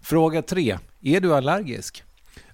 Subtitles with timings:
[0.00, 0.78] Fråga 3.
[1.02, 2.04] Är du allergisk?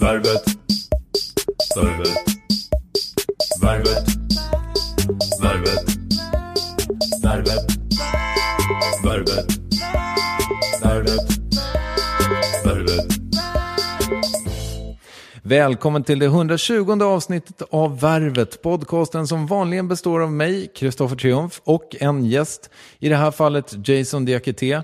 [0.00, 0.44] Värvet.
[1.76, 2.08] Värvet.
[3.62, 4.06] Värvet.
[5.42, 5.84] Värvet.
[7.22, 7.66] Värvet.
[9.04, 9.46] Värvet.
[10.82, 11.38] Värvet.
[12.64, 13.14] Värvet.
[15.42, 21.60] Välkommen till det 120 avsnittet av Värvet, podcasten som vanligen består av mig, Kristoffer Triumf,
[21.64, 24.82] och en gäst, i det här fallet Jason Diakité.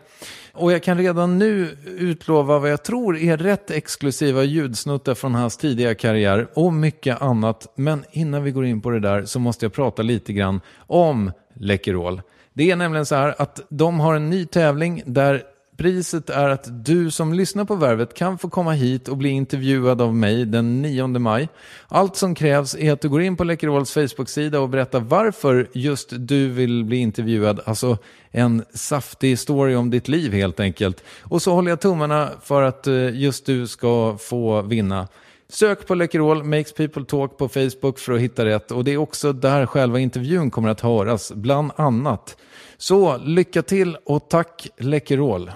[0.52, 5.56] Och jag kan redan nu utlova vad jag tror är rätt exklusiva ljudsnuttar från hans
[5.56, 7.72] tidiga karriär och mycket annat.
[7.76, 11.32] Men innan vi går in på det där så måste jag prata lite grann om
[11.54, 12.22] Läkerol.
[12.52, 15.42] Det är nämligen så här att de har en ny tävling där
[15.80, 20.00] Priset är att du som lyssnar på Värvet kan få komma hit och bli intervjuad
[20.00, 21.48] av mig den 9 maj.
[21.88, 26.08] Allt som krävs är att du går in på Läkerols Facebook-sida och berättar varför just
[26.12, 27.60] du vill bli intervjuad.
[27.64, 27.98] Alltså
[28.30, 31.04] en saftig story om ditt liv helt enkelt.
[31.22, 35.08] Och så håller jag tummarna för att eh, just du ska få vinna.
[35.48, 38.70] Sök på Läkerol, Makes People Talk på Facebook för att hitta rätt.
[38.70, 42.36] Och det är också där själva intervjun kommer att höras, bland annat.
[42.78, 45.50] Så lycka till och tack Läkerol!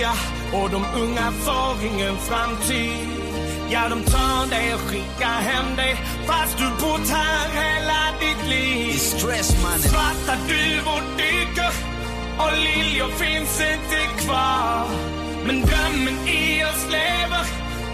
[0.00, 0.12] Fria
[0.52, 3.08] och de unga får ingen framtid.
[3.70, 5.96] Ja, de tar dig och skickar hem dig
[6.26, 8.92] fast du bott här hela ditt liv.
[8.92, 9.48] Stress.
[9.80, 11.72] Svarta duvor dyker
[12.38, 14.86] och liljor finns inte kvar.
[15.46, 17.44] Men drömmen i oss lever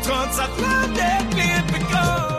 [0.02, 2.36] trots att landet blir begåvat.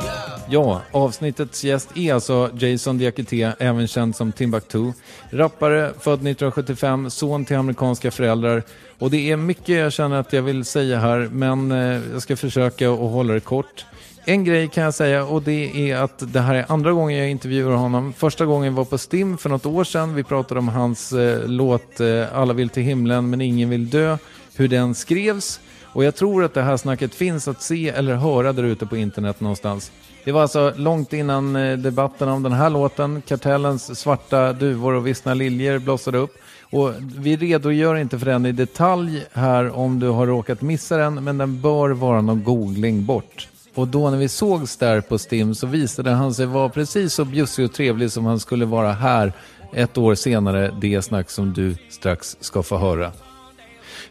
[0.50, 4.94] Ja, avsnittets gäst är alltså Jason Diakité, även känd som Timbuktu.
[5.30, 8.64] Rappare, född 1975, son till amerikanska föräldrar.
[9.00, 12.36] Och det är mycket jag känner att jag vill säga här, men eh, jag ska
[12.36, 13.86] försöka att hålla det kort.
[14.26, 17.30] En grej kan jag säga och det är att det här är andra gången jag
[17.30, 18.14] intervjuar honom.
[18.14, 20.16] Första gången var på STIM för något år sedan.
[20.16, 24.18] Vi pratade om hans eh, låt eh, Alla vill till himlen men ingen vill dö.
[24.56, 25.60] Hur den skrevs.
[25.84, 28.98] Och jag tror att det här snacket finns att se eller höra där ute på
[28.98, 29.92] internet någonstans.
[30.24, 35.08] Det var alltså långt innan eh, debatten om den här låten, Kartellens svarta duvor och
[35.08, 36.38] vissna liljor blossade upp.
[36.70, 41.24] Och vi redogör inte för den i detalj här om du har råkat missa den,
[41.24, 43.48] men den bör vara någon googling bort.
[43.76, 47.26] Och då när vi sågs där på Stim så visade han sig vara precis så
[47.26, 49.34] bjussig och trevlig som han skulle vara här
[49.74, 53.12] ett år senare, det snack som du strax ska få höra.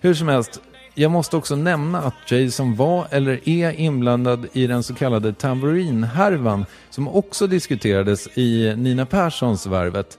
[0.00, 0.60] Hur som helst,
[0.94, 6.66] jag måste också nämna att Jason var eller är inblandad i den så kallade tamburinhärvan
[6.90, 10.18] som också diskuterades i Nina Perssons Värvet.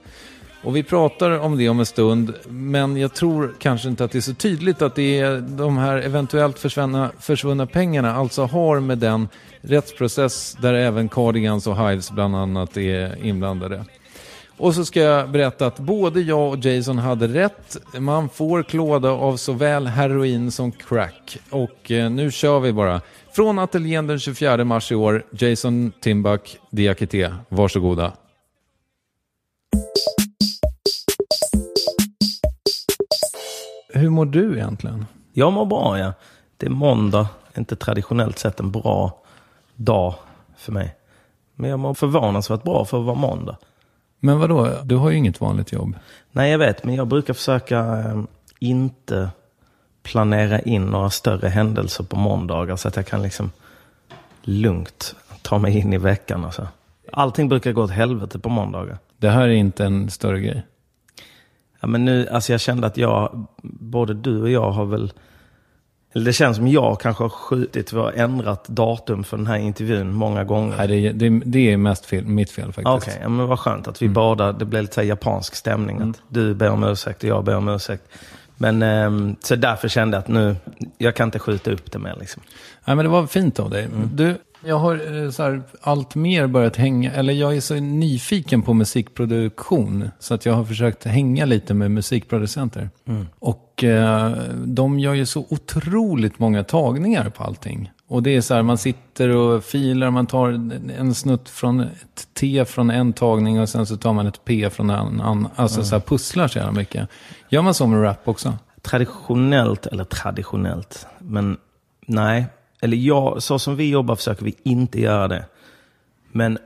[0.62, 4.18] Och vi pratar om det om en stund, men jag tror kanske inte att det
[4.18, 8.98] är så tydligt att det är de här eventuellt försvunna, försvunna pengarna alltså har med
[8.98, 9.28] den
[9.60, 13.84] rättsprocess där även Cardigans och Hives bland annat är inblandade.
[14.56, 17.76] Och så ska jag berätta att både jag och Jason hade rätt.
[17.98, 21.38] Man får klåda av såväl heroin som crack.
[21.50, 23.00] Och eh, nu kör vi bara.
[23.32, 27.34] Från ateljén den 24 mars i år, Jason Timbuk, Diakité.
[27.48, 28.12] Varsågoda.
[33.98, 35.06] Hur mår du egentligen?
[35.32, 36.12] Jag mår bra, ja.
[36.56, 39.22] Det är måndag, inte traditionellt sett en bra
[39.76, 40.14] dag
[40.56, 40.96] för mig.
[41.54, 43.56] Men jag mår förvånansvärt bra för att vara måndag.
[44.20, 45.94] Men vadå, du har ju inget vanligt jobb.
[46.32, 48.22] Nej, jag vet, men jag brukar försöka eh,
[48.58, 49.30] inte
[50.02, 53.50] planera in några större händelser på måndagar så att jag kan liksom
[54.42, 56.44] lugnt ta mig in i veckan.
[56.44, 56.68] Alltså.
[57.12, 58.98] Allting brukar gå åt helvete på måndagar.
[59.16, 60.62] Det här är inte en större grej.
[61.80, 65.12] Ja, men nu, alltså jag kände att jag, både du och jag har väl,
[66.12, 69.56] eller det känns som jag kanske har skjutit, vi har ändrat datum för den här
[69.56, 70.76] intervjun många gånger.
[70.76, 72.86] Nej, det, är- det, det är mest fel, mitt fel faktiskt.
[72.86, 76.00] Okej, ja, men vad skönt att vi båda, det blev lite så japansk stämning.
[76.10, 78.04] Att du ber om ursäkt och jag ber om ursäkt.
[78.60, 80.56] Men ehm, så därför kände jag att nu,
[80.98, 82.42] jag kan inte skjuta upp det mer liksom.
[82.84, 83.88] Nej, men det var fint av dig.
[84.14, 84.34] Du,
[84.64, 88.74] jag har eh, så här, allt mer börjat hänga, eller jag är så nyfiken på
[88.74, 90.10] musikproduktion.
[90.18, 92.90] Så att jag har försökt hänga lite med musikproducenter.
[93.38, 97.90] Och eh, de gör ju så otroligt många tagningar på allting.
[98.08, 100.48] Och det är så här, man sitter och filar, man tar
[100.98, 104.70] en snutt från ett T från en tagning och sen så tar man ett P
[104.70, 105.48] från en annan.
[105.56, 107.08] Alltså så här pusslar så jävla mycket.
[107.48, 108.58] Gör man så med rap också?
[108.82, 111.56] Traditionellt, eller traditionellt, men
[112.06, 112.46] nej.
[112.80, 115.44] Eller jag, så som vi jobbar försöker vi inte göra det.
[116.32, 116.58] Men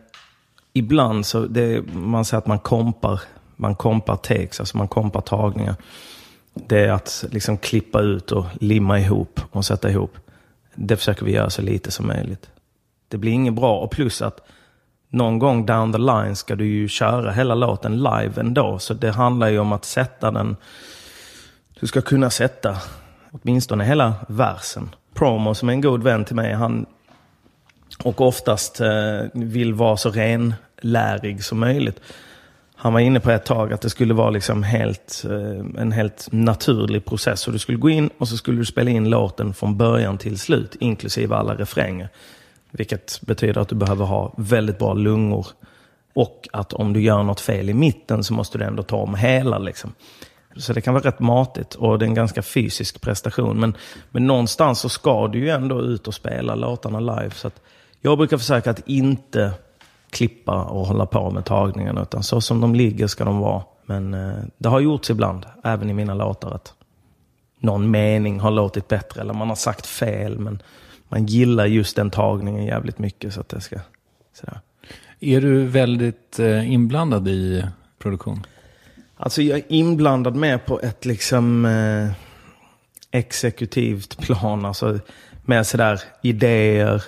[0.72, 3.20] ibland så, det, man säger att man kompar,
[3.56, 5.74] man kompar takes, alltså man kompar tagningar.
[6.54, 10.16] Det är att liksom klippa ut och limma ihop och sätta ihop.
[10.74, 12.50] Det försöker vi göra så lite som möjligt.
[13.08, 13.78] Det blir inget bra.
[13.78, 14.40] Och plus att
[15.08, 18.78] någon gång down the line ska du ju köra hela låten live ändå.
[18.78, 20.56] Så det handlar ju om att sätta den
[21.80, 22.76] du ska kunna sätta
[23.32, 24.94] åtminstone hela versen.
[25.14, 26.86] Promo som är en god vän till mig, han
[28.04, 28.88] och oftast eh,
[29.32, 32.00] vill vara så renlärig som möjligt.
[32.76, 36.28] Han var inne på ett tag att det skulle vara liksom helt, eh, en helt
[36.32, 37.40] naturlig process.
[37.40, 40.38] Så du skulle gå in och så skulle du spela in låten från början till
[40.38, 42.08] slut, inklusive alla refränger.
[42.70, 45.46] Vilket betyder att du behöver ha väldigt bra lungor.
[46.14, 49.14] Och att om du gör något fel i mitten så måste du ändå ta om
[49.14, 49.58] hela.
[49.58, 49.92] Liksom.
[50.56, 53.60] Så det kan vara rätt matigt och det är en ganska fysisk prestation.
[53.60, 53.76] Men,
[54.10, 57.30] men någonstans så ska du ju ändå ut och spela låtarna live.
[57.30, 57.60] Så att
[58.00, 59.52] jag brukar försöka att inte
[60.10, 62.02] klippa och hålla på med tagningarna.
[62.02, 63.62] Utan så som de ligger ska de vara.
[63.86, 66.74] Men eh, det har gjorts ibland, även i mina låtar, att
[67.58, 69.20] någon mening har låtit bättre.
[69.20, 70.38] Eller man har sagt fel.
[70.38, 70.62] Men
[71.08, 73.34] man gillar just den tagningen jävligt mycket.
[73.34, 73.76] Så att det ska...
[74.34, 74.60] Sådär.
[75.20, 77.64] Är du väldigt eh, inblandad i
[77.98, 78.46] produktion?
[79.24, 82.10] Alltså jag är inblandad med på ett liksom eh,
[83.10, 84.64] exekutivt plan.
[84.64, 84.98] Alltså
[85.42, 87.04] med sådär idéer,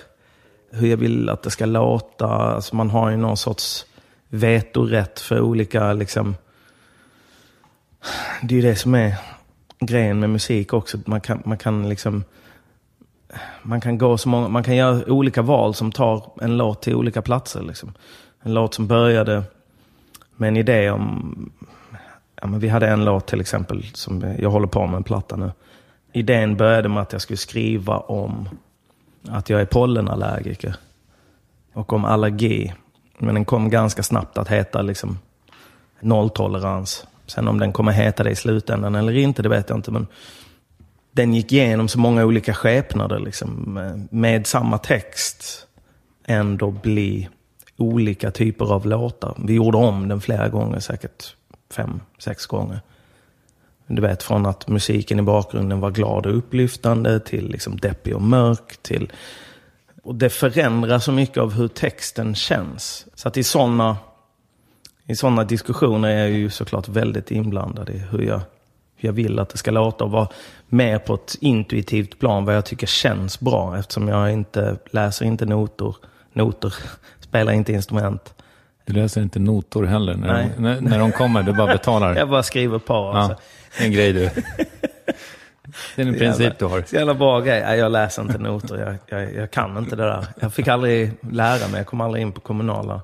[0.71, 2.27] hur jag vill att det ska låta.
[2.27, 3.85] Alltså man har ju någon sorts
[4.29, 6.35] vetorätt för olika liksom.
[8.41, 9.15] Det är ju det som är
[9.79, 10.97] grejen med musik också.
[11.05, 12.23] Man kan, man kan liksom
[13.63, 16.95] man kan, gå så många, man kan göra olika val som tar en låt till
[16.95, 17.61] olika platser.
[17.61, 17.93] Liksom.
[18.41, 19.43] En låt som började
[20.35, 21.51] med en idé om
[22.45, 25.35] Ja, men vi hade en låt till exempel som jag håller på med en platta
[25.35, 25.51] nu.
[26.13, 28.49] Idén började med att jag skulle skriva om
[29.29, 30.75] att jag är pollenallergiker.
[31.73, 32.73] Och om allergi.
[33.17, 35.19] Men den kom ganska snabbt att heta liksom
[35.99, 37.07] nolltolerans.
[37.25, 39.91] Sen om den kommer heta det i slutändan eller inte, det vet jag inte.
[39.91, 40.07] Men
[41.11, 43.19] den gick igenom så många olika skepnader.
[43.19, 45.67] Liksom, med, med samma text
[46.25, 47.29] ändå bli
[47.77, 49.35] olika typer av låtar.
[49.45, 51.34] Vi gjorde om den flera gånger, säkert
[51.71, 52.81] fem, sex gånger.
[53.87, 58.21] Du vet, från att musiken i bakgrunden var glad och upplyftande till liksom deppig och
[58.21, 59.11] mörk till
[60.03, 63.05] Och det förändrar så mycket av hur texten känns.
[63.15, 63.97] Så att i sådana
[65.07, 68.41] i såna diskussioner är jag ju såklart väldigt inblandad i hur jag,
[68.95, 70.27] hur jag vill att det ska låta och vara
[70.67, 75.45] med på ett intuitivt plan vad jag tycker känns bra eftersom jag inte läser inte
[75.45, 75.95] noter,
[76.33, 76.73] noter
[77.19, 78.34] spelar inte instrument.
[78.85, 80.49] Du läser inte notor heller när, Nej.
[80.55, 82.15] de, när, när de kommer, du bara betalar.
[82.17, 82.93] Jag bara skriver på.
[82.93, 83.37] Alltså.
[83.77, 84.29] Ja, en grej du.
[85.95, 86.81] Det är en princip du har.
[86.81, 87.61] Så jävla bra grej.
[87.61, 88.97] Nej, jag läser inte noter.
[89.09, 90.25] Jag, jag, jag kan inte det där.
[90.39, 91.77] Jag fick aldrig lära mig.
[91.77, 93.01] Jag kom aldrig in på kommunala.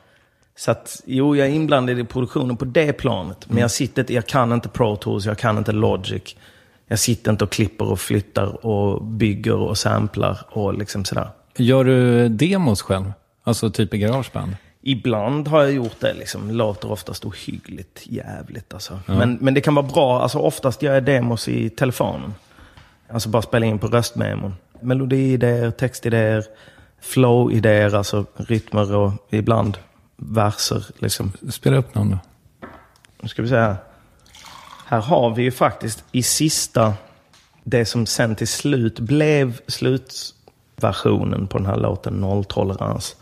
[0.56, 3.46] Så att, jo, jag är inblandad i produktionen på det planet.
[3.50, 6.36] Men jag sitter jag kan inte Pro Tools, jag kan inte Logic.
[6.88, 11.30] Jag sitter inte och klipper och flyttar och bygger och samplar och liksom sådär.
[11.58, 13.14] Gör du demos själv?
[13.44, 14.56] Alltså typ i garageband?
[14.82, 16.52] Ibland har jag gjort det, liksom.
[16.52, 18.74] låter oftast ohyggligt jävligt.
[18.74, 19.00] Alltså.
[19.06, 22.34] Men, men det kan vara bra, alltså, oftast gör jag demos i telefonen.
[23.10, 24.56] Alltså bara spela in på röstmemon.
[24.80, 26.46] Melodiidéer, textidéer,
[27.02, 29.78] flow-idéer, alltså rytmer och ibland
[30.18, 30.86] verser.
[30.98, 31.32] Liksom.
[31.50, 32.18] Spela upp någon då.
[33.22, 33.76] Nu ska vi se här.
[34.86, 36.94] Här har vi ju faktiskt i sista,
[37.64, 43.16] det som sen till slut blev slutversionen på den här låten, Nolltolerans.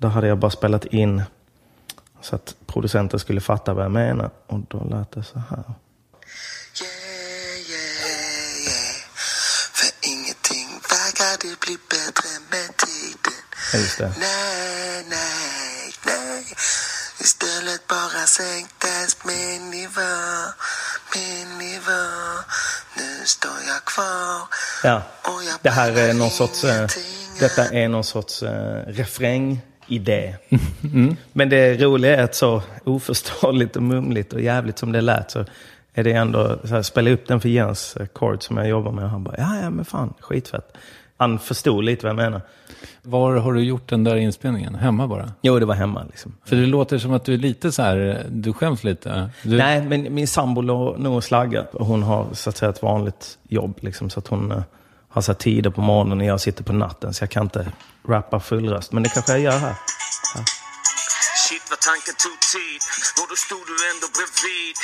[0.00, 1.22] Där hade jag bara spelat in
[2.20, 4.30] så att producenten skulle fatta vad jag menar.
[4.46, 5.64] Och då lät det så här.
[13.72, 14.12] Ja, just det.
[14.18, 16.44] Nej, nej, nej.
[17.20, 20.00] Istället bara sänktes min nivå,
[21.14, 22.02] min nivå.
[22.96, 24.48] Nu står jag kvar.
[24.82, 25.02] Ja,
[25.62, 26.88] det här är någon sorts, eh,
[27.40, 28.86] detta är någon sorts eh,
[29.90, 30.34] refrängidé.
[30.94, 31.16] Mm.
[31.32, 35.44] Men det roliga är att så oförståeligt och mumligt och jävligt som det lät så
[35.94, 39.04] är det ändå, så här, spela upp den för Jens Kord som jag jobbar med
[39.04, 40.76] och han bara, ja ja men fan, skitfett.
[41.16, 42.40] Han förstod lite vad jag menar.
[43.02, 44.74] Var har du gjort den där inspelningen?
[44.74, 45.32] Hemma bara?
[45.42, 46.34] Jo, det var hemma liksom.
[46.44, 49.30] För det låter som att du är lite så här, du skäms lite.
[49.42, 51.68] Du, Nej, men min sambo låg nog och slaggade.
[51.72, 53.78] Och Hon har så att säga ett vanligt jobb.
[53.80, 54.62] Liksom, så att hon eh,
[55.10, 57.14] har här tider på morgonen och jag sitter på natten.
[57.14, 57.72] Så jag kan inte
[58.08, 58.92] rappa full röst.
[58.92, 59.74] Men det kanske jag gör här.
[61.48, 62.80] Shit vad tanken tog tid
[63.20, 64.74] och då stod du ändå bredvid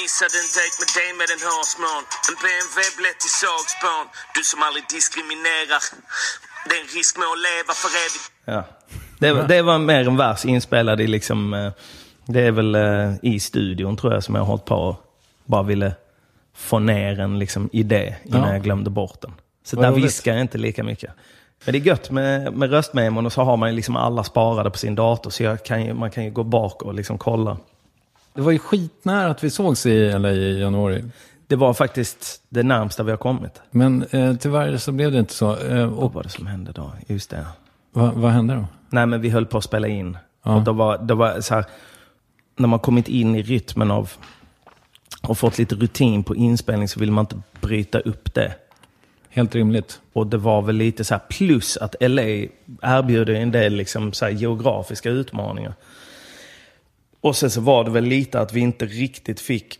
[0.00, 4.04] Missade en dejt med dig med en hårsmån En BMW blev till sågspån
[4.36, 5.82] Du som aldrig diskriminerar
[6.66, 8.60] Det är en risk med att leva för evigt Ja.
[9.22, 11.54] Det, var- det var mer en vers inspelad i liksom...
[11.54, 11.72] eh,
[12.26, 14.96] Det är väl eh, i studion tror jag som jag har hållit på och
[15.44, 15.94] bara ville
[16.56, 18.52] få ner en liksom, idé innan Ja.
[18.52, 19.32] jag glömde bort den.
[19.66, 21.10] Så Vad där viskar jag inte lika mycket.
[21.64, 24.70] Men det är gött med, med röstmemon och så har man ju liksom alla sparade
[24.70, 25.30] på sin dator.
[25.30, 27.56] Så kan ju, man kan ju gå bak och liksom kolla.
[28.34, 31.04] Det var ju skitnära att vi sågs i LA i januari.
[31.46, 33.62] Det var faktiskt det närmsta vi har kommit.
[33.70, 35.56] Men eh, tyvärr så blev det inte så.
[35.56, 36.92] Eh, Vad och var det som hände då?
[37.06, 37.46] Just det.
[37.92, 38.64] vad, vad hände då?
[38.90, 40.18] Nej, men vi höll på att spela in.
[40.44, 40.54] Ja.
[40.56, 41.64] Och då var, då var så här,
[42.56, 44.12] när man kommit in i rytmen av
[45.22, 48.54] och fått lite rutin på inspelning så vill man inte bryta upp det.
[49.36, 50.00] Helt rimligt.
[50.12, 52.22] Och det var väl lite så här, plus att LA
[52.82, 55.74] erbjuder en del liksom så här geografiska utmaningar.
[57.20, 59.78] Och sen så var det väl lite att vi inte riktigt fick,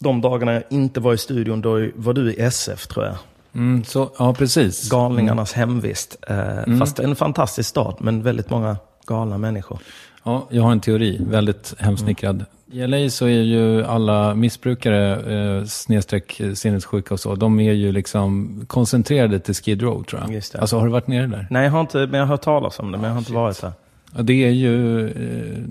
[0.00, 3.16] de dagarna jag inte var i studion, då var du i SF tror jag.
[3.52, 4.90] Mm, så, ja, precis.
[4.90, 6.16] Galningarnas hemvist.
[6.28, 9.78] Eh, Fast en fantastisk stad, men väldigt många galna människor.
[10.24, 12.44] Ja, jag har en teori, väldigt hemsnickrad.
[12.72, 17.72] I LA så är ju alla missbrukare, eh, snedstreck eh, sinnessjuka och så, de är
[17.72, 20.34] ju liksom koncentrerade till Skid Row tror jag.
[20.34, 20.60] Just det.
[20.60, 21.46] Alltså har du varit nere där?
[21.50, 23.32] Nej, jag har inte, men jag har hört talas om det, men jag har inte
[23.32, 23.72] varit där.
[24.16, 25.62] Ja, det är ju eh,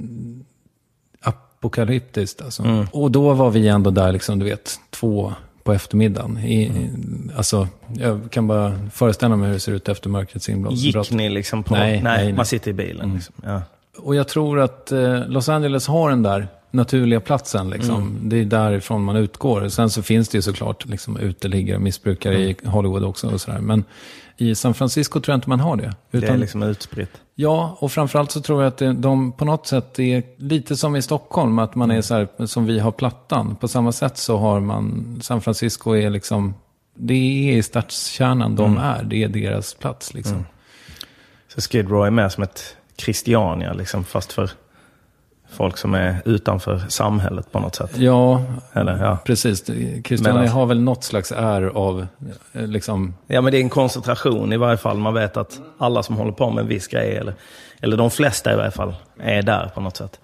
[1.22, 2.64] apokalyptiskt alltså.
[2.64, 2.88] Mm.
[2.92, 6.38] Och då var vi ändå där, liksom, du vet, två på eftermiddagen.
[6.38, 6.92] I, i,
[7.36, 10.74] alltså, jag kan bara föreställa mig hur det ser ut efter mörkrets inbrott.
[10.76, 11.74] Gick ni liksom på...
[11.74, 12.34] Nej, nej, nej.
[12.34, 13.14] man sitter i bilen.
[13.14, 13.36] Liksom.
[13.44, 13.62] Ja.
[13.98, 17.70] Och jag tror att eh, Los Angeles har den där naturliga platsen.
[17.70, 18.20] Liksom.
[18.24, 19.70] Det är därifrån man utgår.
[19.70, 23.28] Sen så finns det ju såklart liksom, uteliggare och missbrukare i Hollywood också.
[23.28, 23.60] Och sådär.
[23.60, 23.84] Men
[24.38, 25.96] i San Francisco tror jag inte man har det.
[26.12, 27.12] Det Utan, är liksom utspritt.
[27.36, 30.96] Ja, och framförallt så tror jag att det, de på något sätt är lite som
[30.96, 31.60] i Stockholm.
[31.60, 33.56] Att man är så här, som vi har Plattan.
[33.56, 36.54] På samma sätt så har man, San Francisco är liksom,
[36.96, 39.04] det är i stadskärnan de är.
[39.04, 40.46] Det är deras plats liksom.
[41.56, 44.50] Så Skid Row är mer som ett Christiania, liksom, fast för
[45.52, 47.98] folk som är utanför samhället på något sätt.
[47.98, 49.18] Ja, Eller, ja.
[49.26, 49.66] precis.
[49.66, 52.08] Christiania Men alltså- har väl något slags är av,
[52.54, 54.98] eh, liksom, ja, men det är en koncentration i varje fall.
[54.98, 57.34] Man vet att alla som håller på med en viss grej, eller,
[57.82, 60.20] eller de flesta i varje fall, är där på något sätt.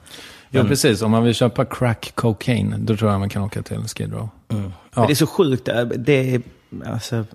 [0.50, 1.02] ja precis.
[1.02, 4.30] Om man vill köpa crack cocaine, då tror jag man kan åka till Skid Row.
[4.48, 4.72] Men
[5.08, 5.70] det är så sjukt.
[5.96, 6.42] Det, är,
[6.86, 7.26] alltså,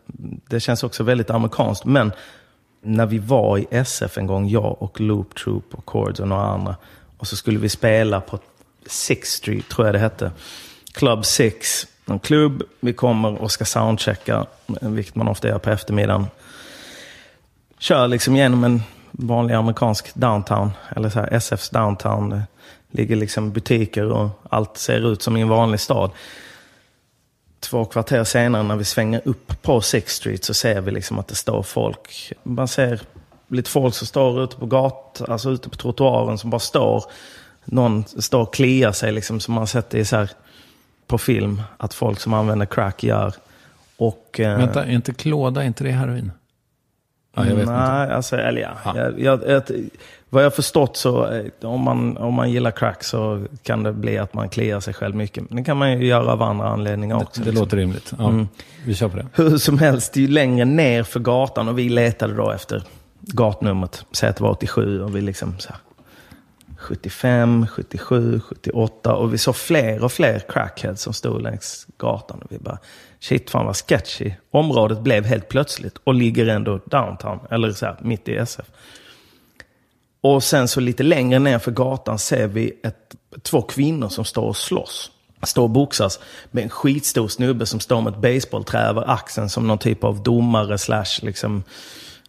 [0.48, 1.84] det känns också väldigt amerikanskt.
[1.84, 2.12] Men
[2.82, 6.42] När vi var i SF en gång, jag och Loop Troop och Chords och några
[6.46, 6.76] andra.
[7.20, 8.38] Och så skulle vi spela på
[8.86, 10.32] Six Street, tror jag det hette.
[10.92, 11.86] Club Six.
[12.06, 12.62] En klubb.
[12.80, 14.46] Vi kommer och ska soundchecka,
[14.80, 16.26] vilket man ofta gör på eftermiddagen.
[17.78, 22.30] Kör liksom genom en vanlig amerikansk downtown, eller så här SFs downtown.
[22.30, 22.46] Det
[22.90, 26.10] ligger liksom butiker och allt ser ut som i en vanlig stad.
[27.60, 31.28] Två kvarter senare när vi svänger upp på Sixth Street så ser vi liksom att
[31.28, 32.32] det står folk.
[32.42, 33.00] Man ser
[33.50, 37.04] lite folk som står ute på gatan, alltså ute på trottoaren som bara står.
[37.64, 40.30] Någon står och kliar sig liksom som man sett i så här
[41.06, 43.34] på film att folk som använder crack gör.
[43.96, 46.32] Och, eh, Vänta, är inte klåda, är inte det heroin?
[47.36, 48.14] Ja, jag vet Nej, inte.
[48.14, 48.70] alltså, eller ja.
[48.84, 48.96] Ja.
[48.96, 49.62] Jag, jag, jag,
[50.28, 54.18] vad jag förstått så, eh, om man, om man gillar crack så kan det bli
[54.18, 55.50] att man kliar sig själv mycket.
[55.50, 57.40] Men det kan man ju göra av andra anledningar också.
[57.40, 57.64] Det, det liksom.
[57.64, 58.12] låter rimligt.
[58.18, 58.48] Ja, Mm.
[58.84, 59.26] Vi kör på det.
[59.32, 62.82] Hur som helst, det är ju längre ner för gatan och vi letade då efter
[63.20, 64.04] gatnumret.
[64.12, 65.78] Säg att det var 87 och vi liksom så här,
[66.80, 72.42] 75, 77, 78 och vi såg fler och fler crackheads som stod längs gatan.
[72.42, 72.78] Och vi bara,
[73.20, 74.32] shit fan vad sketchy.
[74.50, 78.66] Området blev helt plötsligt och ligger ändå downtown, eller så här, mitt i SF.
[80.20, 84.42] Och sen så lite längre ner för gatan ser vi ett, två kvinnor som står
[84.42, 85.10] och slåss.
[85.42, 89.66] Står och boxas med en skitstor snubbe som står med ett baseballträ över axeln som
[89.66, 91.62] någon typ av domare slash, liksom,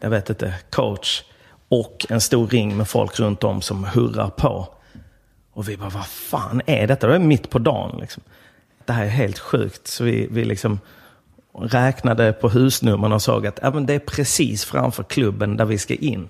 [0.01, 1.23] jag vet inte, coach.
[1.69, 4.67] Och en stor ring med folk runt om som hurrar på.
[5.53, 7.07] Och vi bara, vad fan är detta?
[7.07, 8.23] Det är mitt på dagen liksom.
[8.85, 9.87] Det här är helt sjukt.
[9.87, 10.79] Så vi, vi liksom
[11.59, 15.77] räknade på husnumren och såg att ja, men det är precis framför klubben där vi
[15.77, 16.29] ska in.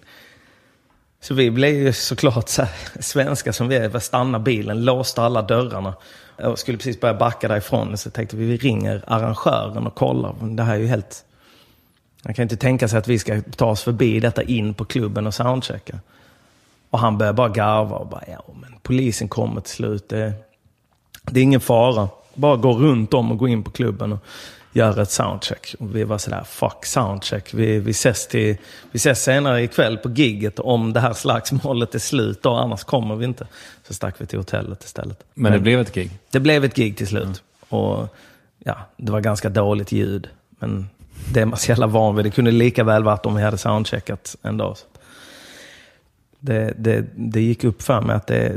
[1.22, 5.22] Så vi blev ju såklart så här, svenska som vi är, vi stannade bilen, låste
[5.22, 5.94] alla dörrarna.
[6.38, 7.98] Och skulle precis börja backa därifrån.
[7.98, 10.36] Så tänkte vi, vi ringer arrangören och kollar.
[10.42, 11.26] Det här är ju helt...
[12.22, 15.28] Man kan inte tänka sig att vi ska ta oss förbi detta in på klubben
[15.28, 16.00] och soundchecka.
[16.90, 20.10] Och han börjar bara garva och bara, ja men polisen kommer till slut.
[20.10, 20.34] Det,
[21.22, 22.10] det är ingen fara.
[22.34, 24.20] Bara gå runt om och gå in på klubben och
[24.74, 25.76] göra ett soundcheck.
[25.80, 27.54] Och vi var sådär, fuck soundcheck.
[27.54, 28.58] Vi, vi, ses till,
[28.92, 32.46] vi ses senare ikväll på gigget om det här slagsmålet är slut.
[32.46, 33.48] Och annars kommer vi inte.
[33.88, 35.24] Så stack vi till hotellet istället.
[35.34, 36.12] Men det blev ett gig.
[36.32, 37.44] Det blev ett gig till slut.
[37.70, 38.16] Och
[38.60, 40.30] ja, det var ganska dåligt ljud.
[40.50, 40.90] Men
[41.34, 42.26] det är man så jävla van vid.
[42.26, 44.78] Det kunde lika väl varit om vi hade soundcheckat en dag.
[46.40, 48.56] Det, det, det gick upp för mig att det,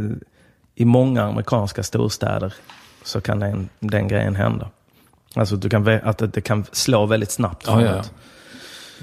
[0.74, 2.54] i många amerikanska storstäder
[3.04, 4.70] så kan den, den grejen hända.
[5.34, 7.66] Alltså du kan, att det, det kan slå väldigt snabbt.
[7.66, 8.02] Ja, ja, ja.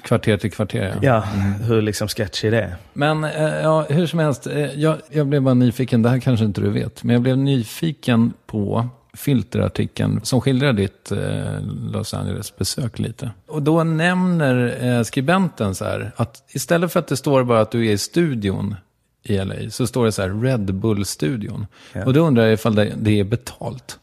[0.01, 1.07] Kvarter till kvarter, ja.
[1.07, 1.19] ja
[1.67, 2.75] hur liksom sketchy det är.
[2.93, 6.45] Men eh, ja, hur som helst, eh, jag, jag blev bara nyfiken, det här kanske
[6.45, 12.99] inte du vet, men jag blev nyfiken på filterartikeln som skildrar ditt eh, Los Angeles-besök
[12.99, 13.31] lite.
[13.47, 17.71] Och då nämner eh, skribenten så här, att istället för att det står bara att
[17.71, 18.75] du är i studion
[19.23, 21.67] i LA, så står det så här Red Bull-studion.
[21.93, 22.05] Ja.
[22.05, 23.99] Och då undrar jag ifall det, det är betalt.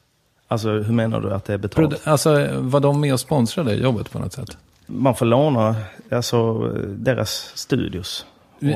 [0.48, 1.92] Alltså hur menar du att det är betalt?
[1.92, 4.56] Produ- Alltså, var de med och sponsrade jobbet på något sätt?
[4.86, 5.76] Man får låna
[6.10, 8.26] alltså, deras studios.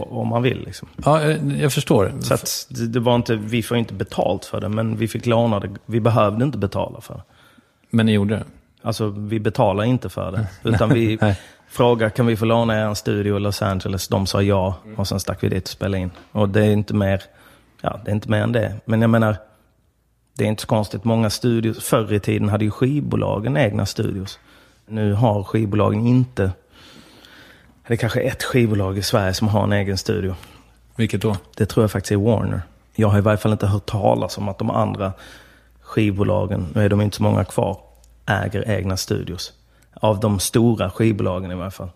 [0.00, 0.88] Om man vill liksom.
[1.04, 2.12] Ja, eh, jag förstår.
[2.20, 5.26] Så att det, det var inte, vi får inte betalt för det, men vi fick
[5.26, 5.70] låna det.
[5.86, 7.22] Vi behövde inte betala för det.
[7.90, 8.44] Men ni gjorde det?
[8.82, 10.46] Alltså vi betalar inte för det.
[10.68, 11.18] Utan vi
[11.68, 14.08] frågar, kan vi få låna er en studio i Los Angeles?
[14.08, 14.74] De sa ja.
[14.96, 16.10] Och sen stack vi dit och spelade in.
[16.32, 17.22] Och det är inte mer,
[17.80, 18.80] ja, det är inte mer än det.
[18.84, 19.36] Men jag menar,
[20.38, 21.04] det är inte så konstigt.
[21.04, 24.38] Många studios, förr i tiden hade ju skivbolagen egna studios.
[24.86, 26.50] Nu har skivbolagen inte,
[27.86, 30.34] det är kanske ett skivbolag i Sverige som har en egen studio.
[30.96, 31.36] Vilket då?
[31.56, 32.62] Det tror jag faktiskt är Warner.
[32.94, 35.12] Jag har i varje fall inte hört talas om att de andra
[35.80, 37.78] skivbolagen, nu är de inte så många kvar,
[38.26, 39.52] äger egna studios.
[39.94, 41.90] Av de stora skivbolagen i varje fall.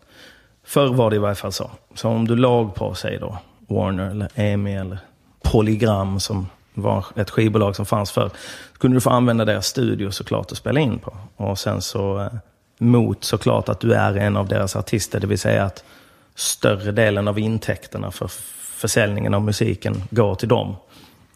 [0.64, 1.70] Förr var det i varje fall så.
[1.94, 4.99] Så om du låg på, säg då, Warner eller EMI eller
[5.42, 8.31] Polygram som var ett skivbolag som fanns förr.
[8.72, 11.16] Så kunde du få använda deras studio såklart och spela in på.
[11.37, 12.33] Och sen så eh,
[12.79, 15.21] mot såklart att du är en av deras artister.
[15.21, 15.85] Det vill säga att
[16.35, 18.31] större delen av intäkterna för
[18.77, 20.77] försäljningen av musiken går till dem.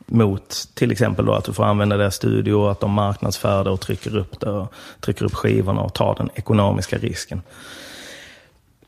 [0.06, 3.80] Mot till exempel då att du får använda deras studio att de marknadsför det och
[3.80, 7.42] trycker upp det och trycker upp skivorna och tar den ekonomiska risken.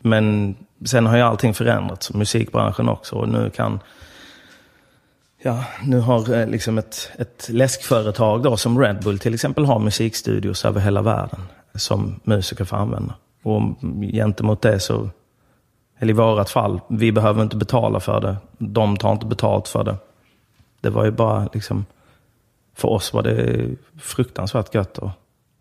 [0.00, 3.16] Men sen har ju allting förändrats, musikbranschen också.
[3.16, 3.80] Och nu kan...
[5.44, 9.78] Ja, nu har eh, liksom ett, ett läskföretag då, som Red Bull till exempel har
[9.78, 11.40] musikstudios över hela världen.
[11.74, 13.14] Som musiker får använda.
[13.42, 13.62] Och
[14.12, 15.10] gentemot det så,
[15.98, 18.36] eller i vårat fall, vi behöver inte betala för det.
[18.58, 19.96] De tar inte betalt för det.
[20.80, 21.84] Det var ju bara liksom,
[22.74, 23.68] för oss var det
[24.00, 25.12] fruktansvärt gött att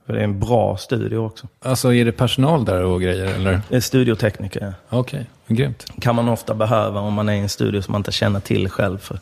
[0.06, 1.48] För det är en bra studio också.
[1.60, 3.62] Alltså är det personal där och grejer eller?
[3.70, 4.98] Det är studiotekniker, ja.
[5.00, 5.86] Okej, grymt.
[6.00, 8.70] kan man ofta behöva om man är i en studio som man inte känner till
[8.70, 8.98] själv.
[8.98, 9.20] För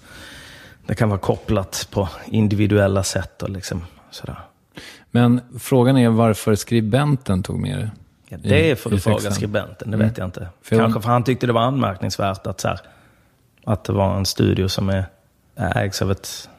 [0.86, 4.38] det kan vara kopplat på individuella sätt och liksom sådär.
[5.12, 7.92] Men frågan är varför skribenten tog med det.
[8.30, 10.08] Ja, det är för I- i att fråga skribenten, det Mm.
[10.08, 10.48] vet jag inte.
[10.62, 12.80] För jag- Kanske för han tyckte det var anmärkningsvärt att, så här,
[13.66, 15.06] att det var en studio som är,
[15.56, 16.50] ägs av ett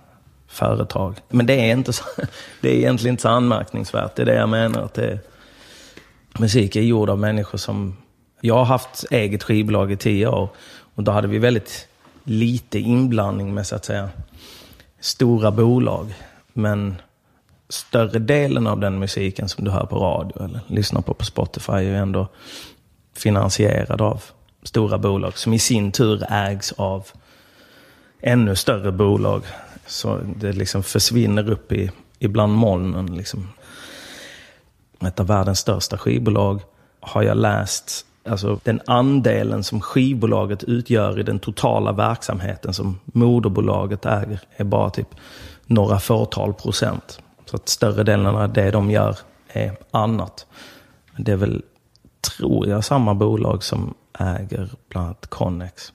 [0.48, 1.14] företag.
[1.28, 2.04] Men det är, inte så,
[2.60, 4.16] det är egentligen inte så anmärkningsvärt.
[4.16, 4.80] Det är det jag menar.
[4.82, 5.18] Att det,
[6.38, 7.96] musik är gjord av människor som...
[8.40, 10.48] Jag har haft eget skivbolag i tio år.
[10.94, 11.88] Och då hade vi väldigt
[12.24, 14.08] lite inblandning med så att säga
[15.00, 16.14] stora bolag.
[16.52, 16.96] Men
[17.70, 21.72] större delen av den musiken som du hör på radio eller lyssnar på på Spotify
[21.72, 22.28] är ju ändå
[23.16, 24.22] finansierad av
[24.62, 27.06] stora bolag som i sin tur ägs av
[28.20, 29.42] ännu större bolag.
[29.86, 33.16] Så det liksom försvinner upp i, ibland molnen.
[33.16, 33.48] Liksom.
[35.00, 36.60] Ett av världens största skivbolag
[37.00, 44.06] har jag läst, alltså den andelen som skivbolaget utgör i den totala verksamheten som moderbolaget
[44.06, 45.08] äger är bara typ
[45.66, 47.20] några fåtal procent.
[47.50, 50.46] Så att större delen av det de gör är annat.
[51.16, 51.62] Det är väl,
[52.38, 55.92] tror jag, samma bolag som äger bland annat Connex.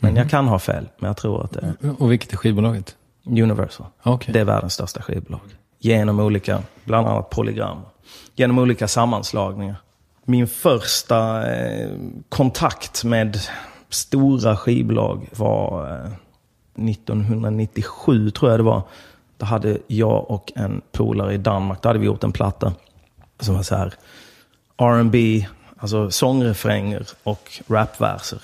[0.00, 2.96] Men jag kan ha fel, men jag tror att det är Och vilket är skivbolaget?
[3.26, 3.86] Universal.
[4.02, 4.32] Okej.
[4.32, 5.40] Det är världens största skivbolag.
[5.78, 7.78] Genom olika, bland annat polygram.
[8.34, 9.76] Genom olika sammanslagningar.
[10.24, 11.90] Min första eh,
[12.28, 13.38] kontakt med
[13.88, 18.82] stora skivbolag var eh, 1997 tror jag det var.
[19.36, 22.72] Då hade jag och en polare i Danmark, då hade vi gjort en platta
[23.40, 23.94] som var så här
[24.76, 28.42] R&B, alltså sångrefränger och rapverser.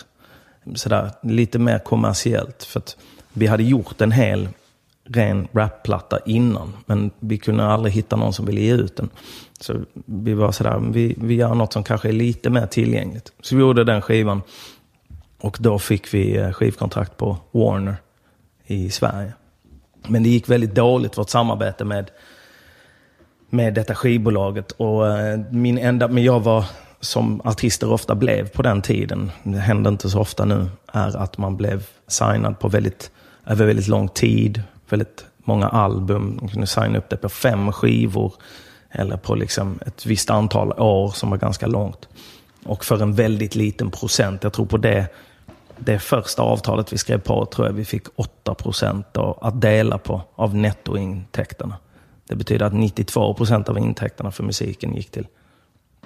[0.74, 2.64] Sådär lite mer kommersiellt.
[2.64, 2.96] För att
[3.32, 4.48] vi hade gjort en hel
[5.04, 6.76] ren rapplatta innan.
[6.86, 9.08] Men vi kunde aldrig hitta någon som ville ge ut den.
[9.60, 9.74] Så
[10.04, 13.32] vi var sådär, vi, vi gör något som kanske är lite mer tillgängligt.
[13.40, 14.42] Så vi gjorde den skivan.
[15.38, 17.96] Och då fick vi eh, skivkontrakt på Warner
[18.66, 19.32] i Sverige.
[20.06, 22.10] Men det gick väldigt dåligt, vårt samarbete med,
[23.50, 24.70] med detta skivbolaget.
[24.70, 26.64] Och eh, min enda, men jag var,
[27.00, 31.38] som artister ofta blev på den tiden, det händer inte så ofta nu, är att
[31.38, 33.10] man blev signad på väldigt,
[33.46, 36.38] över väldigt lång tid, väldigt många album.
[36.40, 38.32] Man kunde signa upp det på fem skivor
[38.90, 42.08] eller på liksom ett visst antal år som var ganska långt.
[42.64, 45.06] Och för en väldigt liten procent, jag tror på det,
[45.84, 50.22] det första avtalet vi skrev på tror jag vi fick 8 procent att dela på
[50.34, 51.76] av nettointäkterna.
[52.28, 55.26] Det betyder att 92 procent av intäkterna för musiken gick till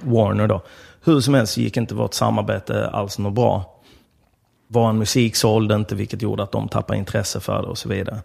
[0.00, 0.62] Warner då.
[1.04, 3.80] Hur som helst gick inte vårt samarbete alls något bra.
[4.68, 8.18] Vår musik sålde inte, vilket gjorde att de tappade intresse för det och så vidare.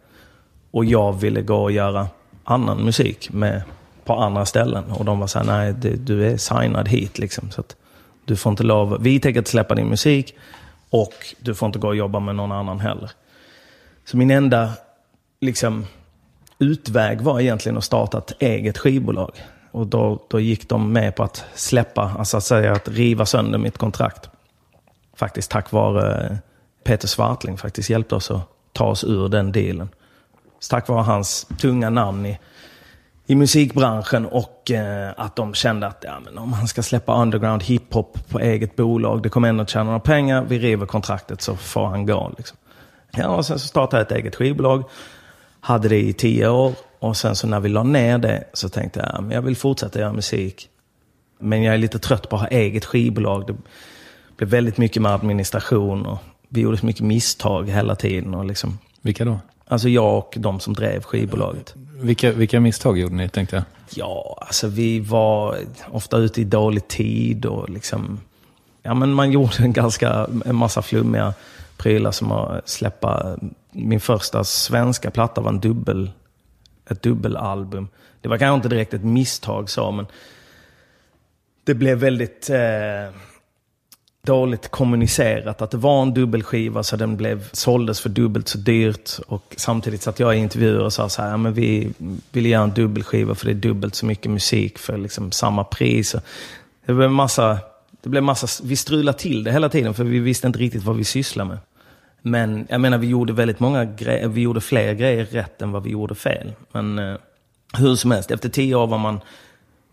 [0.72, 2.08] Och jag ville gå och göra
[2.44, 3.62] annan musik med,
[4.06, 4.84] på andra ställen.
[4.92, 7.52] Och de var så här, nej det, du är signad hit liksom.
[7.52, 7.76] Så att
[8.26, 10.36] du får inte lov, vi tänker inte släppa din musik
[10.90, 13.12] och du får inte gå och jobba med någon annan heller.
[14.06, 14.72] Så min enda
[15.42, 15.86] liksom,
[16.60, 19.32] utväg var egentligen att starta ett eget skivbolag.
[19.72, 23.60] Och då, då gick de med på att släppa, alltså att säga att riva sönder
[23.60, 24.30] mitt kontrakt.
[25.16, 26.38] Faktiskt tack vare eh,
[26.84, 28.42] Peter Svartling faktiskt hjälpte oss att
[28.74, 29.90] ta oss ur den dealen.
[30.60, 32.40] Så tack vare hans tunga namn i,
[33.30, 37.64] i musikbranschen och eh, att de kände att ja, men om han ska släppa underground
[37.64, 41.56] hiphop på eget bolag, det kommer ändå att tjäna några pengar, vi river kontraktet så
[41.56, 42.34] får han gå.
[42.38, 42.58] Liksom.
[43.12, 44.84] Ja, och sen så startade jag ett eget skivbolag,
[45.60, 49.00] hade det i tio år och sen så när vi la ner det så tänkte
[49.00, 50.70] jag, ja, jag vill fortsätta göra musik.
[51.40, 53.48] Men jag är lite trött på att ha eget skivbolag.
[53.48, 53.56] Det
[54.38, 58.34] blev väldigt mycket med administration och vi gjorde så mycket misstag hela tiden.
[58.34, 59.40] Och liksom, Vilka då?
[59.70, 61.76] Alltså jag och de som drev skivbolaget.
[62.02, 63.66] Vilka, vilka misstag gjorde ni, tänkte jag?
[63.90, 65.58] Ja, alltså vi var
[65.92, 68.20] ofta ute i dålig tid och liksom...
[68.82, 71.34] Ja, men man gjorde en ganska, en massa flummiga
[71.78, 73.38] prylar som att släppa...
[73.72, 76.12] Min första svenska platta var en dubbel,
[76.90, 77.88] ett dubbelalbum.
[78.22, 80.06] Det var kanske inte direkt ett misstag så, men
[81.64, 83.16] det blev väldigt eh,
[84.22, 89.12] dåligt kommunicerat att det var en dubbelskiva så den blev, såldes för dubbelt så dyrt.
[89.28, 91.94] Och samtidigt satt jag i intervjuer och sa så här, ja, men vi
[92.32, 96.16] vill göra en dubbelskiva för det är dubbelt så mycket musik för liksom samma pris.
[96.86, 97.58] Det blev massa,
[98.02, 100.96] det blev massa, vi strulade till det hela tiden för vi visste inte riktigt vad
[100.96, 101.58] vi sysslade med.
[102.22, 105.84] Men jag menar, vi gjorde väldigt många grejer, vi gjorde fler grejer rätt än vad
[105.84, 106.54] vi gjorde fel.
[106.72, 107.16] Men eh,
[107.78, 109.20] hur som helst, efter tio år var man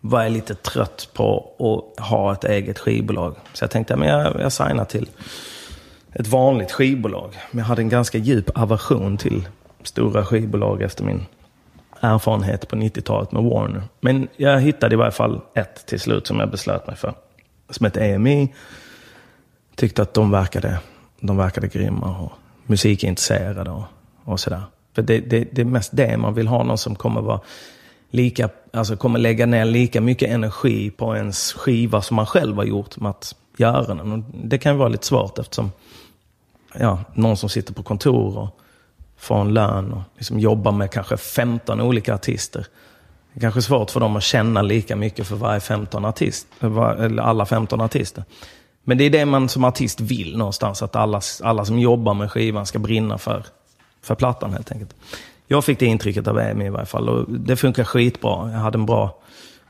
[0.01, 3.35] var jag lite trött på att ha ett eget skivbolag.
[3.53, 5.09] Så jag tänkte, men jag, jag signar till
[6.13, 7.29] ett vanligt skivbolag.
[7.51, 9.47] Men jag hade en ganska djup aversion till
[9.83, 11.25] stora skivbolag efter min
[11.99, 13.83] erfarenhet på 90-talet med Warner.
[13.99, 17.13] Men jag hittade i varje fall ett till slut som jag beslöt mig för.
[17.69, 18.53] Som hette EMI.
[19.75, 20.79] Tyckte att de verkade,
[21.19, 22.31] de verkade grymma och
[22.65, 23.83] musikintresserade och,
[24.23, 24.61] och sådär.
[24.95, 27.39] För det, det, det är mest det man vill ha, någon som kommer vara
[28.09, 32.63] lika, alltså kommer lägga ner lika mycket energi på ens skiva som man själv har
[32.63, 34.11] gjort med att göra den.
[34.11, 35.71] Och det kan ju vara lite svårt eftersom
[36.73, 38.59] ja, någon som sitter på kontor och
[39.17, 42.65] får en lön och liksom jobbar med kanske 15 olika artister.
[43.33, 47.19] Det är kanske svårt för dem att känna lika mycket för varje 15 artist, eller
[47.21, 48.23] alla 15 artister.
[48.83, 52.31] Men det är det man som artist vill någonstans, att alla, alla som jobbar med
[52.31, 53.45] skivan ska brinna för,
[54.01, 54.95] för plattan helt enkelt.
[55.47, 58.51] Jag fick det intrycket av EMI i varje fall och det funkar skitbra.
[58.51, 59.17] Jag hade en bra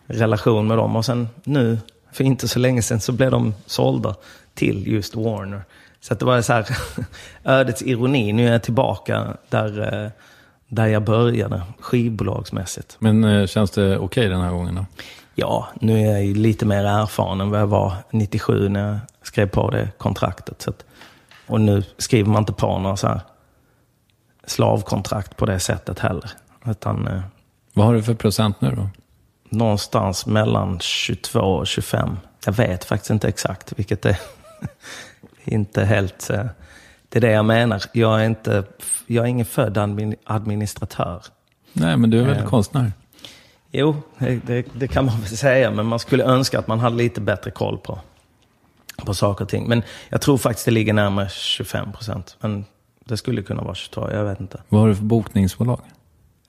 [0.08, 1.80] relation med dem och sen nu,
[2.12, 4.16] för inte så länge sedan, så blev de sålda
[4.54, 5.62] till just Warner.
[6.02, 6.68] Så det var så här
[7.44, 8.34] ödets ironi.
[8.34, 10.12] Nu är jag tillbaka där, eh,
[10.68, 12.96] där jag började, skivbolagsmässigt.
[13.00, 14.86] Men eh, känns det okej den här gången då?
[15.36, 19.00] Ja, nu är jag ju lite mer erfaren än vad jag var 97 när jag
[19.22, 20.62] skrev på det kontraktet.
[20.62, 20.86] Så att,
[21.48, 23.22] och nu skriver man inte på några så här
[24.48, 26.32] slavkontrakt på det sättet heller.
[26.66, 27.22] Utan eh,
[27.74, 28.90] Vad har du för procent nu då?
[29.50, 32.18] någonstans mellan 22 och 25.
[32.46, 34.18] Jag vet faktiskt inte exakt, vilket är
[35.44, 36.30] inte helt...
[36.30, 36.46] eh,
[37.10, 37.82] Det är det jag menar.
[37.94, 38.64] Jag är, inte,
[39.08, 41.22] jag är ingen född admin, administratör.
[41.74, 42.46] Nej, men du är väl Eh.
[42.46, 42.92] konstnär?
[43.72, 46.96] Jo, det, det, det kan man väl säga, men man skulle önska att man hade
[46.96, 48.00] lite bättre koll på,
[49.06, 49.68] på saker och ting.
[49.68, 52.38] Men jag tror faktiskt det ligger närmare 25 procent.
[52.40, 52.66] Men
[53.08, 54.62] det skulle kunna vara 22, jag vet inte.
[54.70, 55.82] Vad har du för bokningsbolag?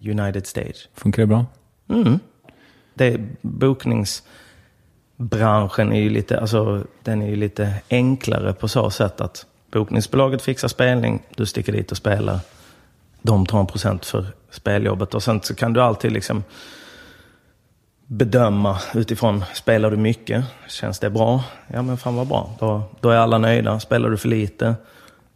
[0.00, 0.88] United Stage.
[0.94, 1.46] Funkar det bra?
[1.88, 2.18] Mm.
[2.94, 9.46] Det, bokningsbranschen är ju lite, alltså, den är ju lite enklare på så sätt att
[9.70, 12.38] bokningsbolaget fixar spelning, du sticker dit och spelar.
[13.22, 16.44] De tar en procent för speljobbet och sen så kan du alltid liksom
[18.06, 20.44] bedöma utifrån, spelar du mycket?
[20.68, 21.44] Känns det bra?
[21.72, 23.80] Ja men fan vad bra, då, då är alla nöjda.
[23.80, 24.74] Spelar du för lite?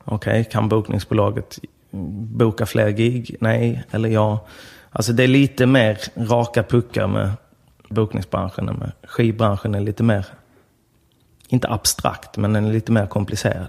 [0.05, 1.59] Okej, kan bokningsbolaget
[2.37, 3.37] boka fler gig?
[3.41, 4.47] Nej, eller ja.
[4.91, 7.31] Alltså det är lite mer raka puckar med
[7.89, 10.27] bokningsbranschen än med skivbranschen är lite mer,
[11.49, 13.67] inte abstrakt, men den är lite mer komplicerad.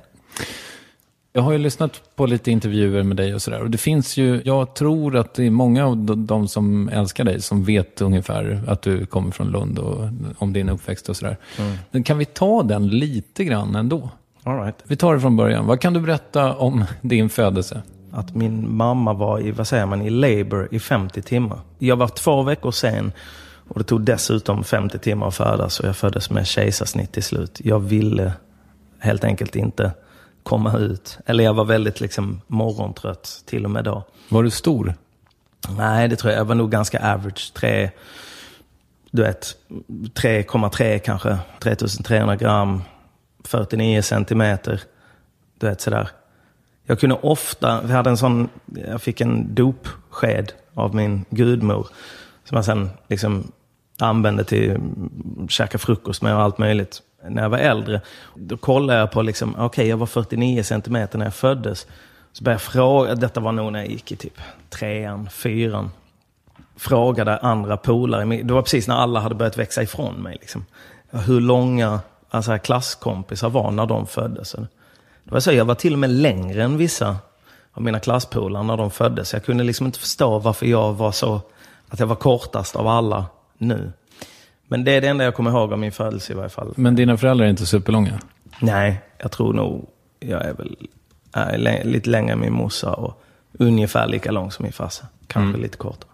[1.36, 3.62] Jag har ju lyssnat på lite intervjuer med dig och sådär.
[3.62, 7.42] Och det finns ju, jag tror att det är många av de- som älskar dig
[7.42, 11.38] som vet ungefär att du kommer från Lund och om din uppväxt och sådär.
[11.92, 14.10] Men kan vi ta den lite grann ändå?
[14.44, 14.76] All right.
[14.84, 15.66] Vi tar det från början.
[15.66, 17.82] Vad kan du berätta om din födelse?
[18.12, 21.60] Att min mamma var i, vad säger man, i labor i 50 timmar.
[21.80, 23.12] Jag var två veckor sen
[23.68, 27.62] och det tog dessutom 50 timmar att födas och jag föddes med kejsarsnitt till slut.
[27.64, 28.34] Jag ville
[29.00, 29.92] helt enkelt inte
[30.44, 31.18] komma ut.
[31.26, 34.04] Eller jag var väldigt liksom morgontrött till och med då.
[34.30, 34.94] Var du stor?
[35.78, 36.40] Nej, det tror jag.
[36.40, 37.54] Jag var nog ganska average.
[37.54, 37.90] Tre,
[39.12, 39.56] du vet,
[40.14, 41.38] 3,3 kanske.
[41.60, 42.82] 3300 gram.
[43.44, 44.82] 49 centimeter.
[45.60, 46.10] Du vet sådär.
[46.86, 51.88] Jag kunde ofta, vi hade en sån, jag fick en dopsked av min gudmor.
[52.44, 53.52] Som jag sen liksom
[54.00, 54.78] använde till
[55.44, 57.02] att käka frukost med och allt möjligt.
[57.30, 58.02] När jag var äldre,
[58.36, 61.88] då kollade jag på liksom, okej jag var 49 centimeter när jag föddes.
[62.32, 65.92] Så började jag fråga, detta var nog när jag gick i typ trean, fyran.
[66.76, 70.38] Frågade andra polare, det var precis när alla hade börjat växa ifrån mig.
[70.42, 70.66] Liksom.
[71.10, 72.00] Hur långa
[72.34, 74.52] alltså, klasskompisar var när de föddes.
[75.24, 77.18] Det var så, jag var till och med längre än vissa
[77.72, 79.34] av mina klasspolare när de föddes.
[79.34, 81.42] Jag kunde liksom inte förstå varför jag var så,
[81.90, 83.26] att jag var kortast av alla
[83.58, 83.92] nu.
[84.68, 86.74] Men det är det enda jag kommer ihåg av min födelse i varje fall.
[86.76, 88.20] Men dina föräldrar är inte superlånga?
[88.60, 90.76] Nej, jag tror nog jag är väl
[91.34, 95.06] är lite längre än min morsa och ungefär lika lång som min farsa.
[95.28, 96.10] Kanske lite kortare.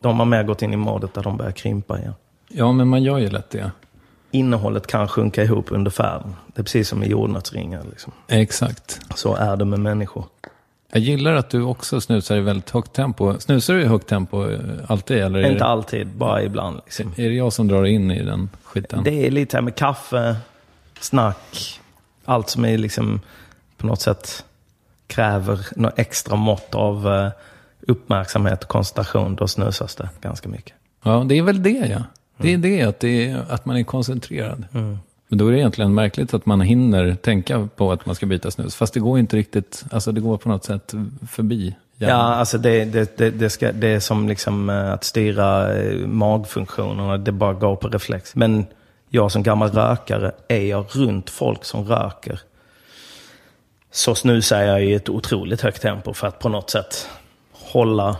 [0.00, 2.14] De har mer gått in i modet där de börjar krympa igen.
[2.48, 3.70] Ja, men man gör ju lätt det.
[4.34, 6.34] Innehållet kan sjunka ihop under färden.
[6.46, 7.82] Det är precis som med jordnötsringar.
[7.90, 8.12] Liksom.
[8.28, 9.00] Exakt.
[9.14, 10.24] Så är det med människor.
[10.92, 13.38] Jag gillar att du också snusar i väldigt högt tempo.
[13.38, 15.18] Snusar du i högt tempo eh, alltid?
[15.18, 16.80] Eller Inte det, alltid, bara ibland.
[16.84, 17.12] Liksom.
[17.16, 19.04] är det jag som drar in i den skiten?
[19.04, 20.36] Det är lite här med kaffe,
[21.00, 21.80] snack,
[22.24, 23.20] allt som är liksom
[23.76, 24.44] på något sätt
[25.06, 27.30] kräver något extra mått av eh,
[27.80, 29.36] uppmärksamhet och koncentration.
[29.36, 30.72] Då snusas det ganska mycket.
[31.02, 32.02] Ja, det är väl det ja.
[32.36, 34.64] Det är det, att, det är, att man är koncentrerad.
[35.28, 38.50] Men då är det egentligen märkligt att man hinner tänka på att man ska byta
[38.50, 38.74] snus.
[38.74, 40.94] Fast det går inte riktigt, alltså det går på något sätt
[41.30, 41.74] förbi.
[41.96, 42.32] Ja, hjärnan.
[42.32, 47.18] alltså det, det, det, det, ska, det är som liksom eh, att styra eh, magfunktionerna.
[47.18, 48.34] Det bara går på reflex.
[48.34, 48.66] Men
[49.08, 52.40] jag som gammal rökare, är jag runt folk som röker
[53.90, 57.08] så snusar jag i ett otroligt högt tempo för att på något sätt
[57.52, 58.16] hålla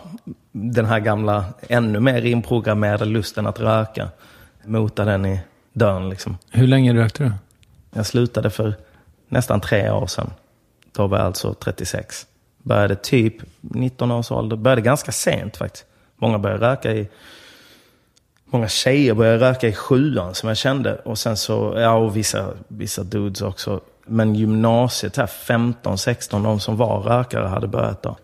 [0.53, 4.09] den här gamla, ännu mer inprogrammerade lusten att röka.
[4.65, 5.41] Mota den i
[5.73, 6.39] dörren liksom.
[6.51, 7.33] Hur länge rökte du?
[7.95, 8.75] Jag slutade för
[9.29, 10.31] nästan tre år sedan.
[10.93, 12.27] Då var jag alltså 36.
[12.63, 14.57] Började typ 19 års ålder.
[14.57, 15.85] Började ganska sent faktiskt.
[16.17, 17.09] Många började röka i...
[18.45, 20.95] Många tjejer började röka i sjuan som jag kände.
[20.95, 23.81] Och sen så, ja och vissa, vissa dudes också.
[24.07, 28.17] Men gymnasiet här, 15, 16, de som var rökare hade börjat då.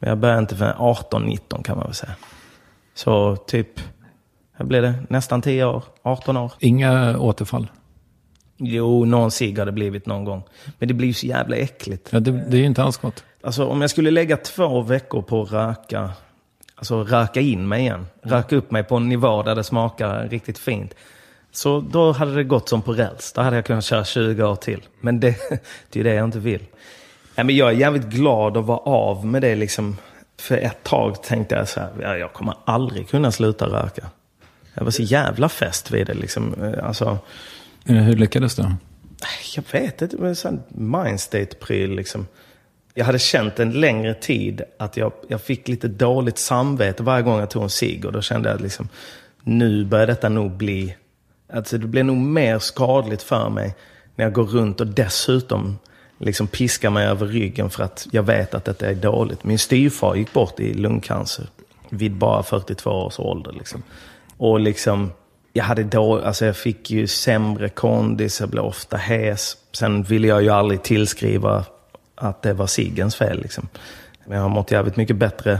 [0.00, 2.14] Men jag började inte förrän 18, 19 kan man väl säga.
[2.94, 3.80] Så typ,
[4.58, 4.94] vad blev det?
[5.08, 6.52] Nästan 10 år, 18 år.
[6.58, 7.70] Inga återfall?
[8.56, 10.42] Jo, någon cigg har det blivit någon gång.
[10.78, 12.08] Men det blir ju så jävla äckligt.
[12.12, 13.24] Ja, det, det är ju inte alls gott.
[13.42, 16.10] Alltså om jag skulle lägga två veckor på att röka,
[16.74, 20.58] alltså röka in mig igen, röka upp mig på en nivå där det smakar riktigt
[20.58, 20.94] fint.
[21.50, 23.32] Så då hade det gått som på räls.
[23.32, 24.82] Då hade jag kunnat köra 20 år till.
[25.00, 25.36] Men det,
[25.90, 26.66] det är det jag inte vill.
[27.40, 29.96] Nej, men jag är jävligt glad att vara av med det liksom.
[30.40, 34.10] För ett tag tänkte jag så här, ja, jag kommer aldrig kunna sluta röka.
[34.74, 36.54] Jag var så jävla fäst vid det liksom.
[36.64, 37.18] Eh, Alltså,
[37.84, 38.62] Hur lyckades du?
[39.56, 42.26] jag vet inte, men sån mindstate-pryl liksom.
[42.94, 47.38] Jag hade känt en längre tid att jag, jag fick lite dåligt samvete varje gång
[47.40, 48.04] jag tog en cigg.
[48.04, 48.88] Och då kände jag liksom,
[49.42, 50.96] nu börjar detta nog bli,
[51.52, 53.74] alltså det blir nog mer skadligt för mig
[54.16, 55.78] när jag går runt och dessutom
[56.20, 59.44] liksom piskar mig över ryggen för att jag vet att detta är dåligt.
[59.44, 61.46] Min styvfar gick bort i lungcancer
[61.88, 63.52] vid bara 42 års ålder.
[63.52, 63.82] Liksom.
[64.36, 65.12] Och liksom,
[65.52, 69.56] jag hade då, alltså jag fick ju sämre kondis, jag blev ofta hes.
[69.72, 71.64] Sen ville jag ju aldrig tillskriva
[72.14, 73.40] att det var ciggens fel.
[73.42, 73.68] Liksom.
[74.24, 75.58] Men jag har mått jävligt mycket bättre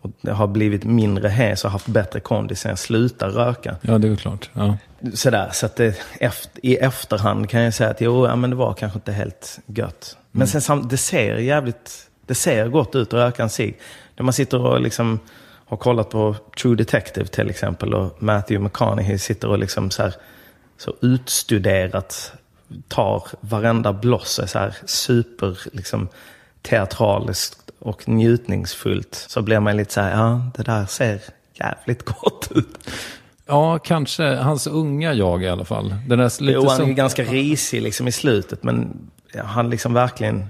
[0.00, 3.76] och har blivit mindre hes och haft bättre kondis sen jag slutade röka.
[3.80, 4.50] Ja, det är klart.
[4.52, 4.76] Ja.
[5.14, 8.56] Sådär, så att det, efter, i efterhand kan jag säga att jo, ja, men det
[8.56, 10.16] var kanske inte helt gött.
[10.30, 13.78] Men sen sam, det ser jävligt, det ser gott ut att röka en cigg.
[14.16, 15.20] När man sitter och liksom
[15.66, 20.14] har kollat på True Detective till exempel och Matthew McConaughey sitter och liksom så här,
[20.78, 22.32] så utstuderat
[22.88, 26.08] tar varenda bloss är så här super liksom
[26.62, 29.14] teatraliskt och njutningsfullt.
[29.28, 31.20] Så blir man lite så här, ja det där ser
[31.54, 32.78] jävligt gott ut.
[33.46, 35.94] ja, kanske hans unga jag i alla fall.
[36.06, 38.96] Den där lite Jo, han är som- ganska risig liksom i slutet, men
[39.44, 40.46] han liksom verkligen...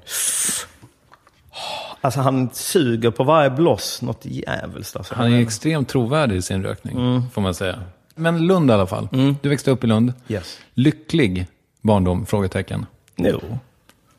[2.00, 4.96] Alltså han suger på varje bloss något jävligt.
[4.96, 5.14] Alltså.
[5.14, 7.78] Han är extremt trovärdig i sin rökning, får man säga.
[8.14, 9.08] Men Lund i alla fall.
[9.42, 10.12] Du växte upp i Lund.
[10.28, 10.58] Yes.
[10.74, 11.46] Lycklig
[11.80, 12.26] barndom?
[12.26, 12.86] Frågetecken.
[13.16, 13.40] Jo,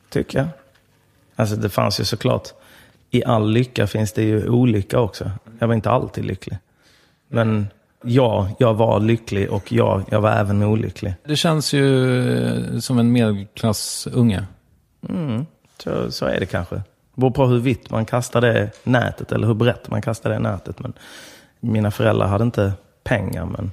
[0.10, 0.48] tycker jag.
[1.36, 2.48] Alltså det fanns ju såklart...
[3.12, 5.32] I all lycka finns det ju olycka också.
[5.60, 6.58] Jag var inte alltid lycklig.
[7.28, 7.68] Men
[8.04, 11.14] ja, jag var lycklig och ja, jag var även olycklig.
[11.24, 14.46] Det känns ju eh, som en medelklassunge.
[15.78, 16.76] Så, så är det kanske.
[16.76, 16.84] Det
[17.22, 20.80] beror på hur vitt man kastar det nätet eller hur brett man kastar det nätet.
[20.80, 20.94] Men
[21.60, 23.72] mina föräldrar hade inte pengar men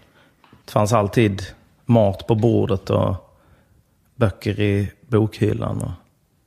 [0.64, 1.42] det fanns alltid
[1.85, 3.14] mat på bordet och
[4.14, 5.90] böcker i bokhyllan och,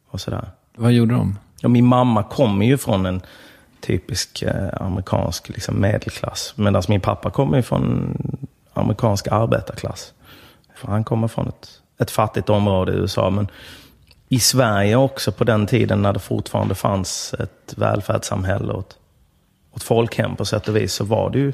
[0.09, 0.51] och sådär.
[0.75, 1.37] Vad gjorde de?
[1.61, 3.21] Ja, min mamma kommer ju från en
[3.81, 6.53] typisk eh, amerikansk liksom, medelklass.
[6.55, 8.17] Medan min pappa kommer ju från
[8.73, 10.13] amerikansk arbetarklass.
[10.75, 11.69] För han kommer från ett,
[11.99, 13.29] ett fattigt område i USA.
[13.29, 13.47] Men
[14.29, 18.97] i Sverige också på den tiden när det fortfarande fanns ett välfärdssamhälle och ett,
[19.71, 21.53] och ett folkhem på sätt och vis så var det ju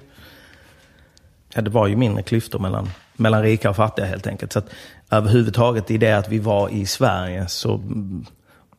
[1.53, 4.53] ja, det var ju mindre klyftor mellan, mellan rika och fattiga helt enkelt.
[4.53, 4.69] Så att
[5.09, 7.81] överhuvudtaget i det att vi var i Sverige så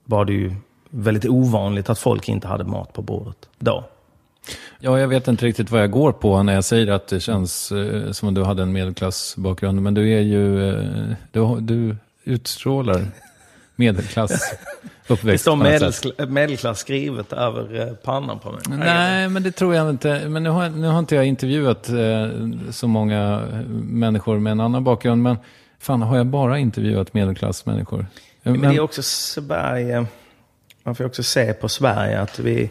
[0.04, 0.54] var det ju
[0.96, 3.84] väldigt ovanligt att folk inte hade mat på bordet då.
[4.78, 7.72] Ja, jag vet inte riktigt vad jag går på när jag säger att det känns
[7.72, 9.82] eh, som att du hade en medelklassbakgrund.
[9.82, 13.06] Men du är ju, eh, du, du utstrålar
[13.76, 14.30] medelklass
[15.06, 15.42] Det uppväxt.
[15.42, 15.80] står något sätt.
[16.04, 18.60] medelklass, medelklass skrivet över eh, pannan på mig.
[18.68, 20.28] Nej, men det tror jag inte.
[20.28, 21.96] Men nu har, nu har inte jag intervjuat eh,
[22.70, 23.42] så många
[23.82, 25.22] människor med en annan bakgrund.
[25.22, 25.36] Men
[25.78, 28.06] fan, har jag bara intervjuat medelklassmänniskor?
[28.42, 30.06] Men det är också Sverige,
[30.86, 32.70] man får också se på Sverige att vi...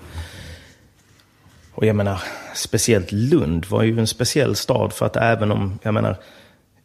[1.74, 2.22] Och jag menar,
[2.54, 6.18] speciellt Lund var ju en speciell stad för att även om, jag menar,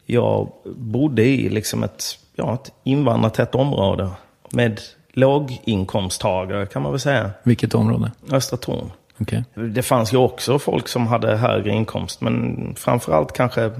[0.06, 4.10] jag bodde i liksom ett, ja, ett invandrartätt område
[4.50, 4.80] med
[5.12, 7.30] låginkomsttagare kan man väl säga.
[7.42, 8.12] Vilket område?
[8.30, 8.90] Östra Torn.
[9.18, 9.44] Okej.
[9.54, 13.70] Det fanns ju också folk som hade högre inkomst, men framförallt kanske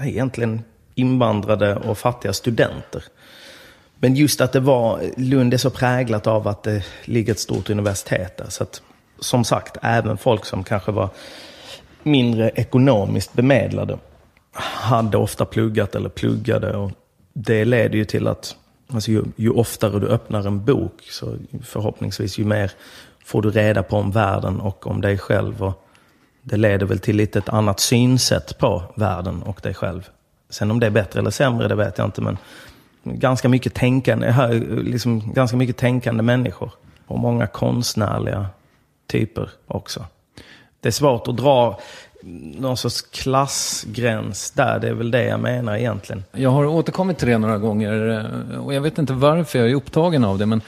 [0.00, 0.62] egentligen
[0.94, 3.04] invandrade och fattiga studenter.
[4.04, 7.70] Men just att det var, Lund är så präglat av att det ligger ett stort
[7.70, 8.48] universitet där.
[8.48, 8.82] Så att,
[9.18, 11.08] som sagt, även folk som kanske var
[12.02, 13.98] mindre ekonomiskt bemedlade
[14.52, 16.76] hade ofta pluggat eller pluggade.
[16.76, 16.90] Och
[17.34, 18.56] det leder ju till att
[18.92, 22.72] alltså ju, ju oftare du öppnar en bok, så förhoppningsvis ju mer
[23.24, 25.62] får du reda på om världen och om dig själv.
[25.62, 25.86] Och
[26.42, 30.08] det leder väl till lite ett annat synsätt på världen och dig själv.
[30.50, 32.20] Sen om det är bättre eller sämre, det vet jag inte.
[32.20, 32.38] Men
[33.04, 36.70] ganska mycket tänkande, här, liksom, ganska mycket tänkande människor.
[37.06, 38.46] Och många konstnärliga
[39.06, 40.04] typer också.
[40.80, 41.80] Det är svårt att dra
[42.58, 44.78] någon sorts klassgräns där.
[44.78, 46.24] Det är väl det jag menar egentligen.
[46.32, 48.10] Jag har återkommit till det några gånger
[48.52, 50.46] eh, och jag vet inte varför jag är upptagen av det.
[50.46, 50.60] Men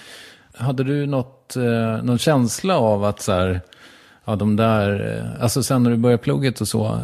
[0.55, 3.61] hade du något, eh, någon känsla av att så här,
[4.27, 6.87] ja de där, eh, alltså sen när du började plugget och så.
[6.87, 7.01] Eh,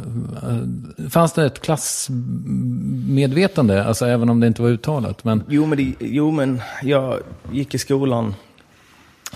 [1.10, 5.24] fanns det ett klassmedvetande, alltså även om det inte var uttalat?
[5.24, 7.18] Men Jo men, det, jo, men jag
[7.52, 8.34] gick i skolan,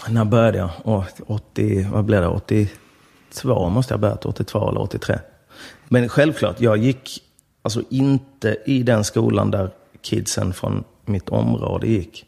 [0.09, 0.71] när började jag?
[0.85, 2.29] Åh, 80, vad blev det?
[2.29, 5.19] 82 måste jag ha börjat, 82 eller 83.
[5.89, 7.23] Men självklart, jag gick
[7.63, 9.71] alltså inte i den skolan där
[10.03, 12.25] kidsen från mitt område gick.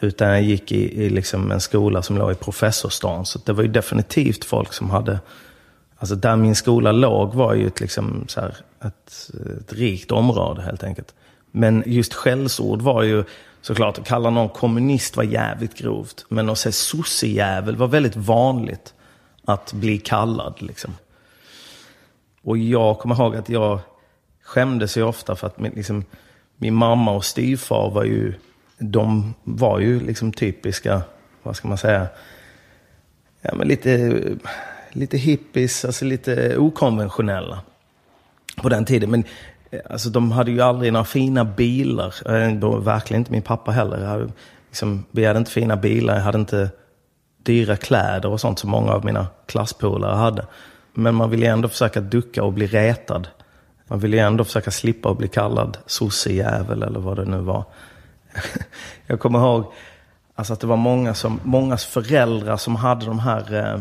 [0.00, 3.26] Utan jag gick i, i liksom en skola som låg i professorstan.
[3.26, 5.20] Så det var ju definitivt folk som hade...
[5.98, 9.30] Alltså där min skola låg var ju ett, liksom så här, ett,
[9.60, 11.14] ett rikt område helt enkelt.
[11.50, 13.24] Men just skällsord var ju
[13.60, 16.26] såklart, att kalla någon kommunist var jävligt grovt.
[16.28, 18.94] Men att säga sossejävel var väldigt vanligt
[19.44, 20.54] att bli kallad.
[20.58, 20.94] Liksom.
[22.42, 23.80] Och jag kommer ihåg att jag
[24.42, 26.04] skämdes ju ofta för att min, liksom,
[26.56, 28.34] min mamma och styvfar var ju,
[28.80, 31.02] de var ju liksom typiska,
[31.42, 32.06] vad ska man säga,
[33.42, 34.22] ja, men lite,
[34.90, 37.60] lite hippies, alltså lite okonventionella
[38.56, 39.10] på den tiden.
[39.10, 39.24] Men
[39.70, 42.14] eh, alltså, de hade ju aldrig några fina bilar.
[42.80, 44.00] Verkligen inte min pappa heller.
[44.00, 44.28] Jag hade,
[44.68, 46.70] liksom, vi hade inte fina bilar, jag hade inte
[47.42, 50.46] dyra kläder och sånt som många av mina klasspolare hade.
[50.94, 53.28] Men man ville ju ändå försöka ducka och bli retad.
[53.86, 57.64] Man ville ju ändå försöka slippa att bli kallad sossejävel eller vad det nu var.
[59.06, 59.72] Jag kommer ihåg
[60.34, 63.80] alltså att det var många som, mångas föräldrar som hade de här, eh,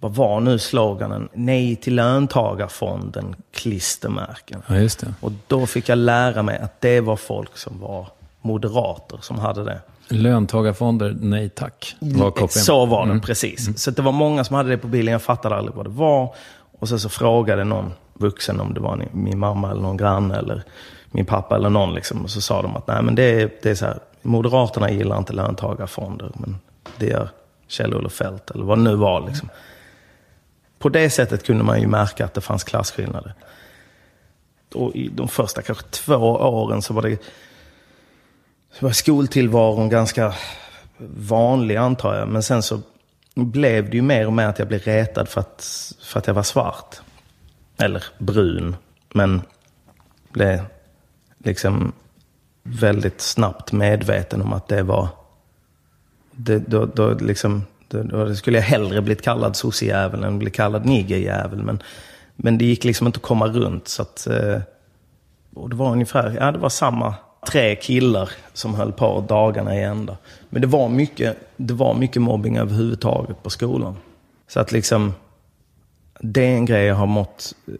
[0.00, 1.28] vad var nu sloganen?
[1.32, 4.62] Nej till löntagarfonden klistermärken.
[4.66, 5.14] ja, just det.
[5.20, 8.08] Och då fick jag lära mig att det var folk som var
[8.42, 9.80] moderater som hade det.
[10.08, 11.96] Löntagarfonder, nej tack.
[12.00, 12.50] Var kopplingen.
[12.64, 13.82] Så var det, precis.
[13.82, 16.34] Så det var många som hade det på bilen, jag fattade aldrig vad det var.
[16.78, 20.62] Och sen så frågade någon vuxen om det var min mamma eller någon granne eller
[21.16, 21.94] min pappa eller någon.
[21.94, 22.22] Liksom.
[22.22, 25.18] Och så sa de att nej men det är, det är så här, Moderaterna gillar
[25.18, 26.56] inte löntagarfonder, men
[26.96, 27.28] det gör
[27.68, 29.26] Kjell-Olof Feldt eller vad det nu var.
[29.28, 29.48] Liksom.
[30.78, 33.34] På det sättet kunde man ju märka att det fanns klasskillnader.
[34.74, 37.18] Och i de första kanske två åren så var det
[38.72, 40.34] så var skoltillvaron ganska
[41.16, 42.28] vanlig antar jag.
[42.28, 42.80] Men sen så
[43.34, 46.34] blev det ju mer och mer att jag blev retad för att, för att jag
[46.34, 46.96] var svart.
[47.76, 48.76] Eller brun.
[49.12, 49.42] Men
[50.32, 50.60] blev
[51.46, 51.92] liksom
[52.62, 55.08] väldigt snabbt medveten om att det var...
[56.32, 60.86] Det, då, då, liksom, då, då skulle jag hellre blivit kallad sossejävel än bli kallad
[60.86, 61.62] niggerjävel.
[61.62, 61.82] Men,
[62.36, 63.88] men det gick liksom inte att komma runt.
[63.88, 64.60] Så att, eh,
[65.54, 67.14] och det var ungefär, ja det var samma
[67.46, 70.16] tre killar som höll på dagarna i ända.
[70.50, 73.96] Men det var mycket, det var mycket mobbing överhuvudtaget på skolan.
[74.48, 75.14] Så att liksom,
[76.20, 77.74] det är en grej jag har mått eh,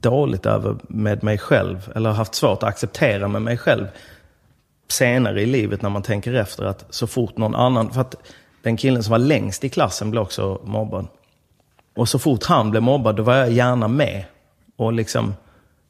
[0.00, 1.92] dåligt över med mig själv.
[1.94, 3.86] Eller haft svårt att acceptera med mig själv.
[4.88, 8.14] Senare i livet när man tänker efter att så fort någon annan, för att
[8.62, 11.06] den killen som var längst i klassen blev också mobbad.
[11.96, 14.24] Och så fort han blev mobbad, då var jag gärna med.
[14.76, 15.34] Och liksom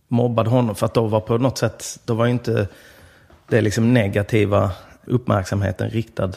[0.08, 2.68] mobbade honom för att då var på något sätt, då var inte
[3.48, 4.70] det liksom negativa
[5.04, 6.32] uppmärksamheten riktad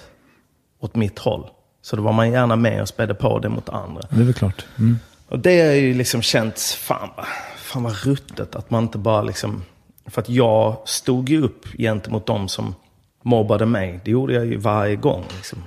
[0.79, 1.49] åt mitt håll.
[1.81, 4.01] Så då var man gärna med och spädde på det mot andra.
[4.09, 4.65] Det är väl klart.
[4.79, 4.99] Mm.
[5.27, 7.25] Och det har ju liksom känts, fan, vad-
[7.73, 9.63] fan vad ruttet att man inte bara liksom...
[10.05, 12.75] För att jag stod ju upp gentemot de som
[13.21, 13.99] mobbade mig.
[14.05, 15.23] Det gjorde jag ju varje gång.
[15.35, 15.63] Liksom.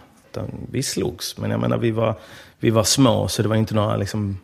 [0.70, 2.14] Vi slogs, men jag menar vi var,
[2.58, 4.38] vi var små så det var inte några liksom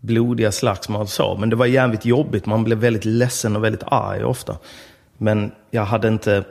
[0.00, 1.36] blodiga slagsmål så.
[1.36, 2.46] Men det var jävligt jobbigt.
[2.46, 4.56] Man blev väldigt ledsen och väldigt arg ofta.
[5.16, 6.44] Men jag hade inte...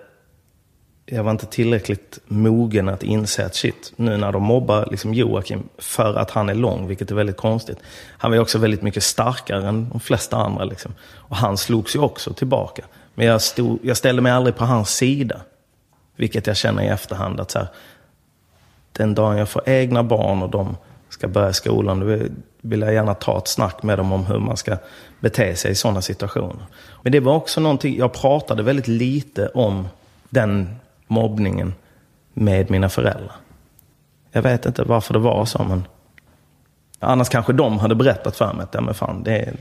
[1.12, 5.64] Jag var inte tillräckligt mogen att inse att shit, nu när de mobbar liksom Joakim
[5.78, 7.78] för att han är lång, vilket är väldigt konstigt.
[8.18, 10.64] Han var ju också väldigt mycket starkare än de flesta andra.
[10.64, 10.94] Liksom.
[11.16, 12.84] Och han slogs ju också tillbaka.
[13.16, 15.42] Men jag, stod, jag ställde mig aldrig på hans sida.
[16.16, 17.68] Vilket jag känner i efterhand att så här,
[18.92, 20.78] den dagen jag får egna barn och de
[21.10, 22.32] ska börja skolan, då vill-
[22.62, 24.78] vill jag gärna ta ett snack med dem om hur man ska
[25.20, 26.66] bete sig i sådana situationer.
[27.02, 29.88] Men det var också någonting, jag pratade väldigt lite om
[30.30, 30.76] den
[31.10, 31.74] mobbningen
[32.34, 33.36] med mina föräldrar.
[34.32, 35.84] Jag vet inte varför det var så, men
[37.00, 39.56] annars kanske de hade berättat för mig att, ja men fan, det är,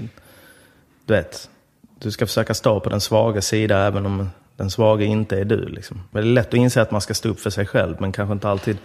[1.07, 1.51] du vet,
[1.99, 5.69] du ska försöka stå på den svaga sida även om den svaga inte är du.
[5.69, 6.01] Liksom.
[6.11, 8.13] Men det är lätt att inse att man ska stå upp för sig själv, men
[8.13, 8.79] kanske inte alltid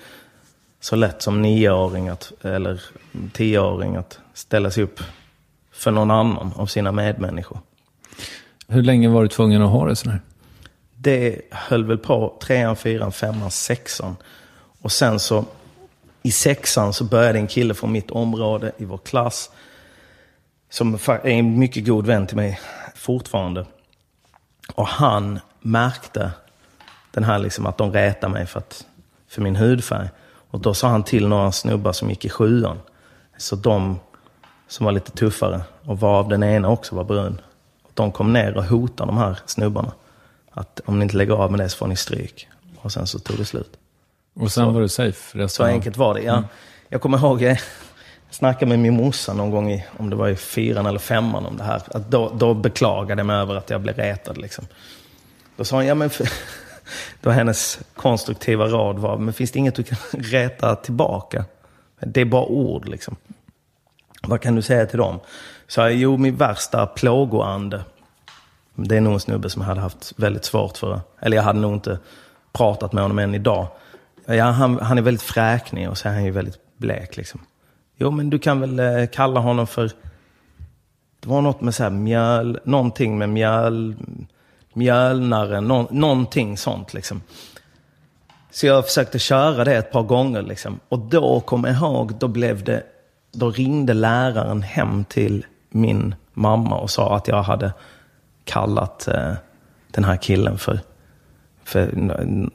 [0.80, 2.82] så lätt som nioåring att, eller
[3.34, 5.00] tioåring att ställa sig upp
[5.72, 7.60] för någon annan av sina medmänniskor.
[8.68, 10.22] Hur länge var du tvungen att ha det sådär?
[11.04, 14.16] Det höll väl på trean, fyran, femman, sexan.
[14.82, 15.46] Och sen så
[16.22, 19.50] i sexan så började en kille från mitt område i vår klass,
[20.70, 22.60] som är en mycket god vän till mig
[22.96, 23.66] fortfarande.
[24.76, 26.32] Och han märkte
[27.12, 28.86] den här liksom att de rätade mig för, att,
[29.28, 30.10] för min hudfärg.
[30.50, 32.80] Och då sa han till några snubbar som gick i sjuan.
[33.38, 34.00] Så de
[34.68, 37.42] som var lite tuffare och varav den ena också var brun.
[37.84, 39.92] Och de kom ner och hotade de här snubbarna.
[40.54, 42.48] Att om ni inte lägger av med det så får ni stryk.
[42.78, 43.78] Och sen så tog det slut.
[44.36, 46.22] Och sen var du safe resten Så enkelt var det.
[46.22, 46.44] Ja.
[46.90, 47.58] Jag kommer ihåg, jag
[48.30, 51.58] snackade med min morsa någon gång i, om det var i fyran eller femman om
[51.58, 51.82] det här.
[51.88, 54.38] Att då, då beklagade jag mig över att jag blev retad.
[54.38, 54.66] Liksom.
[55.56, 56.10] Då sa hon, ja men...
[56.10, 56.30] För,
[57.22, 61.46] då hennes konstruktiva råd var, men finns det inget du kan reta tillbaka?
[62.00, 63.16] Det är bara ord liksom.
[64.28, 65.20] Vad kan du säga till dem?
[65.68, 67.84] Så jag, jo, min värsta plågoande.
[68.76, 71.02] Det är nog en snubbe som jag hade haft väldigt svårt för.
[71.20, 72.00] Eller jag hade nog inte
[72.52, 73.68] pratat med honom än idag.
[74.26, 77.40] Ja, han, han är väldigt fräknig och så är han ju väldigt blek liksom.
[77.98, 79.92] Jo, men du kan väl eh, kalla honom för...
[81.20, 82.60] Det var något med så här mjöl...
[82.64, 83.96] Någonting med mjöl...
[84.74, 87.22] Mjölnare, nå, någonting sånt liksom.
[88.52, 90.80] Så jag försökte köra det ett par gånger liksom.
[90.90, 92.84] Och då kom jag ihåg, då blev det...
[93.32, 97.74] Då ringde läraren hem till min mamma och sa att jag hade
[98.46, 99.34] kallat eh,
[99.92, 100.80] den här killen för,
[101.64, 101.90] för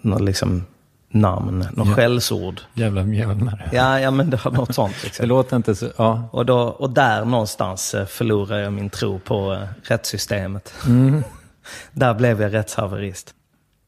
[0.02, 0.66] något liksom
[1.10, 1.94] namn, något Ja.
[1.94, 2.60] skällsord.
[2.74, 3.70] Jävla mjölnare.
[3.72, 4.94] Ja, ja, men det var något sånt.
[5.00, 5.26] Det Liksom.
[5.28, 5.88] låter inte så...
[5.96, 6.28] Ja.
[6.32, 10.74] Och, då, och där någonstans eh, förlorade jag min tro på eh, rättssystemet.
[11.92, 13.34] där blev jag rättshaverist.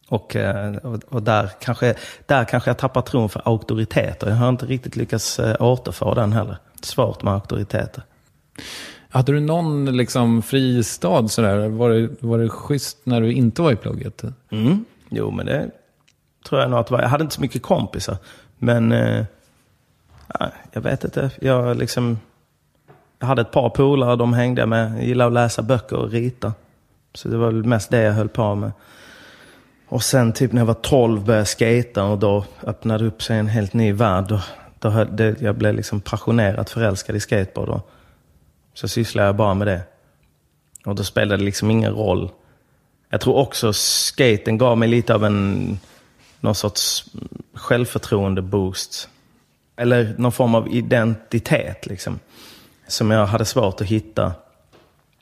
[0.08, 1.94] Och, eh, och, och där, kanske,
[2.26, 4.28] där kanske jag tappar tron för auktoriteter.
[4.28, 6.56] Jag har inte riktigt lyckats eh, återfå den heller.
[6.82, 8.02] Svårt med auktoriteter.
[9.12, 11.68] Hade du någon liksom fristad sådär?
[11.68, 14.24] Var det, var det schysst när du inte var i plugget?
[14.50, 14.84] Mm.
[15.08, 15.70] Jo, men det
[16.48, 17.02] tror jag nog att det var.
[17.02, 18.16] Jag hade inte så mycket kompisar.
[18.58, 19.24] Men eh,
[20.72, 21.30] jag vet inte.
[21.40, 22.18] Jag, liksom,
[23.18, 24.98] jag hade ett par polare, de hängde jag med.
[24.98, 26.52] Jag gillade att läsa böcker och rita.
[27.14, 28.72] Så det var mest det jag höll på med.
[29.88, 33.38] Och sen typ när jag var 12 började jag skata och då öppnade upp sig
[33.38, 34.24] en helt ny värld.
[34.28, 34.40] Då,
[34.78, 37.68] då det, jag blev liksom passionerat förälskad i skateboard.
[37.68, 37.90] Och
[38.74, 39.82] så sysslade jag bara med det.
[40.84, 42.30] Och då spelade det liksom ingen roll.
[43.08, 45.78] Jag tror också skaten gav mig lite av en
[46.40, 47.04] någon sorts
[47.54, 49.08] självförtroende-boost.
[49.76, 52.18] Eller någon form av identitet liksom.
[52.86, 54.32] Som jag hade svårt att hitta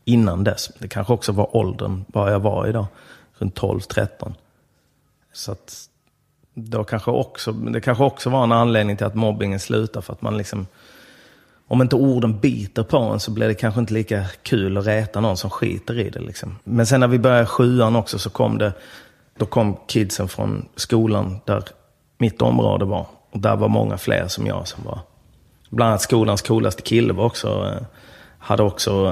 [0.05, 0.70] innan dess.
[0.78, 2.86] Det kanske också var åldern, var jag var idag.
[3.38, 4.34] Runt 12-13.
[5.32, 5.88] Så att
[6.55, 10.03] då kanske också, det kanske också var en anledning till att mobbingen slutade.
[10.07, 10.66] För att man liksom,
[11.69, 15.21] om inte orden biter på en så blir det kanske inte lika kul att reta
[15.21, 16.21] någon som skiter i det.
[16.21, 16.59] Liksom.
[16.64, 18.73] Men sen när vi började sjuan också så kom det,
[19.39, 21.64] då kom kidsen från skolan där
[22.19, 23.07] mitt område var.
[23.31, 25.01] Och där var många fler som jag som var.
[25.71, 27.87] Bland annat skolans coolaste kille var också, eh,
[28.39, 29.07] hade också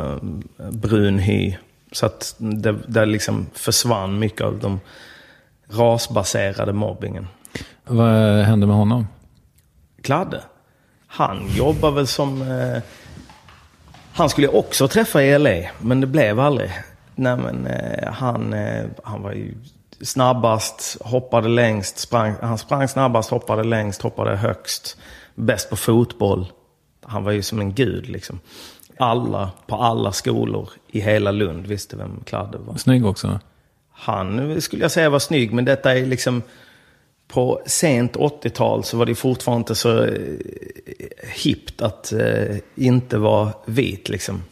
[0.59, 1.57] eh, brun hy.
[1.93, 4.81] Så att det, det liksom försvann mycket av de
[5.71, 7.27] rasbaserade mobbingen.
[7.85, 9.07] Vad hände med honom?
[10.03, 10.43] Kladde.
[11.17, 12.43] Han jobbar väl som...
[12.43, 12.83] Eh,
[14.13, 16.71] han skulle jag också träffa i LA, men det blev aldrig.
[17.15, 19.55] Nej, men, eh, han, eh, han var ju
[20.01, 24.97] snabbast, hoppade längst, sprang, han sprang snabbast, hoppade längst, hoppade högst.
[25.35, 26.53] Bäst på fotboll.
[27.03, 28.41] Han var ju som en gud liksom.
[28.99, 32.77] Alla, på alla skolor i hela Lund visste vem Kladde var.
[32.77, 33.41] Snygg också.
[33.93, 36.43] Han skulle jag säga var snygg, men detta är liksom...
[37.29, 40.39] På sent 80-tal så var det fortfarande inte så eh,
[41.45, 44.43] hippt att eh, inte vara vit liksom.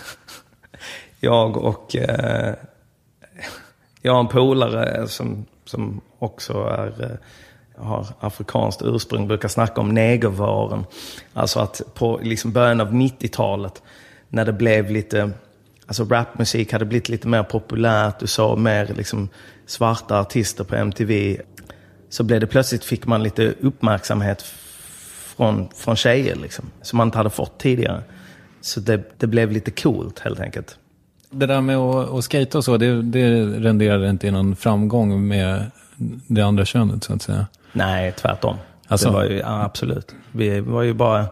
[1.20, 1.96] jag och...
[1.96, 2.54] Eh,
[4.02, 9.94] jag har en polare som, som också är, eh, har afrikanskt ursprung, brukar snacka om
[9.94, 10.84] negervaren.
[11.34, 13.82] Alltså att på liksom början av 90-talet,
[14.28, 15.30] när det blev lite...
[15.90, 19.28] Alltså rapmusik hade blivit lite mer populärt, du såg mer liksom
[19.66, 21.40] svarta artister på MTV.
[22.08, 24.42] Så blev det plötsligt, fick man lite uppmärksamhet
[25.36, 28.02] från, från tjejer liksom, som man inte hade fått tidigare.
[28.60, 30.78] Så det, det blev lite coolt helt enkelt.
[31.30, 35.28] Det där med att, att skata och så, det, det renderade inte i någon framgång
[35.28, 35.70] med
[36.26, 37.46] det andra könet så att säga.
[37.72, 38.56] Nej, tvärtom.
[38.88, 40.14] Alltså- Det var ju, ja, absolut.
[40.32, 41.26] Vi var ju bara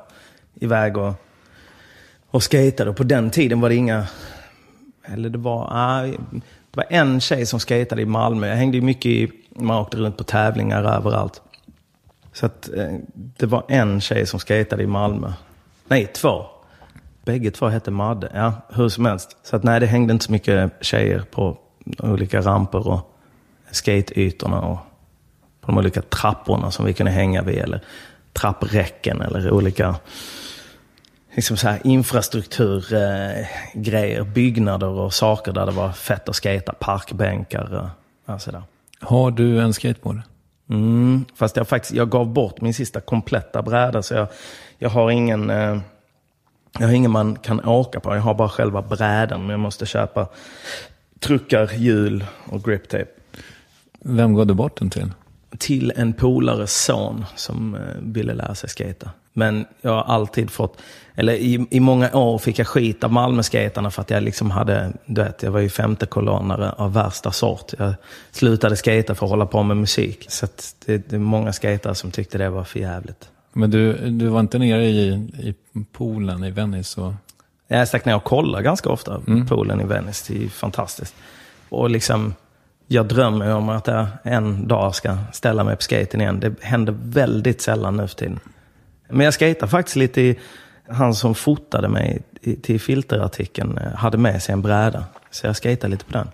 [0.55, 1.15] iväg och,
[2.31, 2.91] och skejtade.
[2.91, 4.07] Och på den tiden var det inga...
[5.13, 5.71] Eller det var...
[5.71, 6.17] ja,
[6.71, 8.49] det var en tjej som skejtade i Malmö.
[8.49, 9.31] Jag hängde ju mycket i...
[9.51, 11.43] Man åkte runt på tävlingar överallt.
[12.33, 15.33] Så att eh, det var en tjej som skatade i Malmö.
[15.89, 16.47] Nej, två.
[17.25, 18.31] Bägge två hette Madde.
[18.35, 19.37] Ja, hur som helst.
[19.43, 21.57] Så att nej, det hängde inte så mycket tjejer på
[21.99, 23.15] olika ramper och
[23.71, 24.79] skateytorna och
[25.61, 27.59] på de olika trapporna som vi kunde hänga vid.
[27.59, 27.81] Eller
[28.33, 29.97] trappräcken eller olika
[31.35, 37.91] liksom så här infrastrukturgrejer, byggnader och saker där det var fett att skata, parkbänkar
[38.27, 38.63] och sådär.
[39.01, 40.21] Har du en skateboard?
[40.71, 44.29] Mm, fast jag, faktiskt, jag gav bort min sista kompletta bräda så jag,
[44.79, 45.79] jag har ingen eh,
[46.79, 48.15] jag har ingen man kan åka på.
[48.15, 49.41] Jag har bara själva brädan.
[49.41, 50.29] Men jag måste köpa
[51.21, 53.07] truckar, hjul och griptape.
[54.01, 55.13] Vem gav du bort den till?
[55.59, 59.11] Till en polares son som eh, ville lära sig skata.
[59.33, 60.79] Men jag har alltid fått,
[61.15, 64.93] eller i, i många år fick jag skit av Malmöskatarna för att jag liksom hade,
[65.07, 67.73] du vet, jag var ju femte kolonnare av värsta sort.
[67.79, 67.95] Jag
[68.31, 70.27] slutade skata för att hålla på med musik.
[70.29, 73.31] Så att det, det är många skatare som tyckte det var för jävligt.
[73.53, 75.09] Men du, du var inte nere i,
[75.39, 75.55] i
[75.93, 77.01] poolen i Venice?
[77.01, 77.13] Och...
[77.69, 79.47] Jag stack ner och kollade ganska ofta mm.
[79.47, 80.33] poolen i Venice.
[80.33, 81.15] Det är fantastiskt.
[81.69, 82.35] Och liksom,
[82.87, 86.41] jag drömmer om att jag en dag ska ställa mig på skaten igen.
[86.41, 88.41] Det händer väldigt sällan nu för tiden.
[89.09, 90.39] Men jag skejtade faktiskt lite i,
[90.89, 92.23] han som fotade mig
[92.63, 95.05] till filterartikeln eh, hade med sig en bräda.
[95.31, 96.29] Så jag skejtade lite på den.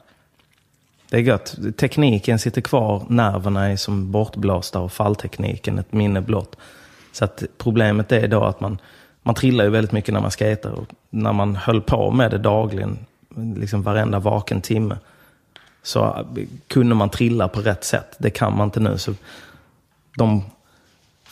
[1.10, 1.56] Det är gött.
[1.76, 6.56] Tekniken sitter kvar, nerverna är som bortblåsta och falltekniken ett minne blott.
[7.12, 8.78] Så att problemet är då att man,
[9.22, 10.70] man trillar ju väldigt mycket när man skejtar.
[10.70, 12.98] Och när man höll på med det dagligen,
[13.56, 14.96] liksom varenda vaken timme,
[15.82, 18.16] så eh, kunde man trilla på rätt sätt.
[18.18, 18.98] Det kan man inte nu.
[18.98, 19.14] Så
[20.16, 20.42] de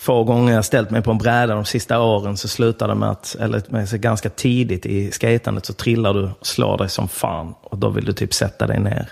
[0.03, 3.11] få gånger jag ställt mig på en bräda de sista åren så slutar det med
[3.11, 7.55] att, eller ganska tidigt i skatandet så trillar du och slår dig som fan.
[7.63, 9.09] Och då vill du typ sätta dig ner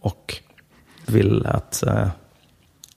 [0.00, 0.36] och
[1.06, 2.08] vill att eh,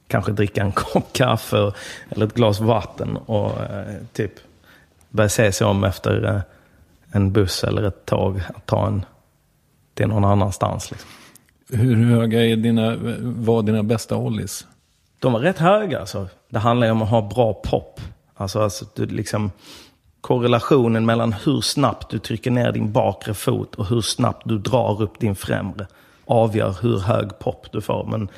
[0.07, 1.71] kanske dricka en kopp kaffe
[2.09, 4.31] eller ett glas vatten och eh, typ
[5.09, 6.41] börja se sig om efter eh,
[7.11, 9.05] en buss eller ett tåg att ta en
[9.93, 10.91] till någon annanstans.
[10.91, 11.09] Liksom.
[11.69, 14.65] Hur höga är dina, var dina bästa ollies?
[15.19, 15.99] De var rätt höga.
[15.99, 16.27] Alltså.
[16.49, 18.01] Det handlar ju om att ha bra pop.
[18.35, 19.51] Alltså, alltså du liksom,
[20.21, 25.01] korrelationen mellan hur snabbt du trycker ner din bakre fot och hur snabbt du drar
[25.01, 25.87] upp din främre
[26.25, 28.05] avgör hur hög pop du får.
[28.11, 28.29] Men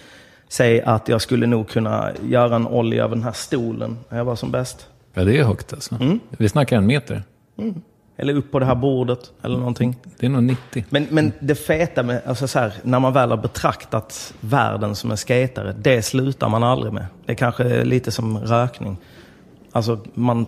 [0.47, 4.25] säg att jag skulle nog kunna göra en ollie över den här stolen när jag
[4.25, 4.87] var som bäst.
[5.13, 5.95] Ja, det är högt alltså.
[5.95, 6.19] Mm.
[6.29, 7.23] Vi snackar en meter.
[7.57, 7.81] Mm.
[8.21, 9.95] Eller upp på det här bordet eller någonting.
[10.19, 10.85] Det är nog 90.
[10.89, 15.11] Men, men det feta med, alltså så här, när man väl har betraktat världen som
[15.11, 17.05] en skatare, det slutar man aldrig med.
[17.25, 18.97] Det är kanske lite som rökning.
[19.71, 20.45] Alltså man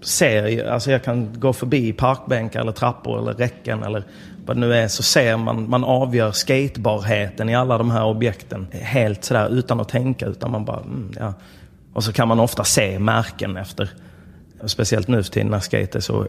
[0.00, 4.04] ser, alltså jag kan gå förbi parkbänkar eller trappor eller räcken eller
[4.46, 8.66] vad det nu är, så ser man, man avgör skatebarheten i alla de här objekten
[8.72, 11.34] helt sådär utan att tänka, utan man bara, mm, ja.
[11.92, 13.90] Och så kan man ofta se märken efter
[14.66, 16.26] speciellt nu för tiden när skate är så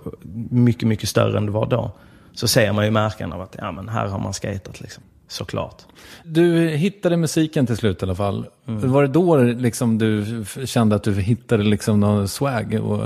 [0.50, 1.92] mycket, mycket större än det var då.
[2.34, 5.04] Så ser man ju märken av att ja, men här har man skatat liksom.
[5.28, 5.86] Såklart.
[6.24, 8.46] Du hittade musiken till slut i alla fall.
[8.68, 8.92] Mm.
[8.92, 13.02] Var det då liksom du kände att du hittade liksom någon swag och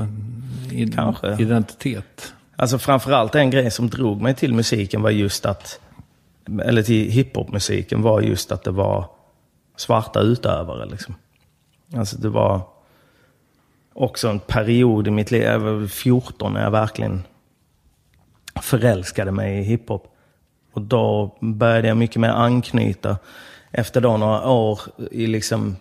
[0.96, 1.42] Kanske.
[1.42, 2.34] identitet?
[2.56, 5.80] Alltså framförallt en grej som drog mig till musiken var just att,
[6.64, 9.06] eller till hiphopmusiken var just att det var
[9.78, 11.16] svarta utövare liksom.
[11.96, 12.62] Alltså det var
[13.94, 17.24] också en period i mitt liv, jag var 14 när jag verkligen
[18.62, 20.08] förälskade mig i hiphop.
[20.74, 23.18] Och då började jag mycket mer anknyta
[23.72, 24.80] efter då några år
[25.12, 25.76] i liksom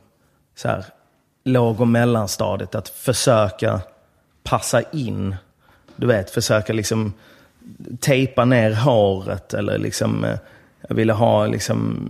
[0.54, 0.84] så här,
[1.44, 2.74] låg och mellanstadiet.
[2.74, 3.80] Att försöka
[4.42, 5.36] passa in.
[5.96, 7.12] Du vet, försöka liksom
[8.00, 10.38] tejpa ner håret eller liksom eh,
[10.88, 12.08] jag ville ha liksom,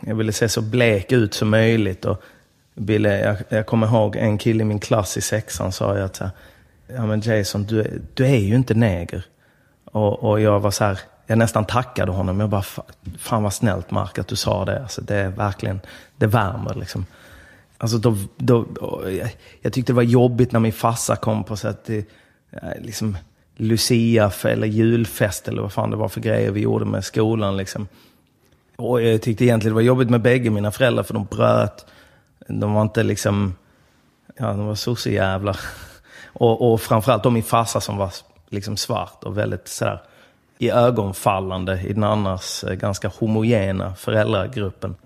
[0.00, 2.04] jag ville se så blek ut som möjligt.
[2.04, 2.22] Och
[2.74, 6.20] ville, jag, jag kommer ihåg en kille i min klass i sexan sa ju att
[6.86, 9.24] ja men Jason, du, du är ju inte neger.
[9.84, 12.40] Och, och jag var så här, jag nästan tackade honom.
[12.40, 12.64] Jag bara,
[13.18, 14.82] fan vad snällt Mark att du sa det.
[14.82, 15.80] Alltså, det är verkligen,
[16.16, 17.06] det värmer liksom.
[17.78, 18.66] Alltså, då, då,
[19.10, 21.98] jag, jag tyckte det var jobbigt när min farsa kom på så att det,
[22.50, 23.16] eh, liksom,
[23.56, 27.56] Lucia eller julfest eller vad fan det var för grejer vi gjorde med skolan.
[27.56, 27.88] Liksom.
[28.76, 31.86] Och jag tyckte egentligen det var jobbigt med bägge mina föräldrar för de bröt.
[32.46, 33.54] De var inte liksom,
[34.36, 35.60] ja de var sossejävlar.
[36.26, 38.12] Och, och framförallt då min farsa som var
[38.48, 40.00] liksom svart och väldigt sådär
[40.58, 44.96] i ögonfallande i den annars eh, ganska homogena föräldragruppen.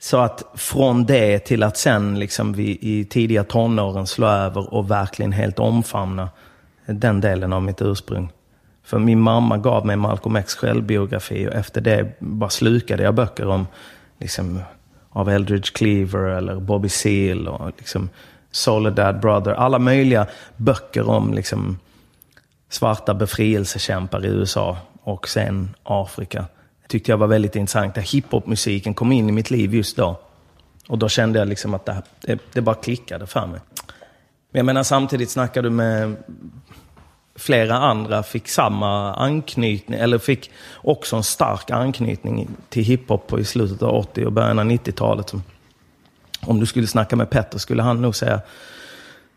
[0.00, 4.90] Så att från det till att sen liksom vi i tidiga tonåren slå över och
[4.90, 6.28] verkligen helt omfamna
[6.86, 8.32] den delen av mitt ursprung.
[8.84, 13.48] För min mamma gav mig Malcolm X självbiografi och efter det bara slukade jag böcker
[13.48, 13.66] om
[14.18, 14.60] liksom,
[15.12, 18.10] av Eldridge Cleaver eller Bobby Seale och liksom
[18.50, 19.52] Soledad Brother.
[19.52, 21.78] Alla möjliga böcker om liksom
[22.68, 26.44] svarta befrielsekämpar i USA och sen Afrika.
[26.82, 27.94] Det tyckte jag var väldigt intressant.
[27.94, 30.20] Där hiphopmusiken kom in i mitt liv just då.
[30.88, 33.60] Och då kände jag liksom att det, det, det bara klickade för mig.
[34.50, 36.16] Men jag menar samtidigt snackar du med
[37.36, 43.82] flera andra fick samma anknytning, eller fick också en stark anknytning till hiphop i slutet
[43.82, 45.32] av 80 och början av 90-talet.
[46.46, 48.40] Om du skulle snacka med Petter skulle han nog säga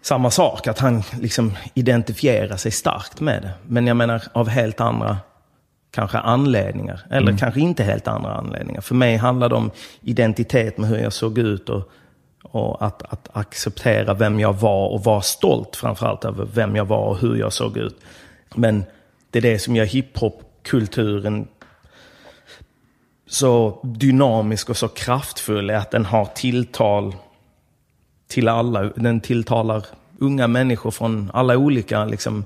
[0.02, 3.52] samma sak, att han liksom identifierar sig starkt med det.
[3.68, 5.18] Men jag menar av helt andra
[5.92, 7.02] kanske anledningar.
[7.10, 7.38] Eller Mm.
[7.38, 8.82] kanske inte helt andra anledningar.
[8.82, 9.72] För mig handlar det om
[10.02, 11.92] identitet med hur jag såg ut och,
[12.52, 17.06] och att, att acceptera vem jag var och vara stolt framförallt över vem jag var
[17.06, 18.02] och hur jag såg ut.
[18.56, 18.84] Men
[19.30, 21.48] det är det som gör hiphopkulturen
[23.28, 27.16] så dynamisk och så kraftfull är att den har tilltal
[28.28, 28.84] till alla.
[28.84, 29.86] Den tilltalar
[30.20, 32.46] unga människor från alla olika liksom,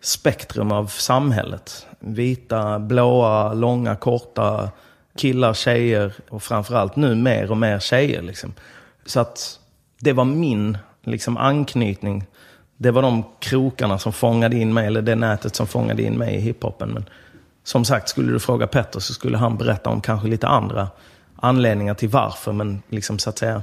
[0.00, 1.86] spektrum av samhället.
[2.00, 4.70] Vita, blåa, långa, korta,
[5.16, 8.22] killar, tjejer och framförallt nu mer och mer tjejer.
[8.22, 8.54] Liksom.
[9.06, 9.60] Så att
[10.00, 12.24] det var min liksom, anknytning.
[12.76, 16.34] Det var de krokarna som fångade in mig, eller det nätet som fångade in mig
[16.34, 16.88] i hiphopen.
[16.88, 17.04] Men
[17.64, 20.88] som sagt, skulle du fråga Petter så skulle han berätta om kanske lite andra
[21.36, 22.52] anledningar till varför.
[22.52, 23.62] Men liksom så att säga,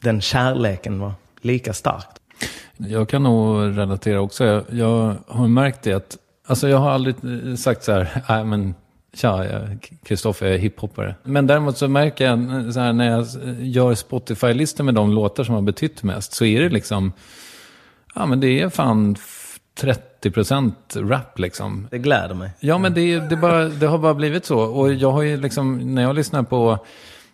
[0.00, 2.06] den kärleken var lika stark.
[2.76, 4.44] Jag kan nog relatera också.
[4.44, 6.16] Jag, jag har märkt det att,
[6.46, 8.74] alltså jag har aldrig eh, sagt så här, nej men
[9.14, 11.14] tja, jag- Kristoffer är hiphoppare.
[11.22, 15.12] Men däremot så märker jag eh, så här, när jag eh, gör Spotify-listor med de
[15.12, 17.12] låtar som har betytt mest, så är det liksom,
[18.14, 19.38] ja men det är fan f-
[20.22, 21.88] 30% rap liksom.
[21.90, 22.50] Det gläder mig.
[22.60, 24.58] Ja, men det, det, bara, det har bara blivit så.
[24.58, 26.78] Och jag har ju liksom, när jag lyssnar på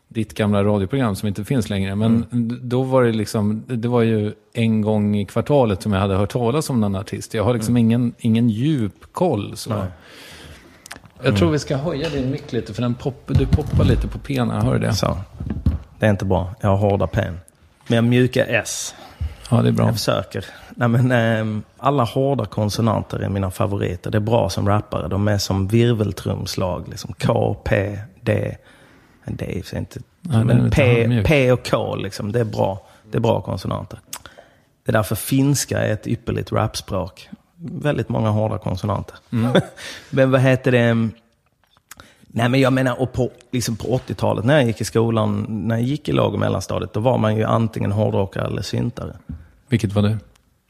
[0.08, 2.24] ditt gamla radioprogram som inte finns längre, men
[2.62, 6.32] då var det liksom, det var ju en gång i kvartalet som jag hade hört
[6.32, 7.34] talas om någon artist.
[7.34, 9.56] Jag har liksom ingen, ingen djup koll.
[9.56, 9.70] Så.
[11.22, 14.18] Jag tror vi ska höja din mick lite, för den pop, du poppar lite på
[14.18, 14.94] pena, hör du det?
[14.94, 15.18] Så.
[15.98, 16.54] Det är inte bra.
[16.60, 17.40] Jag har hårda pen.
[17.86, 18.94] Men jag mjuka S.
[19.50, 19.86] Ja, det är bra.
[19.86, 20.44] Jag försöker.
[20.70, 24.10] Nej, men, ehm, alla hårda konsonanter är mina favoriter.
[24.10, 25.08] Det är bra som rappare.
[25.08, 26.88] De är som virveltrumslag.
[26.88, 28.56] Liksom K, P, D.
[29.24, 30.00] D är inte...
[30.20, 31.22] Nej, men P.
[31.26, 32.86] P och K, liksom, det är bra.
[33.10, 33.98] Det är bra konsonanter.
[34.84, 37.28] Det är därför finska är ett ypperligt rapspråk.
[37.60, 39.16] Väldigt många hårda konsonanter.
[40.10, 41.08] men vad heter det?
[42.26, 45.76] Nej men jag menar, och på, liksom på 80-talet när jag gick i skolan, när
[45.76, 49.16] jag gick i låg och mellanstadiet, då var man ju antingen hårdrockare eller syntare.
[49.68, 50.16] Vilket var du?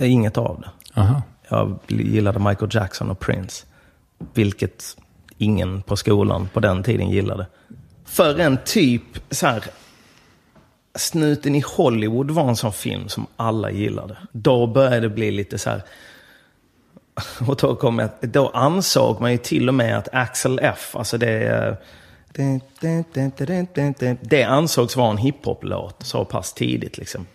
[0.07, 1.01] Inget av det.
[1.01, 1.23] Aha.
[1.49, 3.67] Jag gillade Michael Jackson och Prince.
[4.35, 4.97] Vilket
[5.39, 7.47] ingen på skolan på den tiden gillade.
[8.05, 9.65] För en typ så här...
[10.95, 14.17] Snuten i Hollywood var en sån film som alla gillade.
[14.33, 15.83] Då började det bli lite så här...
[17.47, 21.19] Och då, kom jag, då ansåg man ju till och med att Axel F, alltså
[21.19, 21.77] det...
[24.21, 27.27] Det ansågs vara en hiphop-låt så pass tidigt liksom.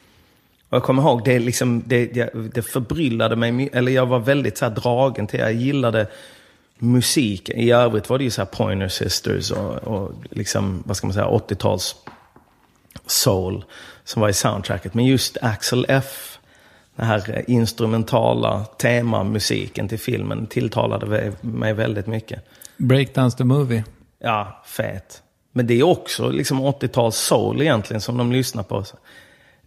[0.70, 2.06] Och jag kommer ihåg, det, liksom, det,
[2.54, 6.08] det, förbryllade mig, eller jag var väldigt så här, dragen till, jag gillade
[6.78, 7.50] musik.
[7.50, 11.14] I övrigt var det ju så här Pointer Sisters och, och liksom, vad ska man
[11.14, 11.96] säga, 80-tals
[13.06, 13.66] soul
[14.04, 14.94] som var i soundtracket.
[14.94, 16.33] Men just Axel F,
[16.96, 22.46] den här eh, instrumentala temamusiken till filmen tilltalade mig- mig väldigt mycket.
[22.78, 23.84] Breakdance the Movie.
[24.20, 25.22] Ja, fet.
[25.52, 28.84] Men det är också liksom 80-tals soul egentligen som de lyssnar på.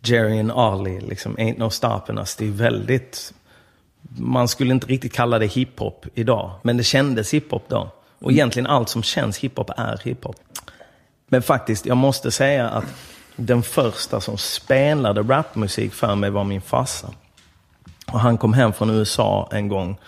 [0.02, 2.36] Jerry and Ollie, liksom Ain't No Stopping Us.
[2.36, 3.34] Det är väldigt...
[4.18, 6.50] Man skulle inte riktigt kalla det hiphop idag.
[6.62, 7.90] Men det kändes hiphop då.
[8.18, 10.36] Och egentligen allt som känns hiphop är hiphop.
[11.28, 12.84] Men faktiskt, jag måste säga att
[13.36, 17.08] den första som spelade rapmusik för mig var min farsa.
[18.12, 19.98] Och han kom hem från USA en gång,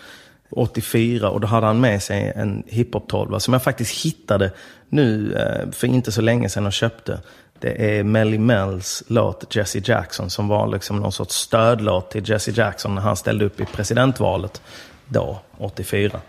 [0.50, 4.52] 84, och då hade han med sig en hiphop 12 som jag faktiskt hittade
[4.88, 7.20] nu eh, för inte så länge sedan och köpte.
[7.60, 12.50] Det är Melly Mells låt Jesse Jackson som var liksom någon sorts stödlåt till Jesse
[12.50, 14.62] Jackson när han ställde upp i presidentvalet
[15.06, 16.20] då, 84.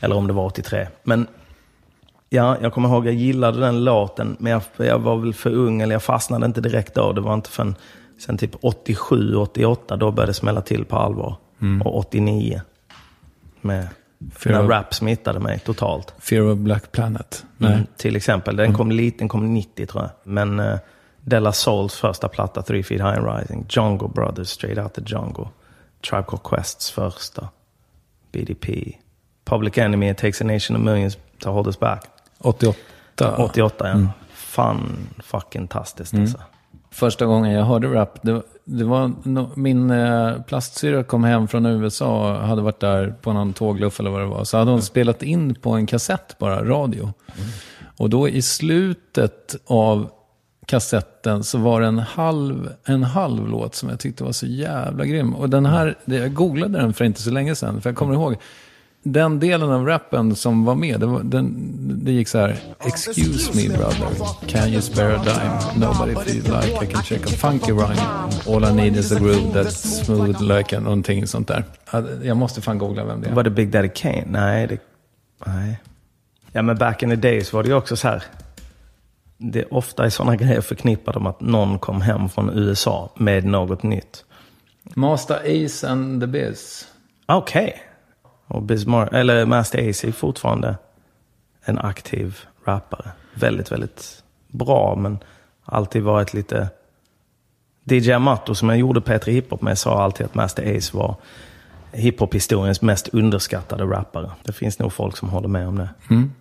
[0.00, 0.88] Eller om det var 83.
[1.02, 1.26] Men
[2.30, 5.80] Ja, jag kommer ihåg jag gillade den låten, men jag, jag var väl för ung,
[5.80, 7.12] eller jag fastnade inte direkt då.
[7.12, 7.74] Det var inte förrän
[8.18, 11.36] sen typ 87, 88, då började det smälla till på allvar.
[11.84, 12.62] Och 89.
[13.60, 13.88] Med,
[14.32, 16.14] Fear när of- rap smittade mig totalt.
[16.18, 17.44] Fear of Black Planet.
[17.56, 17.72] Nej.
[17.72, 18.56] Mm, till exempel.
[18.56, 20.10] Den kom lite, den kom 90 tror jag.
[20.32, 20.76] Men uh,
[21.20, 23.66] Della Souls första platta, Three Feet High and Rising.
[23.68, 25.48] Jungle Brothers, Straight Out the Jungle.
[26.10, 27.48] Tribe Called Quests första.
[28.32, 28.66] BDP.
[29.44, 32.04] Public Enemy, It Takes a Nation of Millions to Hold Us Back.
[32.38, 32.78] 88.
[33.38, 34.08] 88 ja.
[34.34, 36.22] fan fucking tastiskt Mm.
[36.24, 36.38] alltså.
[36.90, 41.66] Första gången jag hörde rap, det, det var no, min eh, plastsyrra kom hem från
[41.66, 44.44] USA och hade varit där på någon tågluff eller vad det var.
[44.44, 47.12] Så hade hon spelat in på en kassett bara, radio.
[47.96, 50.10] Och då i slutet av
[50.66, 55.04] kassetten så var det en halv, en halv låt som jag tyckte var så jävla
[55.04, 55.34] grym.
[55.34, 58.14] Och den här, det- jag googlade den för inte så länge sedan, för jag kommer
[58.14, 58.36] ihåg.
[59.02, 61.54] Den delen av rappen som var med, det, var, den,
[62.04, 62.56] det gick så här.
[62.86, 64.08] Excuse me brother,
[64.48, 65.86] can you spare a dime?
[65.86, 68.00] Nobody feels like I can check a funky rhyme.
[68.46, 71.64] All I need is a groove that's smooth like a någonting sånt där.
[71.92, 73.34] Ja, Jag måste fan googla vem det är.
[73.34, 74.24] Var det Big Daddy Kane?
[74.26, 74.78] Nej, det...
[75.46, 75.80] Nej.
[76.52, 78.22] Ja, men back in the days var det ju också så här.
[79.38, 83.44] Det är ofta är sådana grejer förknippade med att någon kom hem från USA med
[83.44, 84.24] något nytt.
[84.94, 86.86] Master Ace and the Biz.
[87.26, 87.82] Okej.
[88.48, 90.76] Och Bismarck, eller Master Ace är fortfarande
[91.64, 93.10] en aktiv rappare.
[93.34, 95.18] Väldigt, väldigt bra, men
[95.64, 96.68] alltid varit lite...
[97.84, 101.16] DJ Amato som jag gjorde P3 Hiphop med sa alltid att Master Ace var
[101.92, 104.30] hiphop-historiens mest underskattade rappare.
[104.42, 105.88] Det finns nog folk som håller med om det.
[106.10, 106.32] Mm.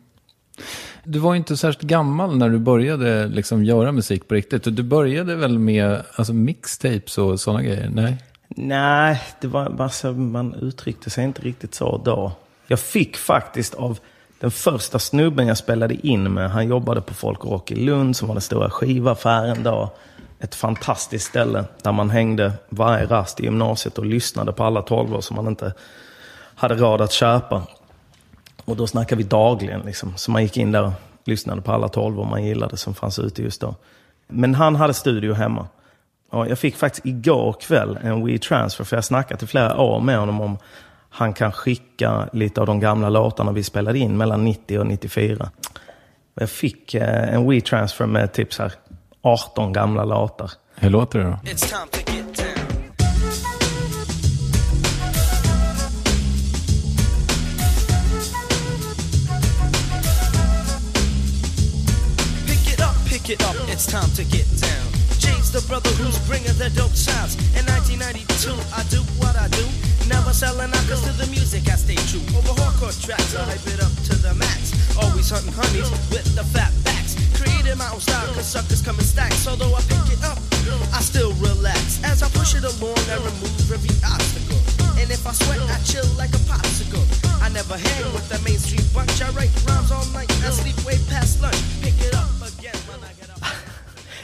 [1.03, 4.63] Du var inte särskilt gammal när du började liksom göra musik på riktigt.
[4.63, 7.89] Du började väl med alltså, mixtapes och sådana grejer?
[7.93, 8.17] Nej?
[8.47, 12.31] Nej, det var bara så, man uttryckte sig inte riktigt så då.
[12.67, 13.99] Jag fick faktiskt av
[14.39, 18.15] den första snubben jag spelade in med, han jobbade på Folk och Rock i Lund
[18.15, 19.93] som var den stora skivaffären då.
[20.39, 25.21] Ett fantastiskt ställe där man hängde varje rast i gymnasiet och lyssnade på alla tolvor
[25.21, 25.73] som man inte
[26.55, 27.67] hade råd att köpa.
[28.65, 30.13] Och då snackade vi dagligen liksom.
[30.15, 30.91] Så man gick in där och
[31.25, 33.75] lyssnade på alla tolvor man gillade som fanns ute just då.
[34.27, 35.67] Men han hade studio hemma.
[36.29, 39.99] Och jag fick faktiskt igår kväll en WeTransfer, för jag har snackat i flera år
[39.99, 40.57] med honom om
[41.09, 45.49] han kan skicka lite av de gamla låtarna vi spelade in mellan 90 och 94.
[46.35, 48.71] Och Jag fick eh, en WeTransfer med tips här,
[49.21, 50.51] 18 gamla låtar.
[50.75, 51.31] Hur låter det då?
[51.31, 52.47] It's time to get down.
[62.47, 64.96] Pick it up, pick it up, it's time to get down.
[65.27, 67.35] James, the brother who's bringing the dope sounds.
[67.51, 69.65] In 1992, I do what I do.
[70.07, 72.23] Never selling out 'cause to the music I stay true.
[72.37, 74.71] Over hardcore tracks, I hype it up to the max.
[74.95, 77.15] Always hunting honeys with the fat backs.
[77.35, 79.45] Created my own style 'cause suckers come in stacks.
[79.47, 80.39] Although I pick it up,
[80.93, 81.99] I still relax.
[82.03, 84.61] As I push it along, I remove every obstacle.
[84.99, 87.03] And if I sweat, I chill like a popsicle.
[87.41, 89.21] I never hang with the mainstream bunch.
[89.21, 90.31] I write rhymes all night.
[90.47, 91.59] I sleep way past lunch.
[91.81, 92.36] Pick it up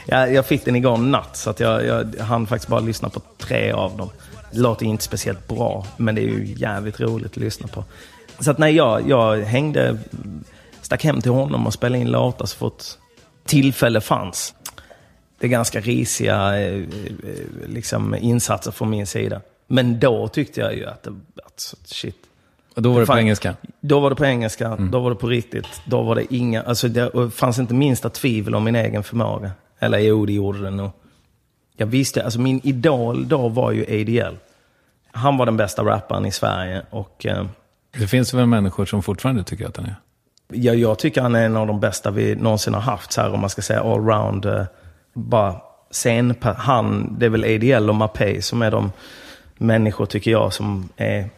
[0.04, 3.20] Jag, jag fick den igår natt, så att jag, jag hann faktiskt bara lyssna på
[3.38, 4.10] tre av dem.
[4.52, 7.84] Det låter inte speciellt bra, men det är ju jävligt roligt att lyssna på.
[8.38, 9.98] Så att när jag, jag hängde,
[10.82, 12.82] stack hem till honom och spelade in låtar så fort
[13.44, 14.54] tillfälle fanns.
[15.38, 16.84] Det är ganska risiga eh, eh,
[17.66, 19.40] liksom, insatser från min sida.
[19.66, 21.10] Men då tyckte jag ju att, det,
[21.44, 22.16] att shit,
[22.76, 23.18] Och då var det på Fan.
[23.18, 23.54] engelska?
[23.80, 25.66] då var det på engelska, då var det på riktigt.
[25.84, 29.50] Då var det inga, alltså det fanns inte minsta tvivel om min egen förmåga.
[29.84, 30.90] Eller jo, det gjorde det nog.
[31.76, 34.36] Jag visste, alltså min idol då var ju ADL.
[35.12, 37.46] Han var den bästa rapparen i Sverige och eh,
[37.98, 39.94] Det finns väl människor som fortfarande tycker att den är?
[40.54, 43.32] jag, jag tycker han är en av de bästa vi någonsin har haft, så här,
[43.32, 44.46] om man ska säga allround.
[44.46, 44.64] Eh,
[45.12, 45.60] bara
[45.90, 48.92] scen, han, det är väl ADL och Mapei som är de
[49.56, 51.30] människor, tycker jag, som är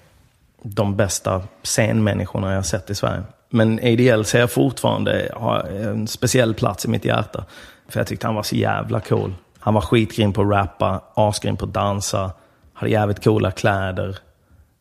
[0.63, 3.23] de bästa scenmänniskorna jag har sett i Sverige.
[3.51, 7.45] Men ADL ser jag fortfarande har en speciell plats i mitt hjärta.
[7.89, 9.35] För jag tyckte han var så jävla cool.
[9.59, 12.31] Han var skitgrym på att rappa, asgrym på att dansa,
[12.73, 14.19] hade jävligt coola kläder.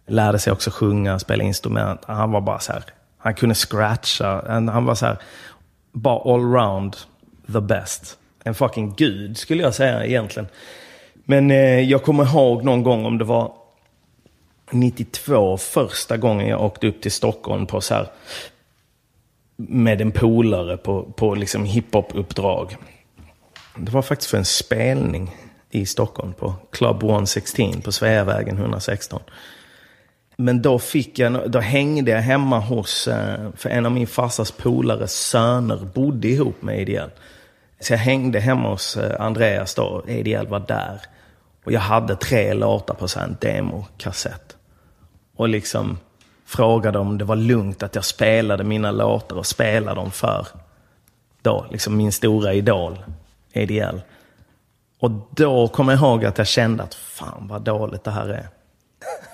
[0.07, 2.01] Lärde sig också sjunga, spela instrument.
[2.07, 2.83] Han var bara så här,
[3.17, 4.43] han kunde scratcha.
[4.47, 5.17] Han, var så här,
[5.91, 6.97] bara allround
[7.53, 8.17] the best.
[8.43, 10.47] En fucking gud skulle jag säga egentligen.
[11.13, 13.51] Men eh, jag kommer ihåg någon gång om det var
[14.71, 18.07] 92, första gången jag åkte upp till Stockholm på så här,
[19.57, 22.77] med en polare på, på liksom hiphop-uppdrag.
[23.77, 25.35] Det var faktiskt för en spelning
[25.69, 29.19] i Stockholm på Club 116 på Sveavägen 116.
[30.37, 34.51] Men då fick jag, då hängde jag hemma hos, eh, för en av min farsas
[34.51, 37.09] polares söner bodde ihop med Ideal.
[37.79, 41.01] Så jag hängde hemma hos eh, Andreas då, Ideal var där.
[41.63, 44.55] Och jag hade tre låtar på så en demokassett.
[45.35, 45.97] Och liksom
[46.45, 50.47] frågade om det var lugnt att jag spelade mina låtar och spelade dem för
[51.41, 52.97] då, liksom min stora idol,
[53.55, 53.99] ADL.
[54.99, 58.47] Och då kommer jag ihåg att jag kände att fan vad dåligt det här är.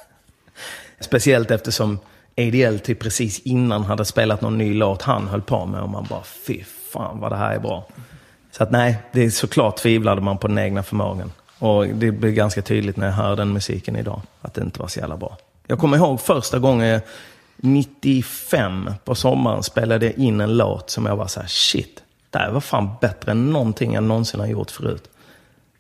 [1.00, 2.00] Speciellt eftersom
[2.38, 6.06] ADL typ precis innan hade spelat någon ny låt han höll på med och man
[6.10, 6.64] bara fy
[6.94, 7.88] fan vad det här är bra.
[8.52, 11.32] Så att nej, det är såklart tvivlade man på den egna förmågan.
[11.60, 14.88] Och det blir ganska tydligt när jag hör den musiken idag, att det inte var
[14.88, 15.38] så jävla bra.
[15.68, 17.02] Jag kommer ihåg första gången, jag,
[17.56, 22.01] 95 på sommaren, spelade jag in en låt som jag var så här: shit,
[22.32, 25.10] det här var fan bättre än någonting jag någonsin har gjort förut.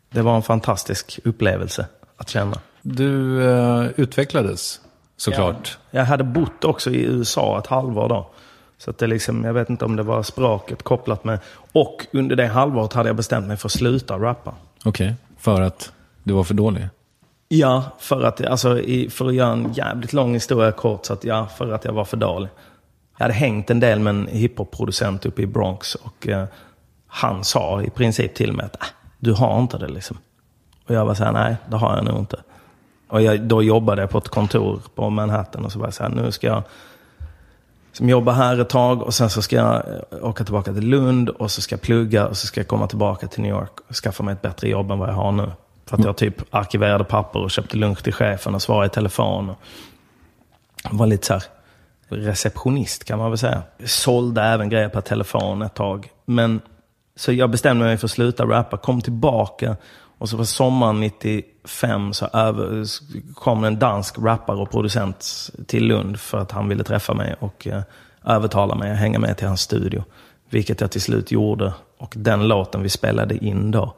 [0.09, 1.85] Det var en fantastisk upplevelse
[2.17, 2.57] att känna.
[2.81, 4.79] Du eh, utvecklades
[5.17, 5.77] såklart.
[5.91, 8.29] Jag hade bott också i USA ett halvår då.
[8.77, 11.39] Så att det liksom, jag vet inte om det var språket kopplat med...
[11.71, 14.53] Och under det halvåret hade jag bestämt mig för att sluta rappa.
[14.85, 15.91] Okej, för att
[16.23, 16.89] du var för dålig?
[17.47, 21.47] Ja, för att, alltså, för att göra en jävligt lång historia kort, så att ja,
[21.57, 22.49] för att jag var för dålig.
[23.21, 26.45] Jag hade hängt en del med en hiphop-producent uppe i Bronx och eh,
[27.07, 28.87] han sa i princip till mig att äh,
[29.19, 30.17] du har inte det liksom.
[30.87, 32.39] Och jag var så här, nej, det har jag nog inte.
[33.07, 36.03] Och jag, då jobbade jag på ett kontor på Manhattan och så var jag så
[36.03, 36.63] här, nu ska jag
[37.91, 41.29] som jobba här ett tag och sen så ska jag eh, åka tillbaka till Lund
[41.29, 43.95] och så ska jag plugga och så ska jag komma tillbaka till New York och
[43.95, 45.51] skaffa mig ett bättre jobb än vad jag har nu.
[45.85, 49.49] För att jag typ arkiverade papper och köpte lunch till chefen och svarade i telefon.
[49.49, 49.57] Och
[50.91, 51.43] var lite så här
[52.11, 53.63] receptionist kan man väl säga.
[53.85, 56.09] Sålde även grejer på telefon ett tag.
[56.25, 56.61] Men
[57.15, 59.75] så jag bestämde mig för att sluta rappa, kom tillbaka
[60.21, 62.85] och så på sommaren 95 så över,
[63.33, 67.67] kom en dansk rappare och producent till Lund för att han ville träffa mig och
[67.67, 67.81] eh,
[68.25, 70.03] övertala mig att hänga med till hans studio.
[70.49, 71.73] Vilket jag till slut gjorde.
[71.97, 73.95] Och den låten vi spelade in då,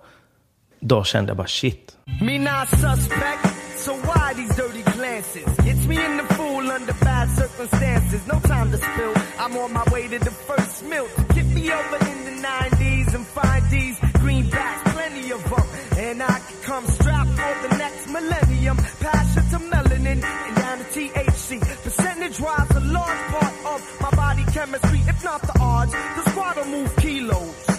[0.80, 1.98] då kände jag bara shit.
[2.22, 3.53] Mina suspect,
[3.84, 5.44] so why these dirty glances?
[5.60, 8.26] It's me in the fool under bad circumstances.
[8.28, 9.14] No time to spill.
[9.38, 13.26] I'm on my way to the first to get me over in the 90s and
[13.28, 15.68] find these greenbacks, plenty of them.
[15.98, 18.78] And I can come strapped for the next millennium.
[18.78, 21.60] Passion to melanin and down to THC.
[21.84, 25.00] Percentage drives a large part of my body chemistry.
[25.08, 27.73] If not the odds, the squad will move kilos.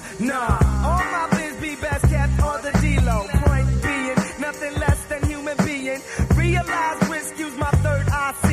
[8.43, 8.49] Det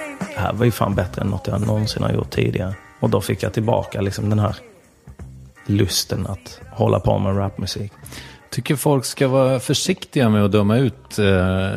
[0.00, 0.36] air.
[0.36, 2.74] här var ju fan bättre än något jag någonsin har gjort tidigare.
[3.00, 4.56] Och då fick jag tillbaka liksom den här
[5.66, 7.92] lusten att hålla på med rapmusik.
[8.50, 11.70] Tycker folk ska vara försiktiga med att döma ut eh,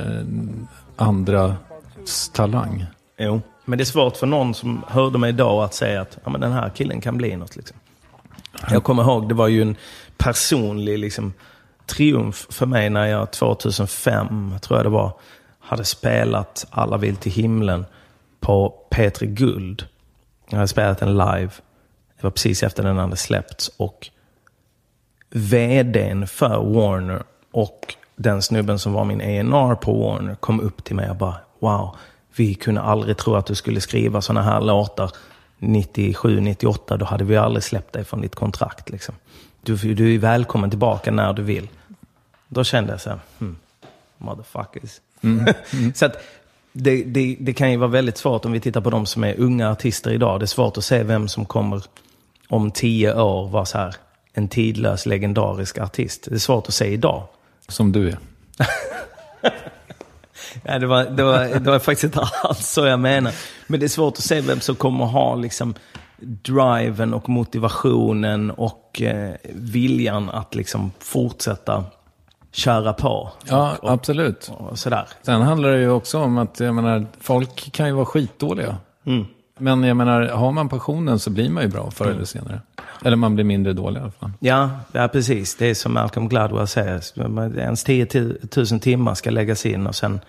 [0.95, 2.85] andras talang.
[3.17, 6.29] Jo, men det är svårt för någon som hörde mig idag att säga att ja,
[6.29, 7.55] men den här killen kan bli något.
[7.55, 7.77] Liksom.
[8.69, 9.75] Jag kommer ihåg, det var ju en
[10.17, 11.33] personlig liksom,
[11.88, 15.13] triumf för mig när jag 2005, tror jag det var,
[15.59, 17.85] hade spelat Alla vill till himlen
[18.39, 19.85] på P3 Guld.
[20.49, 21.51] Jag hade spelat den live.
[22.17, 23.67] Det var precis efter den hade släppts.
[23.77, 24.09] Och
[25.29, 30.95] vdn för Warner och den snubben som var min ENR på Warner kom upp till
[30.95, 31.95] mig och bara Wow,
[32.35, 35.11] vi kunde aldrig tro att du skulle skriva sådana här låtar
[35.59, 36.97] 97, 98.
[36.97, 38.89] Då hade vi aldrig släppt dig från ditt kontrakt.
[38.89, 39.15] Liksom.
[39.68, 41.68] Du, du är välkommen tillbaka när du vill.
[42.47, 43.57] Då kände jag så här, hmm,
[44.18, 45.01] motherfuckers.
[45.95, 46.24] så att
[46.74, 49.39] det, det, det kan ju vara väldigt svårt om vi tittar på de som är
[49.39, 50.39] unga artister idag.
[50.39, 51.84] Det är svårt att se vem som kommer
[52.47, 53.95] om tio år vara så här
[54.34, 56.26] en tidlös legendarisk artist.
[56.30, 57.24] Det är svårt att se idag.
[57.68, 58.18] Som du är.
[60.63, 63.34] Ja, det, var, det, var, det var faktiskt inte alls så jag menar.
[63.68, 65.76] Men det är svårt att se vem som kommer ha liksom
[66.20, 71.84] driven och motivationen och eh, viljan att liksom fortsätta
[72.51, 73.32] köra på.
[73.45, 74.51] Ja, och, och, absolut.
[74.57, 75.07] och sådär.
[75.22, 78.78] Sen handlar det ju också om att, jag menar, folk kan ju vara skitdåliga.
[79.05, 79.26] Mm.
[79.57, 82.61] Men jag menar, har man passionen så blir man ju bra förr eller senare.
[83.05, 84.32] Eller man blir mindre dålig i alla fall.
[84.39, 85.55] Ja, ja, precis.
[85.55, 87.57] Det är som Malcolm Gladwell säger.
[87.59, 88.07] Ens 10
[88.55, 90.20] 000 timmar ska läggas in och sen,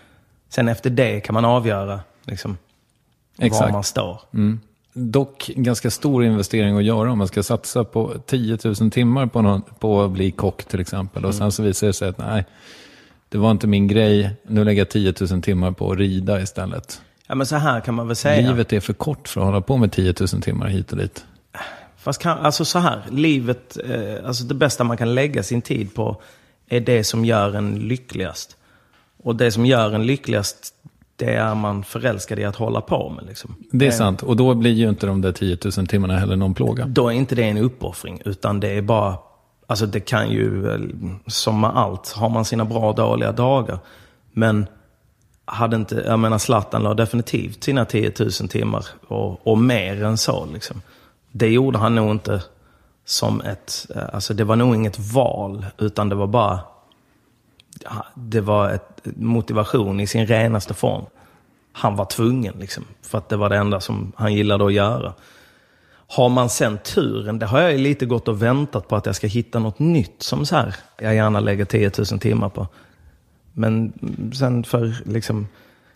[0.49, 2.59] sen efter det kan man avgöra liksom,
[3.37, 4.21] var man står.
[4.93, 9.27] Dock en ganska stor investering att göra om man ska satsa på 10 000 timmar
[9.27, 11.25] på, någon, på att bli kock till exempel.
[11.25, 12.45] Och sen så visar det sig att nej,
[13.29, 14.31] det var inte min grej.
[14.43, 17.01] Nu lägger jag 10 000 timmar på att rida istället.
[17.27, 18.51] Ja, men så här kan man väl säga.
[18.51, 21.25] Livet är för kort för att hålla på med 10 000 timmar hit och dit.
[21.97, 25.95] Fast kan, alltså så här, livet, eh, alltså det bästa man kan lägga sin tid
[25.95, 26.23] på
[26.69, 28.57] är det som gör en lyckligast.
[29.23, 30.75] Och det som gör en lyckligast,
[31.19, 33.27] det är man förälskad i att hålla på med.
[33.27, 33.55] Liksom.
[33.71, 34.23] Det är sant.
[34.23, 36.87] Och då blir ju inte de där 10 000 timmarna heller någon plåga.
[36.87, 39.17] Då är inte det en uppoffring, utan det är bara,
[39.67, 40.79] alltså det kan ju,
[41.27, 43.79] som med allt, har man sina bra och dåliga dagar.
[44.33, 44.67] Men
[45.45, 50.19] hade inte, jag menar Zlatan la definitivt sina 10 000 timmar och, och mer än
[50.19, 50.47] så.
[50.53, 50.83] Liksom.
[51.33, 52.43] Det gjorde han nog inte
[53.05, 56.61] som ett, eh, alltså det var nog inget val, utan det var bara,
[58.15, 61.05] det var ett motivation i sin renaste form.
[61.73, 65.13] Han var tvungen liksom, för att det var det enda som han gillade att göra.
[66.11, 69.17] Har man sen turen, det har jag ju lite gått och väntat på att jag
[69.17, 72.67] ska hitta något nytt som så här, jag gärna lägger 10 000 timmar på.
[73.53, 73.93] Men
[74.35, 75.47] sen för liksom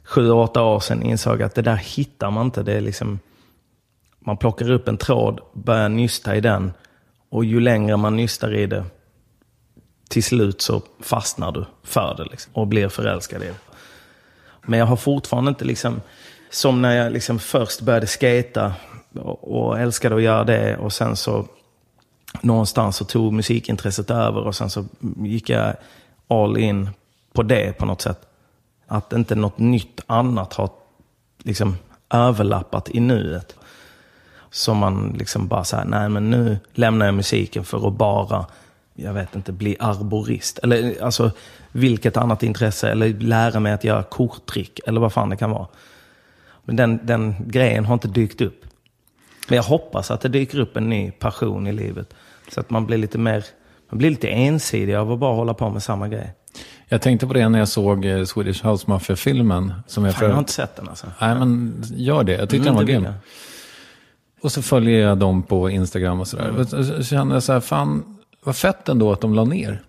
[0.04, 2.62] sju, åtta år sedan insåg jag att det där hittar man inte.
[2.62, 3.18] Det är liksom,
[4.18, 6.72] man plockar upp en tråd, börjar nysta i den
[7.28, 8.84] och ju längre man nystar i det,
[10.12, 13.54] till slut så fastnar du för det liksom, och blir förälskad i det.
[14.62, 16.00] Men jag har fortfarande inte liksom,
[16.50, 18.74] som när jag liksom först började skata
[19.14, 21.46] och, och älskade att göra det och sen så
[22.40, 24.84] någonstans så tog musikintresset över och sen så
[25.22, 25.74] gick jag
[26.28, 26.90] all in
[27.32, 28.20] på det på något sätt.
[28.86, 30.70] Att inte något nytt annat har
[31.42, 31.76] liksom
[32.10, 33.56] överlappat i nuet.
[34.50, 38.46] Så man liksom bara säger, nej men nu lämnar jag musiken för att bara,
[38.94, 40.58] jag vet inte, bli arborist.
[40.62, 41.30] Eller alltså
[41.72, 45.66] vilket annat intresse, eller lära mig att göra korttrick, eller vad fan det kan vara.
[46.64, 48.64] Men den, den grejen har inte dykt upp.
[49.48, 52.14] Men jag hoppas att det dyker upp en ny passion i livet.
[52.52, 53.44] Så att man blir lite mer,
[53.90, 56.34] man blir lite ensidig av att bara hålla på med samma grej.
[56.88, 59.72] Jag tänkte på det när jag såg eh, Swedish House Mafia-filmen.
[59.86, 61.06] Som jag Fan, jag har inte sett den alltså.
[61.20, 62.32] Nej, men gör det.
[62.32, 63.04] Jag tyckte Mm, den var vill grym.
[63.04, 63.14] jag.
[64.42, 66.64] Och så följer jag dem på Instagram och sådär.
[66.64, 69.82] Så- så kände jag så här, fan, vad fett ändå att de la ner.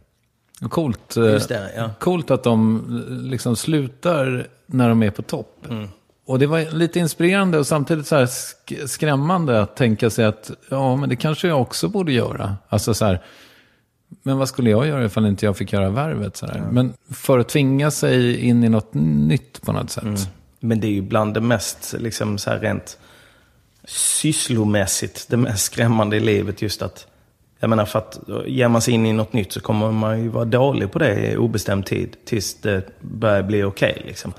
[0.70, 1.90] Coolt, eh, det, ja.
[2.00, 2.78] coolt att de
[3.10, 5.66] eh, liksom slutar när de är på topp.
[5.70, 5.90] Mm.
[6.26, 10.52] Och det var lite inspirerande och samtidigt så här sk- skrämmande att tänka sig att
[10.70, 12.56] ja, men det kanske jag också borde göra.
[12.70, 13.22] Alltså så här,
[14.24, 16.38] men vad skulle jag göra ifall inte jag fick göra värvet?
[16.38, 16.64] Så här?
[16.72, 20.04] Men för att tvinga sig in i något nytt på något sätt.
[20.04, 20.20] Mm.
[20.60, 22.98] Men det är ju bland det mest, liksom så här rent
[23.86, 27.08] sysslomässigt, det mest skrämmande i livet just att,
[27.64, 30.30] jag menar för att ger man sig in i något nytt så kommer man ju
[30.30, 34.34] vara dålig på det i obestämd tid tills det börjar bli okej liksom.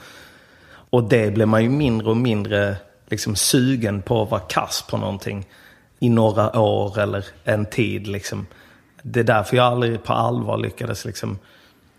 [0.66, 4.97] Och det blir man ju mindre och mindre liksom sugen på att vara kass på
[4.97, 5.47] någonting
[5.99, 8.47] i några år eller en tid liksom.
[9.03, 11.39] Det är därför jag aldrig på allvar lyckades liksom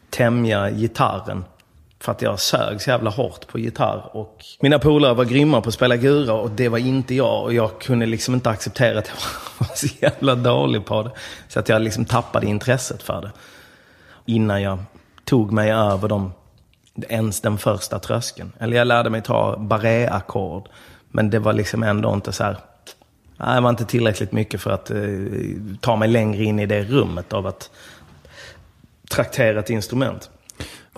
[0.09, 1.43] tämja gitarren.
[2.05, 4.09] För att jag sög så jävla hårt på gitarr.
[4.11, 7.43] Och mina polare var grymma på att spela gura och det var inte jag.
[7.43, 9.17] Och jag kunde liksom inte acceptera att jag
[9.67, 11.11] var så jävla dålig på det.
[11.47, 13.31] Så att jag liksom tappade intresset för det.
[14.25, 14.77] Innan jag
[15.23, 16.33] tog mig över de,
[17.09, 18.51] ens den första tröskeln.
[18.59, 20.69] Eller jag lärde mig ta barré-ackord.
[21.11, 22.57] Men det var liksom ändå inte så här...
[23.37, 24.97] Det var inte tillräckligt mycket för att eh,
[25.81, 27.69] ta mig längre in i det rummet av att
[29.09, 30.29] traktera ett instrument.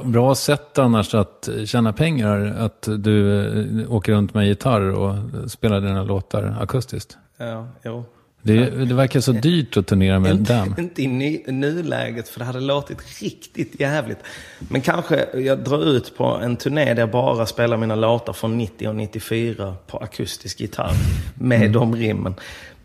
[0.04, 3.46] Bra sätt annars att tjäna pengar, att du
[3.82, 5.16] eh, åker runt med gitarr och
[5.52, 7.18] spelar dina låtar akustiskt.
[7.38, 8.06] Ja, jo.
[8.42, 10.76] Det, det verkar så dyrt att turnera med Inte, dem.
[10.78, 14.18] inte i ny, nuläget, för det hade låtit riktigt jävligt.
[14.60, 18.58] Men kanske jag drar ut på en turné där jag bara spelar mina låtar från
[18.58, 20.94] 90 och 94 på akustisk gitarr.
[21.34, 22.36] Med de rimmen.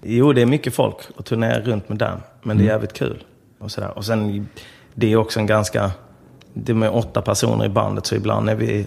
[0.02, 2.18] Jo, det är mycket folk att turnera runt med den.
[2.42, 3.24] Men det är jävligt kul.
[3.58, 3.98] Och, sådär.
[3.98, 4.48] och sen,
[4.94, 5.90] det är också en ganska...
[6.55, 8.86] Det är med åtta personer i bandet, så ibland är vi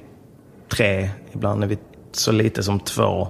[0.70, 1.09] tre.
[1.34, 1.78] Ibland är vi
[2.11, 3.28] så lite som två.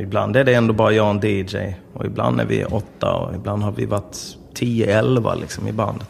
[0.00, 1.74] Ibland är det ändå bara jag och en DJ.
[1.92, 6.08] Och ibland är vi åtta och ibland har vi varit 10-11 liksom i bandet.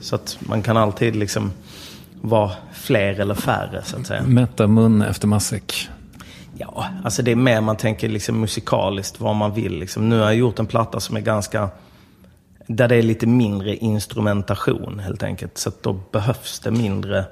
[0.00, 1.52] Så att man kan alltid liksom
[2.20, 4.22] vara fler eller färre så att säga.
[4.22, 5.88] Mätta mun efter matsäck.
[6.56, 9.78] Ja, alltså det är mer man tänker liksom musikaliskt vad man vill.
[9.78, 10.08] Liksom.
[10.08, 11.68] Nu har jag gjort en platta som är ganska...
[12.72, 15.58] Där det är lite mindre instrumentation helt enkelt.
[15.58, 17.24] Så då behövs det mindre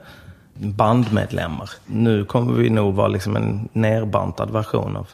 [0.54, 1.70] bandmedlemmar.
[1.86, 5.08] Nu kommer vi nog vara liksom en nerbantad version av,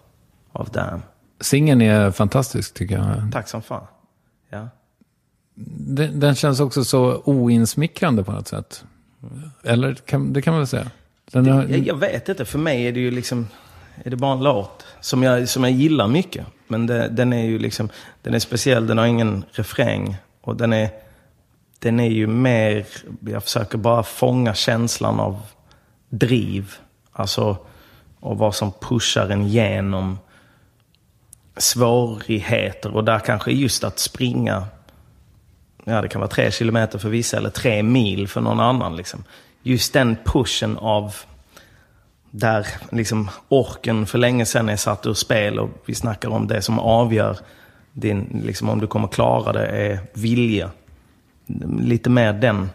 [0.53, 1.03] av Damn.
[1.41, 3.33] Singeln är fantastisk tycker jag.
[3.33, 3.87] Tack som fan.
[4.51, 4.69] Ja.
[5.55, 8.85] Den, den känns också så oinsmickrande på något sätt.
[9.63, 10.91] Eller kan, det kan man väl säga.
[11.33, 13.49] Den har, Jag, jag vet inte, för mig är det ju liksom...
[14.05, 16.47] Är det bara en låt som jag, som jag gillar mycket.
[16.69, 17.89] Men det, den är ju liksom...
[18.23, 20.17] Den är speciell, den har ingen refräng.
[20.41, 20.89] Och den är...
[21.79, 22.87] Den är ju mer...
[23.21, 25.41] Jag försöker bara fånga känslan av
[26.09, 26.75] driv.
[27.13, 27.57] Alltså...
[28.21, 30.19] Och vad som pushar en genom
[31.57, 32.95] svårigheter.
[32.95, 34.67] Och där kanske just att springa
[35.85, 38.97] ja, det kan vara tre kilometer för vissa eller tre mil för någon annan.
[38.97, 39.25] Liksom.
[39.63, 41.15] Just den pushen av
[42.37, 46.63] där liksom orken för länge sedan är satt ur spel och vi snackar om det
[46.63, 47.39] som avgör
[47.93, 50.71] din, liksom, om du kommer klara det är vilja.
[51.81, 52.71] Lite mer den,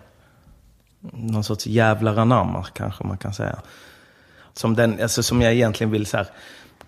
[0.99, 3.59] någon sorts jävlar anamma kanske man kan säga.
[4.53, 6.27] Som, den, alltså, som jag egentligen vill så här,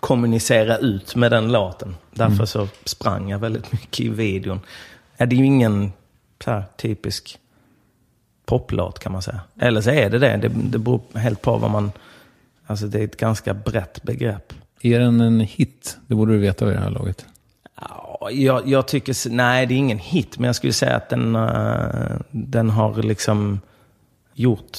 [0.00, 1.96] kommunicera ut med den låten.
[2.10, 4.60] Därför så sprang jag väldigt mycket i videon.
[5.16, 5.92] Ja, det är ju ingen
[6.46, 7.38] här, typisk
[8.44, 9.40] poplåt kan man säga.
[9.58, 10.36] Eller så är det det.
[10.36, 11.92] Det, det beror helt på vad man...
[12.66, 14.52] Alltså det är ett ganska brett begrepp.
[14.82, 15.98] Är den en hit?
[16.06, 17.26] Det borde du veta vid det här laget.
[17.80, 21.36] Ja, jag, jag tycker, nej det är ingen hit, men jag skulle säga att den,
[21.36, 23.60] eh, den har liksom
[24.34, 24.78] gjort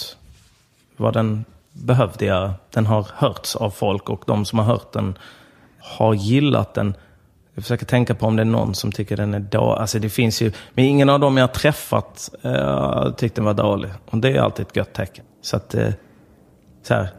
[0.97, 2.53] vad den behövde göra.
[2.73, 5.18] Den har hörts av folk och de som har hört den
[5.80, 6.95] har gillat den.
[7.53, 9.81] Jag försöker tänka på om det är någon som tycker den är dålig.
[9.81, 13.53] Alltså det finns ju, men ingen av dem jag har träffat uh, tyckte den var
[13.53, 13.91] dålig.
[14.10, 15.26] Och det är alltid ett gött tecken.
[15.41, 15.89] Så att, eh,
[16.84, 17.10] så här,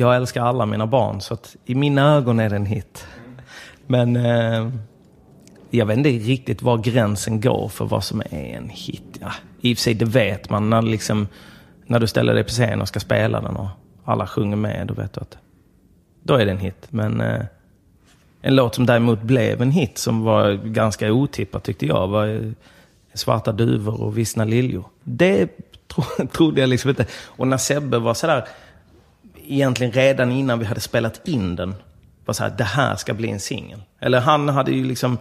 [0.00, 3.06] jag älskar alla mina barn, så att i mina ögon är det en hit.
[3.86, 4.68] Men eh,
[5.70, 9.18] jag vet inte riktigt var gränsen går för vad som är en hit.
[9.20, 11.28] Ja, I och för sig, det vet man när, liksom,
[11.86, 13.68] när du ställer dig på scen och ska spela den och
[14.04, 14.86] alla sjunger med.
[14.86, 15.38] Då vet du att
[16.22, 16.86] då är det en hit.
[16.90, 17.44] Men eh,
[18.40, 22.52] en låt som däremot blev en hit, som var ganska otippad tyckte jag, var eh,
[23.14, 24.84] Svarta duvor och Vissna liljor.
[25.04, 25.50] Det
[25.88, 27.06] tro, trodde jag liksom inte.
[27.26, 28.48] Och när Sebbe var sådär,
[29.48, 31.74] egentligen redan innan vi hade spelat in den,
[32.24, 33.82] var så här, det här ska bli en singel.
[34.00, 35.18] Eller han hade ju liksom,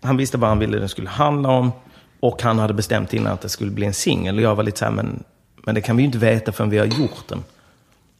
[0.00, 1.72] han visste vad han ville den skulle handla om.
[2.20, 4.36] Och han hade bestämt innan att det skulle bli en singel.
[4.36, 5.24] Och jag var lite så här, men,
[5.56, 7.44] men det kan vi ju inte veta förrän vi har gjort den.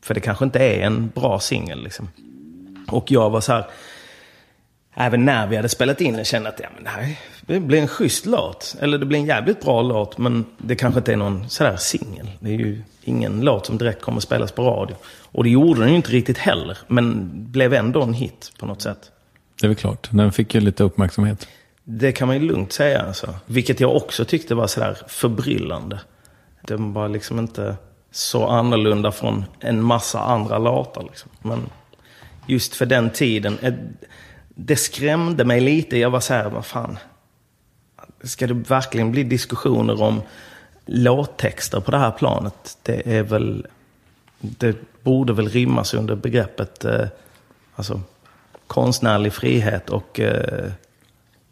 [0.02, 2.08] För det kanske inte är en bra singel liksom.
[2.88, 3.66] Och jag var så här,
[4.94, 7.16] även när vi hade spelat in den kände att ja, men det här
[7.48, 8.76] det blir en schysst låt.
[8.80, 12.30] Eller det blir en jävligt bra låt, men det kanske inte är någon sådär singel.
[12.40, 14.96] Det är ju ingen låt som direkt kommer spelas på radio.
[15.32, 18.82] Och det gjorde den ju inte riktigt heller, men blev ändå en hit på något
[18.82, 19.10] sätt.
[19.60, 20.08] Det är väl klart.
[20.10, 21.48] Den fick ju lite uppmärksamhet.
[21.84, 23.34] Det kan man ju lugnt säga alltså.
[23.46, 26.00] Vilket jag också tyckte var sådär förbryllande.
[26.62, 27.76] Den var liksom inte
[28.10, 31.02] så annorlunda från en massa andra låtar.
[31.02, 31.30] Liksom.
[31.42, 31.60] Men
[32.46, 33.74] just för den tiden, eh,
[34.48, 35.98] det skrämde mig lite.
[35.98, 36.98] Jag var så här, vad fan.
[38.22, 40.22] Ska det verkligen bli diskussioner om
[40.86, 42.78] låttexter på det här planet?
[42.82, 43.66] Det är väl,
[44.40, 47.06] det borde väl rymmas under begreppet eh,
[47.74, 48.00] alltså,
[48.66, 50.70] konstnärlig frihet och eh,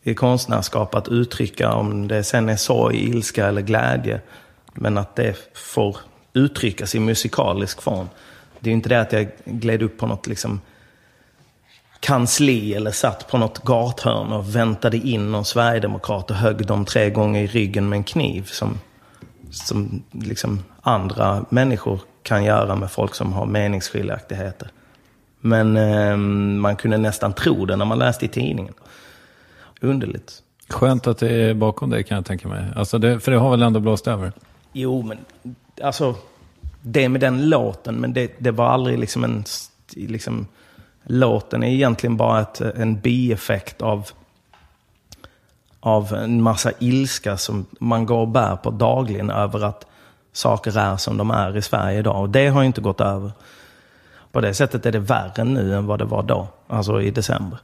[0.02, 4.20] i konstnärskap att uttrycka om det sen är sorg, ilska eller glädje.
[4.72, 5.96] Men att det får
[6.32, 8.08] uttryckas i musikalisk form.
[8.60, 10.60] Det är ju inte det att jag gled upp på något liksom
[12.06, 17.10] kansli eller satt på något gathörn och väntade in någon sverigedemokrat och högg dem tre
[17.10, 18.42] gånger i ryggen med en kniv.
[18.42, 18.78] Som,
[19.50, 24.68] som liksom andra människor kan göra med folk som har meningsskiljaktigheter.
[25.40, 26.16] Men eh,
[26.60, 28.74] man kunde nästan tro det när man läste i tidningen.
[29.80, 30.42] Underligt.
[30.68, 32.64] Skönt att det är bakom dig kan jag tänka mig.
[32.76, 34.32] Alltså det, för det har väl ändå blåst över?
[34.72, 35.18] Jo, men
[35.82, 36.14] alltså
[36.82, 39.44] det med den låten, men det, det var aldrig liksom en...
[39.94, 40.46] Liksom,
[41.06, 44.08] låten är egentligen bara ett, en bieffekt av,
[45.80, 49.86] av en massa ilska som man går och bär på dagligen över att
[50.32, 52.20] saker är som de är i Sverige idag.
[52.20, 53.32] Och det har ju inte gått över.
[54.32, 57.58] På det sättet är det värre nu än vad det var då, alltså i december,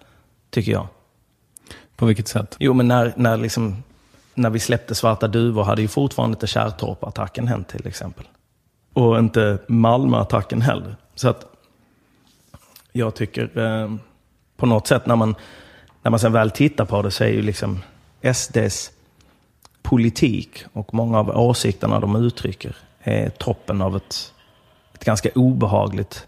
[0.51, 0.87] tycker jag.
[1.97, 2.57] På vilket sätt?
[2.59, 3.83] Jo, men när, när, liksom,
[4.35, 8.25] när vi släppte Svarta Duvor hade ju fortfarande inte Kärrtorp-attacken hänt till exempel.
[8.93, 10.97] Och inte Malmö-attacken heller.
[11.15, 11.52] Så att
[12.93, 13.95] jag tycker eh,
[14.57, 15.35] på något sätt när man,
[16.03, 17.83] när man sen väl tittar på det så är ju liksom
[18.35, 18.91] SDs
[19.83, 24.33] politik och många av åsikterna de uttrycker är toppen av ett,
[24.95, 26.27] ett ganska obehagligt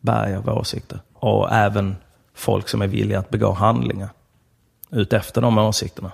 [0.00, 1.00] berg av åsikter.
[1.14, 1.96] Och även
[2.34, 4.08] folk som är villiga att begå handlingar
[4.90, 6.12] utefter de åsikterna.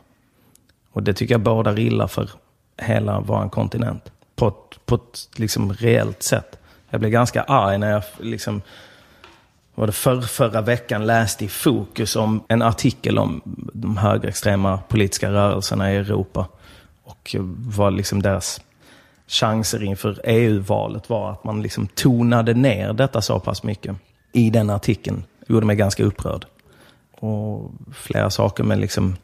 [0.92, 2.30] Och det tycker jag bådar illa för
[2.76, 4.12] hela vår kontinent.
[4.36, 6.58] På ett, på ett liksom reellt sätt.
[6.90, 8.62] Jag blev ganska arg när jag liksom,
[9.78, 13.40] var det för, förra veckan läste i Fokus om en artikel om
[13.72, 16.46] de högerextrema politiska rörelserna i Europa.
[17.04, 18.60] Och vad liksom deras
[19.26, 23.96] chanser inför EU-valet var att man liksom tonade ner detta så pass mycket
[24.32, 25.24] i den artikeln.
[25.46, 26.46] gjorde mig ganska upprörd.
[27.10, 29.16] Och flera saker med liksom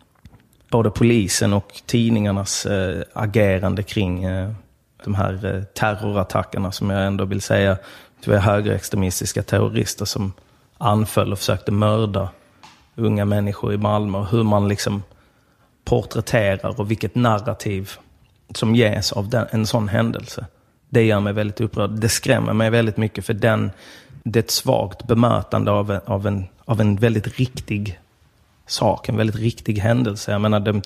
[0.71, 4.51] både polisen och tidningarnas eh, agerande kring eh,
[5.05, 7.77] de här eh, terrorattackerna som jag ändå vill säga
[8.25, 10.33] det var högerextremistiska terrorister som
[10.79, 12.29] anföll och försökte mörda
[12.95, 14.25] unga människor i Malmö.
[14.31, 15.03] Hur man liksom
[15.85, 17.91] porträtterar och vilket narrativ
[18.55, 20.47] som ges av den, en sån händelse.
[20.89, 21.91] Det gör mig väldigt upprörd.
[21.91, 23.71] Det skrämmer mig väldigt mycket för den,
[24.23, 28.01] det är ett svagt bemötande av en, av, en, av en väldigt riktig
[28.67, 30.33] sak, en väldigt riktig händelse.
[30.33, 30.83] Jag menar, det,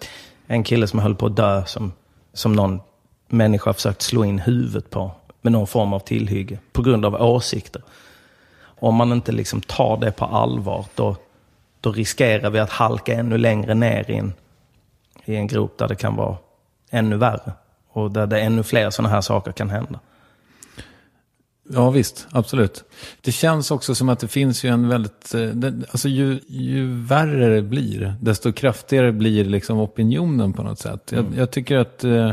[0.47, 1.93] en kille som höll på att dö som,
[2.33, 2.81] som någon
[3.29, 5.11] människa försökt slå in huvudet på
[5.41, 7.83] med någon form av tillhygge på grund av åsikter.
[8.81, 11.17] Om man inte liksom tar det på allvar, då,
[11.81, 14.33] då riskerar vi att halka ännu längre ner i en,
[15.25, 16.37] i en grop där det kan vara
[16.91, 17.53] ännu värre.
[17.89, 20.01] Och där det ännu fler sådana här saker kan hända.
[21.71, 22.85] Ja visst, absolut.
[23.21, 25.51] Det känns också som att det finns ju en väldigt, eh,
[25.91, 31.13] alltså ju, ju värre det blir, desto kraftigare blir liksom opinionen på något sätt.
[31.13, 32.33] Jag, jag tycker att eh,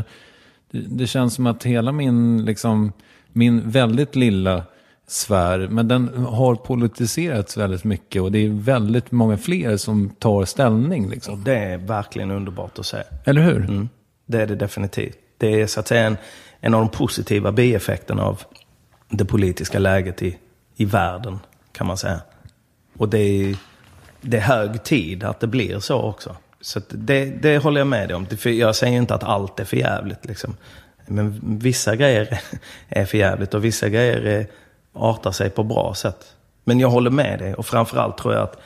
[0.70, 2.92] det, det känns som att hela min, liksom,
[3.32, 4.62] min väldigt lilla
[5.06, 10.44] sfär, men den har politiserats väldigt mycket och det är väldigt många fler som tar
[10.44, 11.08] ställning.
[11.08, 11.44] Liksom.
[11.44, 13.02] Det är verkligen underbart att se.
[13.24, 13.56] Eller hur?
[13.56, 13.88] Mm,
[14.26, 15.16] det är det definitivt.
[15.38, 16.16] Det är så att säga en,
[16.60, 18.42] en av de positiva bieffekterna av
[19.08, 20.38] det politiska läget i,
[20.76, 21.38] i världen,
[21.72, 22.20] kan man säga.
[22.98, 23.56] Och det är,
[24.20, 26.36] det är hög tid att det blir så också.
[26.60, 28.26] Så det, det håller jag med dig om.
[28.44, 30.56] Jag säger inte att allt är för jävligt liksom.
[31.06, 32.40] Men vissa grejer
[32.88, 34.46] är för jävligt och vissa grejer är,
[34.96, 36.34] artar sig på bra sätt.
[36.64, 38.56] Men jag håller med dig och framförallt tror jag att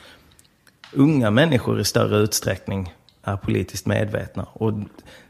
[0.93, 2.93] unga människor i större utsträckning
[3.23, 4.45] är politiskt medvetna.
[4.53, 4.73] Och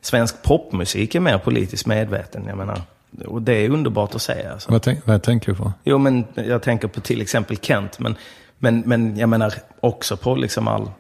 [0.02, 2.82] svensk popmusik är mer politiskt medveten, jag menar.
[3.26, 4.72] Och det är underbart att se alltså.
[4.72, 5.74] Vad, tänk, vad tänker du på?
[5.84, 8.16] Jo, men jag tänker på till exempel Kent, men,
[8.58, 10.92] men, men jag menar också på liksom all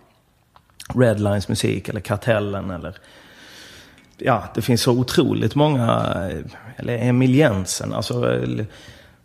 [0.95, 2.95] Redlines musik eller Kartellen eller...
[4.17, 6.05] Ja, det finns så otroligt många,
[6.75, 8.45] eller Emil Jensen, alltså...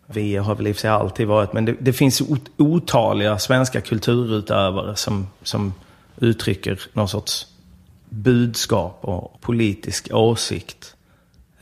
[0.07, 2.23] Vi har väl i och för sig alltid varit, men det, det finns
[2.57, 5.75] otaliga svenska kulturutövare som, som
[6.17, 7.47] uttrycker någon sorts
[8.09, 10.95] budskap och politisk åsikt.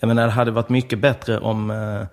[0.00, 2.06] Jag menar, det hade varit mycket bättre om eh,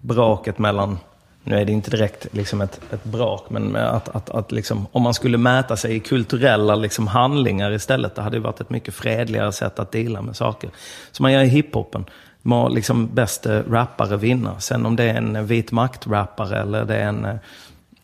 [0.00, 0.98] braket mellan,
[1.44, 5.02] nu är det inte direkt liksom ett, ett brak, men att, att, att liksom, om
[5.02, 9.52] man skulle mäta sig i kulturella liksom handlingar istället, det hade varit ett mycket fredligare
[9.52, 10.70] sätt att dela med saker.
[11.12, 12.04] Som man gör i hiphopen.
[12.42, 14.60] Må liksom bästa rappare vinna.
[14.60, 17.38] Sen om det är en vit makt-rappare eller det är en,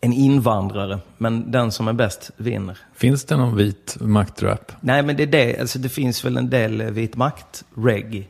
[0.01, 0.99] en invandrare.
[1.17, 2.77] Men den som är bäst vinner.
[2.95, 4.71] Finns det någon vit maktrap?
[4.79, 5.59] Nej, men det är det.
[5.59, 8.23] Alltså, det finns väl en del vit makt-reggae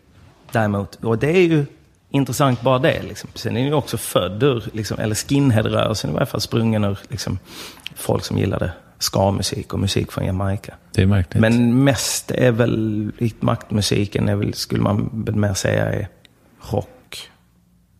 [0.51, 0.95] däremot.
[0.95, 1.65] Och det är ju
[2.09, 3.01] intressant bara det.
[3.03, 3.29] Liksom.
[3.33, 6.99] Sen är den ju också född ur, liksom, eller skinhead-rörelsen i varje fall, sprungen ur
[7.09, 7.39] liksom,
[7.95, 10.73] folk som gillade ska-musik och musik från Jamaica.
[10.91, 11.41] Det är märkligt.
[11.41, 16.07] Men mest är väl makt-musiken, är väl, skulle man väl mer säga är
[16.71, 17.29] rock.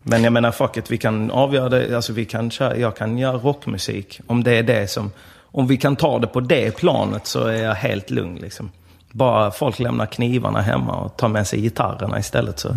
[0.02, 3.18] Men jag menar, fuck it, vi kan avgöra det, alltså vi kan köra, jag kan
[3.18, 4.20] göra rockmusik.
[4.26, 5.10] Om det är det som,
[5.40, 8.70] om vi kan ta det på det planet så är jag helt lugn liksom.
[9.12, 12.76] Bara folk lämnar knivarna hemma och tar med sig gitarrerna istället så.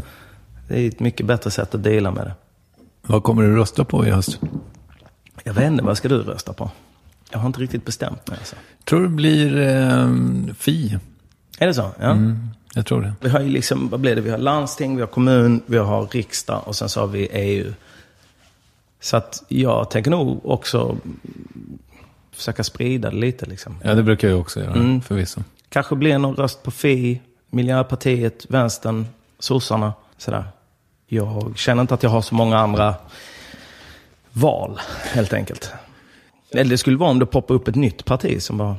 [0.68, 2.34] Det är ett mycket bättre sätt att dela med det.
[3.02, 4.40] Vad kommer du rösta på i höst?
[5.44, 6.72] Jag vet inte, vad ska du rösta på?
[7.30, 8.56] Jag har inte riktigt bestämt mig alltså.
[8.84, 10.10] Tror det blir eh,
[10.58, 10.98] Fi.
[11.60, 11.92] Är det så?
[12.00, 12.18] Ja.
[12.74, 13.14] Jag tror det.
[13.22, 14.22] Vi har ju liksom, vad blir det?
[14.22, 17.74] Vi har landsting, vi har kommun, vi har riksdag och sen så har vi EU.
[19.02, 20.98] Så att jag tänker nog också
[22.32, 23.76] försöka sprida det lite liksom.
[23.84, 25.02] Ja, det brukar jag också göra, Mm.
[25.02, 25.42] förvisso.
[25.70, 29.08] Kanske blir någon röst på Fi, Miljöpartiet, Vänstern,
[29.40, 29.94] sossarna.
[30.18, 30.44] Sådär.
[31.08, 32.96] Jag känner inte att jag har så många andra
[34.32, 34.80] val,
[35.14, 35.72] helt enkelt.
[36.52, 38.76] Eller det skulle vara om det poppar upp ett nytt parti som, var,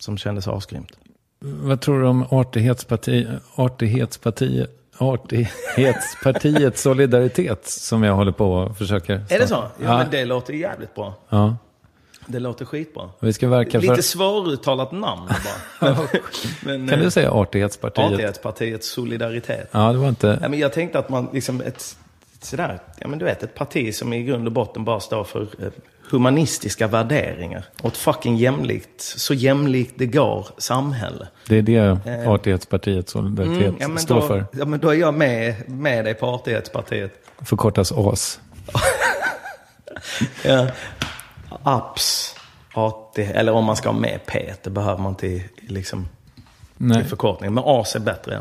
[0.00, 0.92] som kändes asgrymt.
[1.40, 9.38] Vad tror du om artighetsparti, artighetspartiet, artighetspartiet Solidaritet som jag håller på och försöker Är
[9.38, 9.54] det så?
[9.54, 9.98] Ja, Ja.
[9.98, 11.14] men det låter jävligt bra.
[11.28, 11.56] Ja.
[12.26, 13.10] Det låter skitbra.
[13.20, 13.88] Vi ska verka för...
[13.88, 15.28] Lite svåruttalat namn
[15.80, 15.96] bara.
[16.64, 18.12] Men, Kan eh, du säga Artighetspartiet?
[18.12, 19.68] Artighetspartiets solidaritet.
[19.72, 20.38] Ja, det var inte...
[20.42, 21.96] Ja, men jag tänkte att man liksom, ett,
[22.44, 25.42] sådär, ja men du vet, ett parti som i grund och botten bara står för
[25.42, 25.68] eh,
[26.10, 27.64] humanistiska värderingar.
[27.82, 31.28] Och ett fucking jämlikt, så jämlikt det går, samhälle.
[31.48, 34.44] Det är det Artighetspartiet Solidaritet Mm, ja, men står då, för.
[34.52, 37.12] Ja, men då är jag med, med dig på Artighetspartiet.
[37.38, 38.40] Förkortas AS.
[40.44, 40.66] Ja.
[41.62, 42.34] APS.
[42.74, 46.08] AT, eller om man ska ha med P, det behöver man inte liksom,
[46.76, 47.00] Nej.
[47.00, 47.54] i förkortning.
[47.54, 48.34] Men AS är bättre.
[48.34, 48.40] Ja.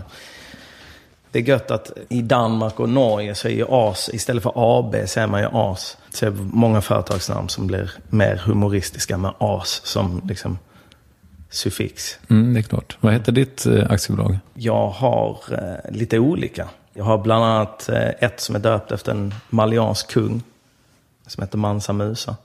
[1.32, 4.96] Det är gött att i Danmark och Norge så är ju AS, istället för AB
[5.06, 5.98] säger man ju AS.
[6.14, 10.58] Så är det många företagsnamn som blir mer humoristiska med AS som liksom
[11.50, 12.20] suffix.
[12.30, 12.98] Mm, det är klart.
[13.00, 14.38] Vad heter ditt eh, aktiebolag?
[14.54, 16.68] Jag har eh, lite olika.
[16.94, 20.44] Jag har bland annat eh, ett som är döpt efter en maliansk kung.
[21.28, 22.36] Som heter Mansa Musa.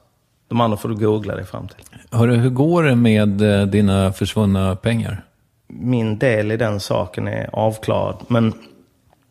[0.49, 1.85] De andra får du googla dig fram till.
[2.11, 5.25] Hörru, hur går det med eh, dina försvunna pengar?
[5.67, 8.17] Min del i den saken är avklarad.
[8.29, 8.55] Men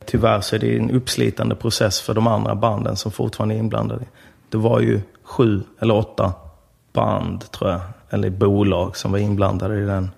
[0.05, 4.05] tyvärr så är det en uppslitande process för de andra banden som fortfarande är inblandade.
[4.49, 6.33] Det var ju sju eller åtta
[6.93, 10.11] band, tror jag, eller bolag som var inblandade i den,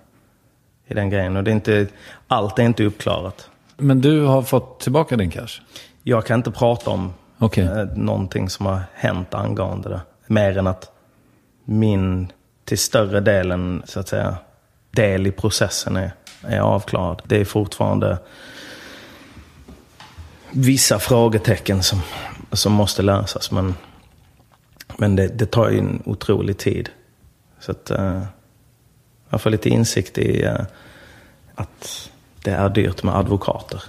[0.86, 1.36] i den grejen.
[1.36, 1.86] Och det är inte,
[2.28, 3.50] allt är inte uppklarat.
[3.76, 5.60] Men du har fått tillbaka din cash?
[6.02, 7.64] Jag kan inte prata om Okej.
[7.64, 10.00] eh, någonting som har hänt angående det.
[10.26, 10.90] Mer än att
[11.64, 12.32] min,
[12.64, 14.36] till större delen, så att säga,
[14.90, 16.10] del i processen är,
[16.42, 17.22] är avklarad.
[17.24, 18.18] Det är fortfarande
[20.56, 22.00] vissa frågetecken som,
[22.52, 23.50] som måste lösas.
[23.50, 23.74] Men,
[24.96, 26.90] men det, det tar ju en otrolig tid.
[27.60, 28.22] Så att uh,
[29.30, 30.60] jag får lite insikt i uh,
[31.54, 32.10] att
[32.42, 33.82] det är dyrt med advokater.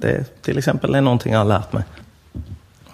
[0.00, 1.84] Det till exempel är någonting jag har lärt mig.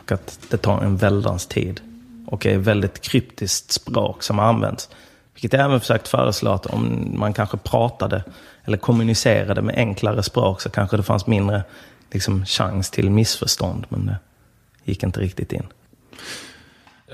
[0.03, 1.81] Och att det tar en väldans tid.
[2.27, 4.89] Och är väldigt kryptiskt språk som används.
[5.35, 8.25] Vilket jag även försökt föreslå att om man kanske pratade
[8.65, 11.63] eller kommunicerade med enklare språk så kanske det fanns mindre
[12.11, 13.87] liksom, chans till missförstånd.
[13.89, 14.19] Men det
[14.85, 15.67] gick inte riktigt in.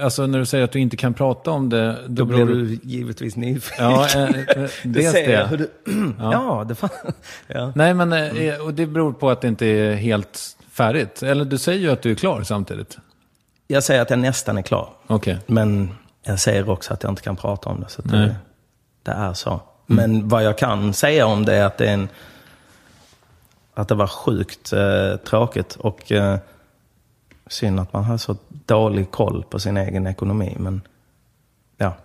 [0.00, 2.78] Alltså när du säger att du inte kan prata om det, då, Då blir du
[2.82, 3.84] givetvis nyfiken.
[3.84, 5.46] Ja, eh, eh, dels ser det.
[5.46, 5.70] hur du...
[6.18, 6.64] ja.
[6.68, 6.90] det fan...
[7.46, 7.72] ja.
[7.74, 11.22] Nej, men eh, och det beror på att det inte är helt färdigt.
[11.22, 12.98] Eller du säger ju att du är klar samtidigt.
[13.66, 14.90] Jag säger att jag nästan är klar.
[15.06, 15.38] Okej.
[15.46, 17.88] Men jag säger också att jag inte kan prata om det.
[17.88, 18.36] Så det,
[19.02, 19.60] det är så.
[19.86, 22.08] Men vad jag kan säga om det är att det är en...
[23.78, 26.38] Att det var sjukt eh, tråkigt och eh,
[27.46, 30.56] synd att man har så dålig koll på sin egen ekonomi.
[30.58, 30.82] Men
[31.76, 31.96] ja,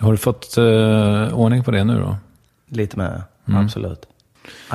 [0.00, 2.16] Har du fått eh, ordning på det nu då?
[2.70, 3.22] lite mer.
[3.44, 4.06] Absolut.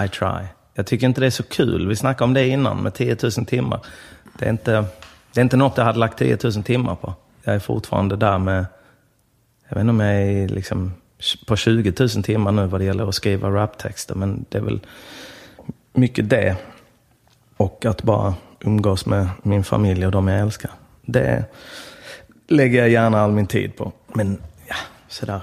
[0.05, 0.45] I try.
[0.73, 1.87] Jag tycker inte det är så kul.
[1.87, 3.79] Vi snackade om det innan med 10 000 timmar.
[4.39, 4.71] Det är inte,
[5.33, 7.13] det är inte något jag hade lagt 10 000 timmar på.
[7.43, 8.65] Jag är fortfarande där med,
[9.67, 10.93] jag vet inte om jag är liksom
[11.47, 14.15] på 20 000 timmar nu vad det gäller att skriva raptexter.
[14.15, 14.79] Men det är väl
[15.97, 16.55] mycket det.
[17.57, 20.71] Och att bara umgås med min familj och de jag älskar.
[21.05, 21.45] Det
[22.47, 23.91] lägger jag gärna all min tid på.
[24.13, 24.75] Men ja,
[25.07, 25.41] sådär.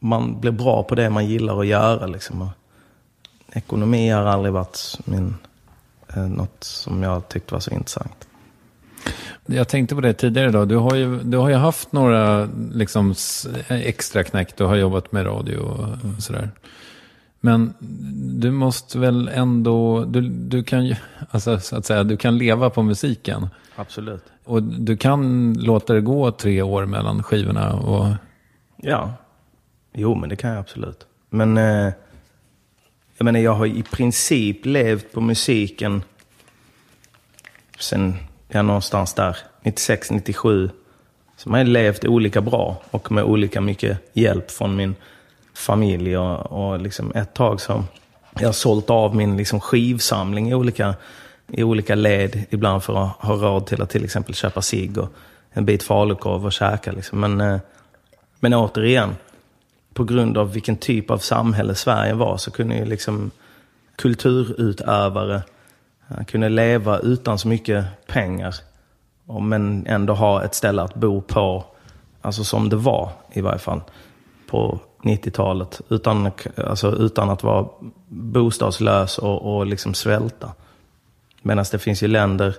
[0.00, 2.06] Man blir bra på det man gillar att göra.
[2.06, 2.50] Liksom.
[3.52, 5.34] Ekonomi har aldrig varit min,
[6.14, 8.28] eh, något som jag tyckte var så intressant.
[9.46, 10.68] Jag tänkte på det tidigare idag.
[10.68, 13.14] Du har ju, du har ju haft några liksom,
[13.68, 14.56] extra knäck.
[14.56, 16.50] Du har jobbat med radio och sådär.
[17.44, 17.74] Men
[18.40, 20.94] du måste väl ändå, du, du kan ju,
[21.30, 23.48] alltså så att säga, du kan leva på musiken.
[23.76, 24.24] Absolut.
[24.44, 27.72] Och du kan låta det gå tre år mellan skivorna.
[27.72, 28.06] Och,
[28.76, 29.12] Ja.
[29.92, 31.06] Jo, men det kan jag absolut.
[31.30, 31.92] Men eh,
[33.16, 36.02] jag menar, jag har i princip levt på musiken
[37.78, 38.16] sen
[38.48, 40.70] ja, någonstans där, 96, 97.
[41.36, 44.94] Så man har levt olika bra och med olika mycket hjälp från min
[45.62, 46.16] familj.
[46.16, 47.84] Och, och liksom ett tag så
[48.38, 50.94] jag har sålt av min liksom skivsamling i olika,
[51.48, 52.44] i olika led.
[52.50, 55.08] Ibland för att ha råd till att till exempel köpa cigg och
[55.52, 56.92] en bit falukorv och käka.
[56.92, 57.20] Liksom.
[57.20, 57.60] Men, eh,
[58.40, 59.16] men återigen,
[59.94, 63.30] på grund av vilken typ av samhälle Sverige var så kunde ju liksom
[63.96, 65.42] kulturutövare
[66.08, 68.54] eh, kunde leva utan så mycket pengar.
[69.40, 71.64] Men ändå ha ett ställe att bo på.
[72.20, 73.80] Alltså som det var i varje fall
[74.50, 75.80] på 90-talet.
[75.88, 77.68] Utan, alltså, utan att vara
[78.08, 80.52] bostadslös och, och liksom svälta.
[81.42, 82.54] Medan det finns ju länder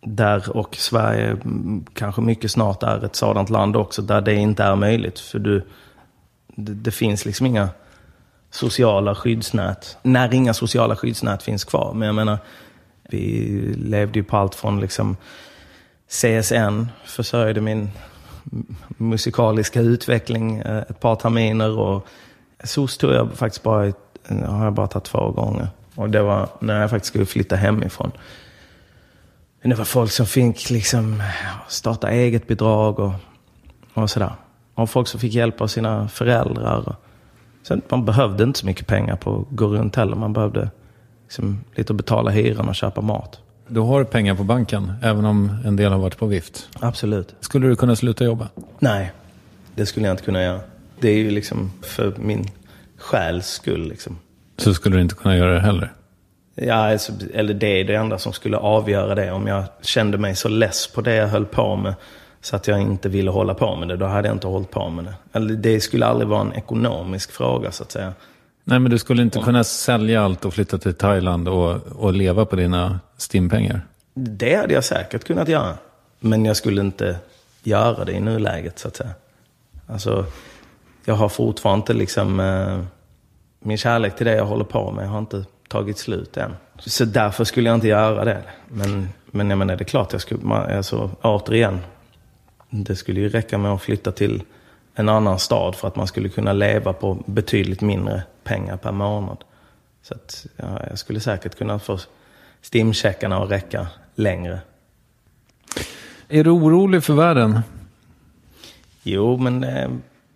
[0.00, 1.36] där, och Sverige
[1.94, 5.18] kanske mycket snart är ett sådant land också, där det inte är möjligt.
[5.18, 5.62] För du,
[6.46, 7.68] det, det finns liksom inga
[8.50, 9.96] sociala skyddsnät.
[10.02, 11.94] När inga sociala skyddsnät finns kvar.
[11.94, 12.38] Men jag menar,
[13.02, 15.16] vi levde ju på allt från liksom
[16.08, 17.90] CSN, försörjde min
[18.96, 21.78] musikaliska utveckling eh, ett par terminer.
[21.78, 22.06] Och
[22.64, 23.94] SOS tog jag faktiskt bara, eh,
[24.44, 25.68] har jag bara tagit två gånger.
[25.94, 28.12] Och det var när jag faktiskt skulle flytta hemifrån.
[29.62, 31.22] Men det var folk som fick liksom
[31.68, 33.12] starta eget bidrag och,
[33.94, 34.32] och sådär.
[34.74, 36.96] Och folk som fick hjälp av sina föräldrar.
[37.62, 40.16] Sen, man behövde inte så mycket pengar på att gå runt heller.
[40.16, 40.70] Man behövde
[41.22, 43.40] liksom lite att betala hyran och köpa mat
[43.72, 46.68] du har pengar på banken, även om en del har varit på vift.
[46.80, 47.34] Absolut.
[47.40, 48.48] Skulle du kunna sluta jobba?
[48.78, 49.12] Nej,
[49.74, 50.60] det skulle jag inte kunna göra.
[51.00, 52.50] Det är ju liksom för min
[52.98, 53.88] själs skull.
[53.88, 54.18] Liksom.
[54.56, 55.92] Så skulle du inte kunna göra det heller.
[56.54, 59.32] Ja, alltså, eller det är det enda som skulle avgöra det.
[59.32, 61.94] Om jag kände mig så less på det jag höll på med
[62.40, 64.88] så att jag inte ville hålla på med det, då hade jag inte hållit på
[64.88, 65.14] med det.
[65.32, 68.12] Eller det skulle aldrig vara en ekonomisk fråga så att säga.
[68.64, 72.44] Nej, men du skulle inte kunna sälja allt och flytta till Thailand och, och leva
[72.46, 73.80] på dina stimpengar.
[74.14, 75.74] Det hade jag säkert kunnat göra.
[76.20, 77.16] Men jag skulle inte
[77.62, 79.10] göra det i nuläget så att säga.
[79.86, 80.26] Alltså,
[81.04, 82.40] jag har fortfarande inte liksom...
[82.40, 82.80] Eh,
[83.64, 86.50] min kärlek till det jag håller på med har inte tagit slut än.
[86.78, 88.42] Så därför skulle jag inte göra det.
[88.68, 90.44] Men, men jag menar, det är klart jag skulle...
[90.44, 91.80] man- Alltså, återigen.
[92.70, 94.42] Det skulle ju räcka med att flytta till
[94.94, 99.44] en annan stad för att man skulle kunna leva på betydligt mindre pengar per månad.
[100.02, 101.98] Så att, ja, jag skulle säkert kunna få
[102.62, 104.60] stimcheckarna att räcka längre.
[106.28, 107.60] Är du orolig för världen?
[109.02, 109.90] Jo, men eh,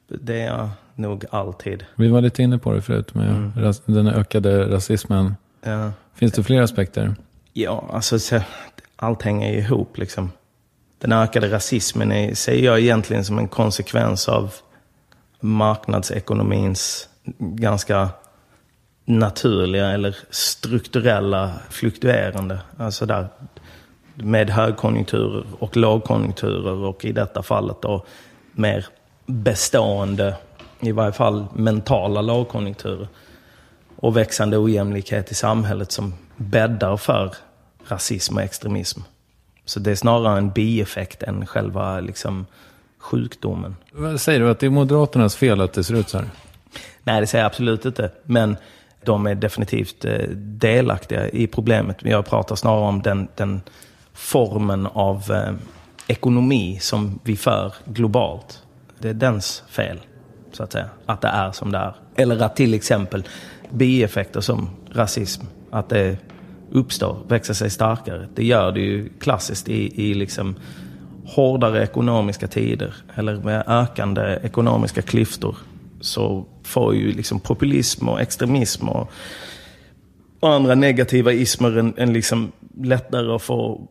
[0.09, 1.85] det är jag nog alltid.
[1.95, 5.37] Vi var lite inne på det förut med ras- den ökade rasismen.
[5.63, 7.15] Ja, Finns det fler aspekter?
[7.53, 8.41] ja alltså så,
[8.97, 10.31] allt hänger ihop liksom
[11.07, 14.55] den ökade rasismen är, ser jag egentligen som en konsekvens av
[15.41, 17.09] marknadsekonomins
[17.39, 18.09] ganska
[19.05, 22.61] naturliga eller strukturella fluktuerande.
[22.79, 23.29] Alltså där
[24.15, 28.05] med högkonjunkturer och lågkonjunkturer och i detta fallet då
[28.53, 28.87] mer
[29.27, 30.37] bestående,
[30.81, 33.09] i varje fall mentala lågkonjunkturer.
[33.97, 37.35] Och växande ojämlikhet i samhället som bäddar för
[37.89, 39.01] rasism och extremism.
[39.67, 42.47] Så det är snarare en bieffekt än själva liksom,
[42.99, 43.77] sjukdomen.
[43.93, 46.27] Vad Säger du att det är Moderaternas fel att det ser ut så här?
[47.05, 48.11] Nej, det säger jag absolut inte.
[48.25, 48.57] Men
[49.05, 51.97] de är definitivt eh, delaktiga i problemet.
[52.03, 53.61] Jag pratar snarare om den, den
[54.13, 55.53] formen av eh,
[56.07, 58.63] ekonomi som vi för globalt.
[58.99, 60.01] Det är dens fel,
[60.53, 60.89] så att säga.
[61.07, 61.95] Att det är som det är.
[62.17, 63.25] Eller att till exempel
[63.71, 66.19] bieffekter som rasism, att det
[66.71, 68.29] uppstår, växer sig starkare.
[68.35, 70.57] Det gör det ju klassiskt i, i liksom
[71.27, 75.57] hårdare ekonomiska tider eller med ökande ekonomiska klyftor
[76.01, 79.11] så får ju liksom populism och extremism och,
[80.41, 83.89] och andra negativa ismer en, en liksom lättare att få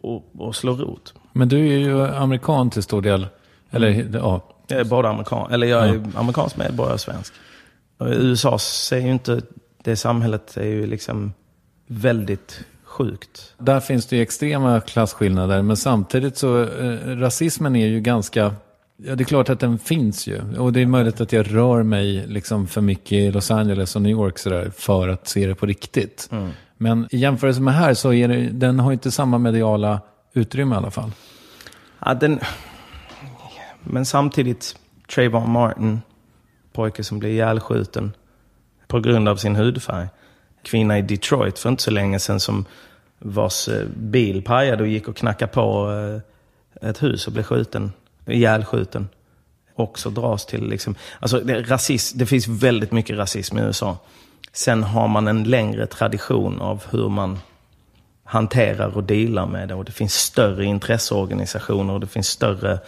[0.00, 1.14] och, och slå rot.
[1.32, 3.26] Men du är ju amerikan till stor del.
[3.70, 7.32] Eller ja, Jag är både amerikan, eller jag är amerikansk medborgare och svensk.
[8.00, 9.40] USA ser ju inte,
[9.84, 11.32] det samhället är ju liksom
[11.86, 13.54] väldigt sjukt.
[13.58, 18.54] Där finns det ju extrema klasskillnader, men samtidigt så eh, rasismen är ju ganska,
[18.96, 20.56] ja det är klart att den finns ju.
[20.58, 24.02] Och det är möjligt att jag rör mig liksom för mycket i Los Angeles och
[24.02, 26.30] New York sådär för att se det på riktigt.
[26.76, 30.00] Men i jämförelse med här så är det, den har inte samma mediala
[30.32, 31.10] utrymme i alla fall.
[32.04, 32.40] Ja, den,
[33.80, 34.76] men samtidigt,
[35.14, 36.00] Trayvon Martin,
[36.72, 38.12] pojke som blev ihjälskjuten
[38.86, 40.08] på grund av sin hudfärg.
[40.66, 42.64] Kvinna i Detroit för inte så länge sedan som
[43.18, 45.92] vars eh, bil pajade och gick och knackade på
[46.82, 47.92] eh, ett hus och blev skjuten,
[48.26, 49.08] ihjälskjuten.
[49.74, 53.98] Också dras till liksom, alltså det, rasism, det finns väldigt mycket rasism i USA.
[54.52, 57.38] Sen har man en längre tradition av hur man
[58.24, 59.74] hanterar och dealar med det.
[59.74, 62.78] Och det finns större intresseorganisationer och det finns större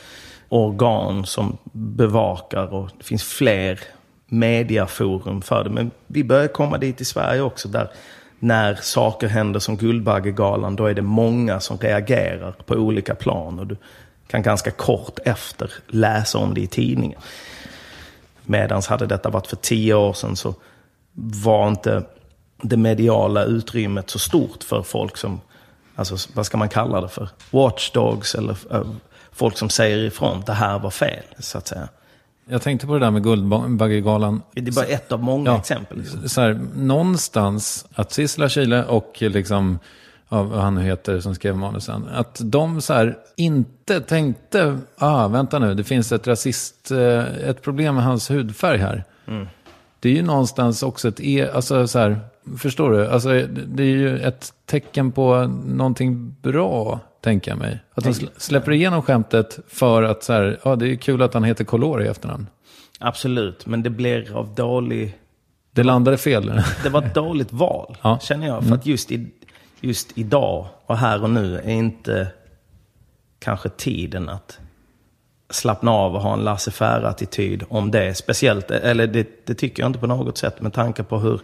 [0.49, 3.81] organ som bevakar och det finns fler
[4.29, 5.71] mediaforum för det.
[5.71, 7.91] Men vi börjar komma dit i Sverige också där
[8.39, 13.59] när saker händer som Guldbaggegalan, då är det många som reagerar på olika plan.
[13.59, 13.77] Och du
[14.27, 17.21] kan ganska kort efter läsa om det i tidningen.
[18.43, 20.55] Medan hade detta varit för tio år sedan så
[21.45, 22.03] var inte
[22.63, 25.41] det mediala utrymmet så stort för folk som,
[25.95, 27.29] alltså vad ska man kalla det för?
[27.51, 28.87] Watchdogs eller eh,
[29.33, 31.89] folk som säger ifrån, det här var fel, så att säga.
[32.51, 34.43] Jag tänkte på det där med Guldbaggegalan.
[34.55, 35.59] Det är bara ett av många Ja.
[35.59, 35.99] exempel.
[35.99, 36.29] Liksom.
[36.29, 39.79] Så här, någonstans att Sissela Kyle och liksom,
[40.29, 45.29] ja, vad han nu heter som skrev manusen, att de så här inte tänkte, ah,
[45.29, 49.05] vänta nu, det finns ett rasist, eh, ett problem med hans hudfärg här.
[50.01, 52.21] Det är ju någonstans också ett, e- alltså så här,
[52.59, 53.07] förstår du?
[53.09, 53.29] Alltså
[53.67, 57.79] det är ju ett tecken på någonting bra, tänker jag mig.
[57.95, 61.35] Att de sl- släpper igenom skämtet för att så här, ja det är kul att
[61.35, 62.47] han heter Color i efternamn.
[62.99, 65.19] Absolut, men det blir av dålig...
[65.71, 66.63] Det landade fel.
[66.83, 68.19] Det var ett dåligt val, Ja.
[68.23, 68.65] känner jag.
[68.65, 69.31] För att just, i,
[69.81, 72.29] just idag och här och nu är inte
[73.39, 74.59] kanske tiden att
[75.51, 78.15] slappna av och ha en laissez-faire-attityd om det.
[78.15, 81.41] Speciellt, eller det, det tycker jag inte på något sätt med tanke på hur,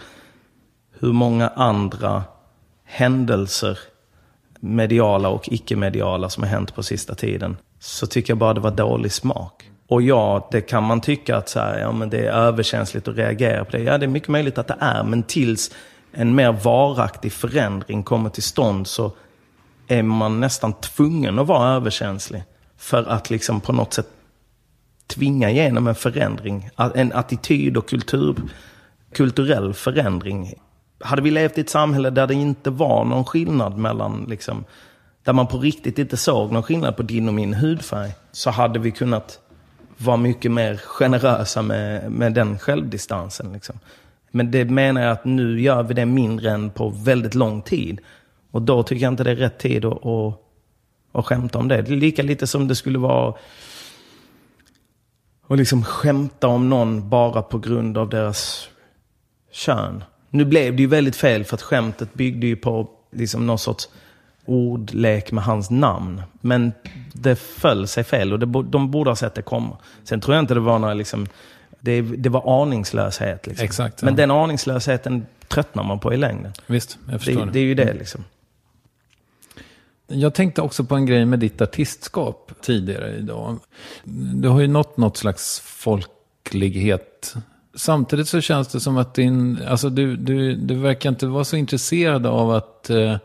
[0.98, 2.24] hur många andra
[2.84, 3.78] händelser,
[4.64, 7.56] mediala och icke-mediala, som har hänt på sista tiden.
[7.80, 9.70] Så tycker jag bara det var dålig smak.
[9.88, 13.16] Och ja, det kan man tycka att så här, ja, men det är överkänsligt att
[13.16, 13.82] reagera på det.
[13.82, 15.70] Ja, det är mycket möjligt att det är, men tills
[16.12, 19.12] en mer varaktig förändring kommer till stånd så
[19.88, 22.42] är man nästan tvungen att vara överkänslig.
[22.76, 24.08] För att liksom på något sätt
[25.06, 26.70] tvinga igenom en förändring.
[26.94, 28.36] En attityd och kultur,
[29.12, 30.54] kulturell förändring.
[31.00, 34.64] Hade vi levt i ett samhälle där det inte var någon skillnad mellan, liksom,
[35.22, 38.78] där man på riktigt inte såg någon skillnad på din och min hudfärg, så hade
[38.78, 39.40] vi kunnat
[39.96, 43.52] vara mycket mer generösa med, med den självdistansen.
[43.52, 43.78] Liksom.
[44.30, 48.00] Men det menar jag att nu gör vi det mindre än på väldigt lång tid.
[48.50, 50.40] Och då tycker jag inte det är rätt tid att, att,
[51.12, 51.82] att skämta om det.
[51.82, 53.34] Det är lika lite som det skulle vara
[55.48, 58.68] att liksom skämta om någon bara på grund av deras
[59.52, 60.04] kön.
[60.34, 63.88] Nu blev det ju väldigt fel för att skämtet byggde ju på liksom någon sorts
[64.44, 66.22] ordlek med hans namn.
[66.40, 66.72] Men
[67.12, 69.76] det föll sig fel och det, de borde ha sett det komma.
[70.04, 71.26] Sen tror jag inte det var några liksom,
[71.80, 73.46] det, det var aningslöshet.
[73.46, 73.64] Liksom.
[73.64, 74.04] Exakt, ja.
[74.04, 76.52] Men den aningslösheten tröttnar man på i längden.
[76.66, 77.52] Visst, jag förstår Det, det.
[77.52, 78.24] det är ju det liksom.
[80.06, 83.58] Jag tänkte också på en grej med ditt artistskap tidigare idag.
[84.34, 87.34] Du har ju nått något slags folklighet.
[87.76, 91.56] Samtidigt så känns det som att din, alltså du, du, du verkar inte vara så
[91.56, 93.16] intresserad av att eh,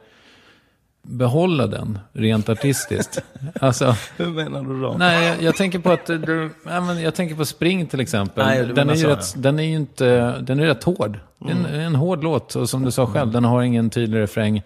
[1.01, 3.19] behålla den rent artistiskt.
[3.61, 4.95] alltså, Hur menar du då?
[4.99, 8.45] nej, jag, jag tänker på att du, nej, men jag tänker på Spring till exempel.
[8.45, 11.19] Nej, den, är ju rätt, den är ju inte, den är rätt hård.
[11.45, 14.61] Är En, en hård låt, och som du sa själv, den har ingen tydlig refräng.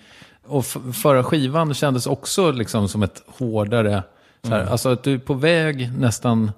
[0.48, 4.04] Och förra skivan kändes också liksom som ett hårdare,
[4.44, 6.52] så här, alltså att du är på väg nästan,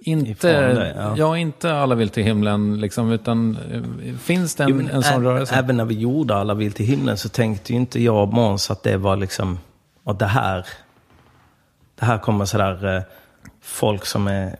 [0.00, 0.48] inte,
[0.96, 1.14] ja.
[1.16, 1.38] ja.
[1.38, 5.54] inte alla vill till himlen, liksom, utan eh, finns det en, Jo, en sån rörelse?
[5.54, 8.70] Även när vi gjorde Alla vill till himlen så tänkte ju inte jag och Måns
[8.70, 9.58] att det var liksom,
[10.04, 10.66] och det här,
[11.94, 13.02] det här kommer sådär eh,
[13.62, 14.56] folk som är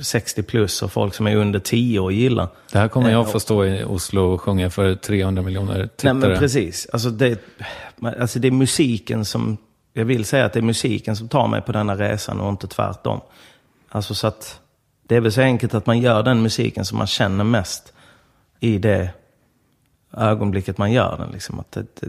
[0.00, 2.48] 60 plus och folk som är under 10 och gillar.
[2.72, 6.14] Det här kommer Eh, jag få stå i Oslo och sjunga för 300 miljoner tittare.
[6.14, 6.88] Nej men precis.
[6.92, 7.40] Alltså det,
[8.00, 9.56] alltså det är musiken som,
[9.92, 12.66] jag vill säga att det är musiken som tar mig på denna resan och inte
[12.66, 13.20] tvärtom.
[13.88, 14.60] Alltså så att
[15.02, 17.92] det är väl så enkelt att man gör den musiken som man känner mest
[18.60, 19.10] i det
[20.16, 21.30] ögonblicket man gör den.
[21.30, 21.60] Liksom.
[21.60, 22.08] Att det, det,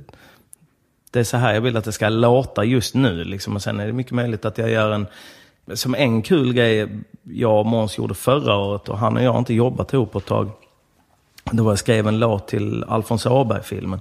[1.11, 3.23] det är så här jag vill att det ska låta just nu.
[3.23, 3.55] Liksom.
[3.55, 5.07] Och sen är det mycket möjligt att jag gör en,
[5.73, 6.89] som en kul grej
[7.23, 10.17] jag och Måns gjorde förra året och han och jag har inte jobbat ihop på
[10.17, 10.49] ett tag.
[11.51, 13.99] Det var jag skrev en låt till Alfons Åberg-filmen.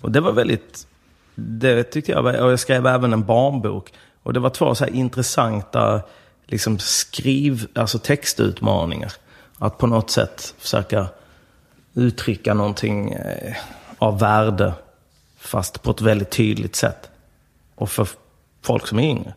[0.00, 0.86] Och det var väldigt,
[1.34, 3.92] det tyckte jag, var- och jag skrev även en barnbok.
[4.22, 6.00] Och det var två så här intressanta
[6.46, 9.12] liksom skriv, alltså textutmaningar.
[9.58, 11.06] Att på något sätt försöka
[11.94, 13.56] uttrycka någonting eh,
[13.98, 14.72] av värde,
[15.38, 17.10] fast på ett väldigt tydligt sätt.
[17.74, 18.08] Och för
[18.62, 19.34] folk som är yngre.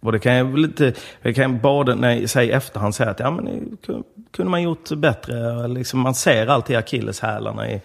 [0.00, 3.10] Och det kan jag väl inte, jag kan både när jag säger i efterhand säga
[3.10, 5.68] att ja, men det kunde- man gjort bättre.
[5.68, 7.80] Liksom, man ser alltid akilleshälarna i,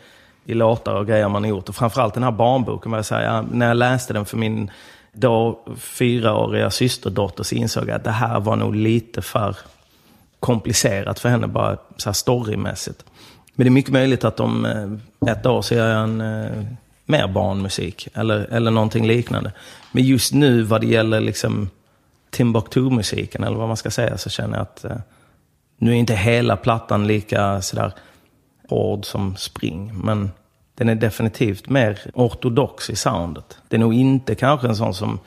[0.46, 1.70] i låtar och grejer man har gjort.
[1.70, 4.72] Och framförallt den här barnboken, vad jag säger, när jag läste den för min
[5.14, 9.58] då fyraåriga systerdotter så insåg att det här var nog lite för
[10.40, 13.06] komplicerat för henne bara så här storymässigt.
[13.56, 16.64] Men det är mycket möjligt att om eh, ett år så gör jag en eh,
[17.06, 19.52] mer barnmusik eller, eller någonting liknande.
[19.92, 21.70] Men just nu vad det gäller liksom
[22.30, 24.98] Timbuktu-musiken eller vad man ska säga så känner jag att eh,
[25.78, 27.94] nu är inte hela plattan lika sådär
[28.70, 29.92] hård som Spring.
[30.04, 30.32] Men
[30.76, 33.58] den är definitivt mer ortodox i soundet.
[33.68, 35.20] Det är nog inte kanske en sån som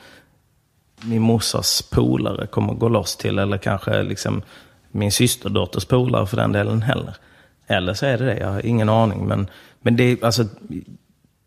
[1.01, 3.39] min morsas polare kommer gå loss till.
[3.39, 4.41] Eller kanske liksom
[4.91, 7.15] min systerdotters polare för den delen heller.
[7.67, 9.27] Eller så är det det, jag har ingen aning.
[9.27, 9.47] Men,
[9.81, 10.45] men det, alltså,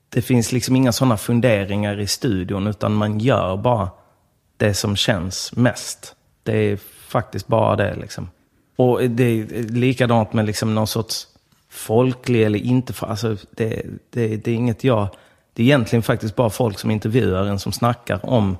[0.08, 2.66] det finns liksom inga sådana funderingar i studion.
[2.66, 3.88] Utan man gör bara
[4.56, 6.14] det som känns mest.
[6.42, 8.30] Det är faktiskt bara det liksom.
[8.76, 11.26] Och det är likadant med liksom någon sorts
[11.70, 12.94] folklig eller inte.
[13.00, 15.08] Alltså det, det, det är inget jag...
[15.52, 18.56] Det är egentligen faktiskt bara folk som intervjuar en som snackar om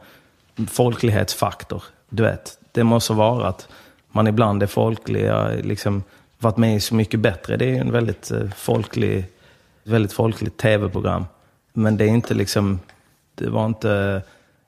[0.69, 1.83] folklighetsfaktor.
[2.09, 3.69] Du vet, det måste vara att
[4.13, 5.25] man ibland är folklig.
[5.25, 6.03] Jag har liksom
[6.39, 7.57] varit med i Så mycket bättre.
[7.57, 9.25] Det är en väldigt eh, folklig,
[9.85, 11.25] väldigt folkligt tv-program.
[11.73, 12.81] Men det är inte liksom,
[13.35, 14.23] det var inte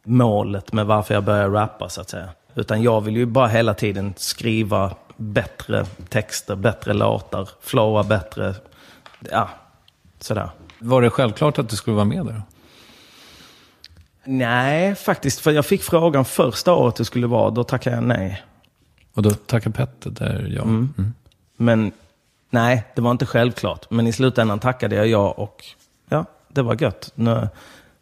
[0.04, 2.28] målet med varför jag började rappa så att säga.
[2.54, 8.54] Utan jag vill ju bara hela tiden skriva bättre texter, bättre låtar, flowa bättre.
[9.30, 9.48] Ja,
[10.20, 10.50] sådär.
[10.78, 12.42] Var det självklart att du skulle vara med där?
[14.24, 15.40] Nej, faktiskt.
[15.40, 18.42] För jag fick frågan första året det skulle vara, då tackade jag nej.
[19.14, 20.62] Och då tackar Petter där, ja.
[20.62, 21.14] Mm.
[21.56, 21.92] Men
[22.50, 23.90] nej, det var inte självklart.
[23.90, 25.64] Men i slutändan tackade jag ja och
[26.08, 27.12] ja, det var gött.
[27.14, 27.48] Nu,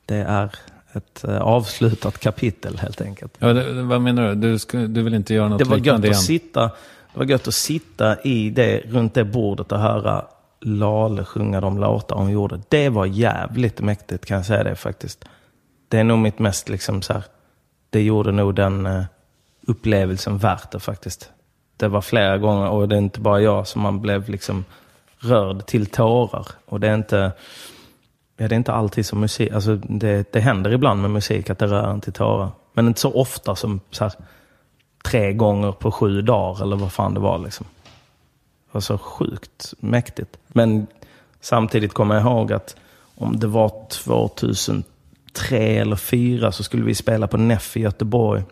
[0.06, 0.50] det är
[0.92, 3.34] ett eh, avslutat kapitel helt enkelt.
[3.38, 4.34] Ja, det, vad menar du?
[4.34, 6.22] Du, ska, du vill inte göra något Det var, gött liknande att igen?
[6.22, 6.70] sitta,
[7.12, 10.24] det var gött att sitta i det, runt det bordet och höra
[10.60, 12.60] Lale sjunga de låtar hon gjorde.
[12.68, 15.24] Det var jävligt mäktigt kan jag säga det faktiskt.
[15.88, 17.24] Det är nog mitt mest liksom så här,
[17.90, 19.04] det gjorde nog den eh,
[19.66, 21.30] upplevelsen värt det faktiskt.
[21.76, 24.64] Det var flera gånger och det är inte bara jag som man blev liksom
[25.18, 26.46] rörd till tårar.
[26.66, 27.32] Och det är inte,
[28.36, 31.58] ja, det är inte alltid som musik, alltså det, det händer ibland med musik att
[31.58, 32.50] det rör en till tårar.
[32.72, 34.12] Men inte så ofta som så här,
[35.04, 37.66] tre gånger på sju dagar eller vad fan det var liksom.
[38.66, 40.38] Det var så sjukt mäktigt.
[40.48, 40.86] Men
[41.40, 42.76] samtidigt kommer jag ihåg att
[43.16, 44.84] om det var 2003
[45.58, 48.42] eller 2004 så skulle vi spela på Neff i Göteborg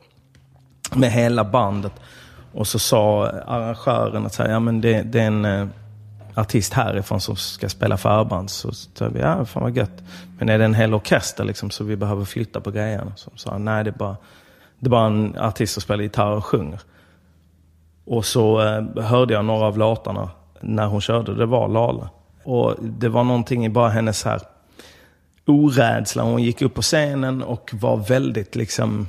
[0.94, 1.92] med hela bandet.
[2.52, 5.66] Och så sa arrangören att så här, ja, men det, det är en eh,
[6.34, 8.50] artist härifrån som ska spela förband.
[8.50, 10.02] Så sa vi, ja fan vad gött.
[10.38, 13.12] Men är det en hel orkester liksom så vi behöver flytta på grejerna?
[13.16, 14.16] Så sa han, nej det är bara,
[14.78, 16.80] det är bara en artist som spelar gitarr och sjunger.
[18.04, 20.30] Och så eh, hörde jag några av låtarna
[20.60, 21.34] när hon körde.
[21.34, 22.10] Det var Lala.
[22.44, 24.40] Och det var någonting i bara hennes här
[25.46, 26.22] orädsla.
[26.22, 29.08] Hon gick upp på scenen och var väldigt liksom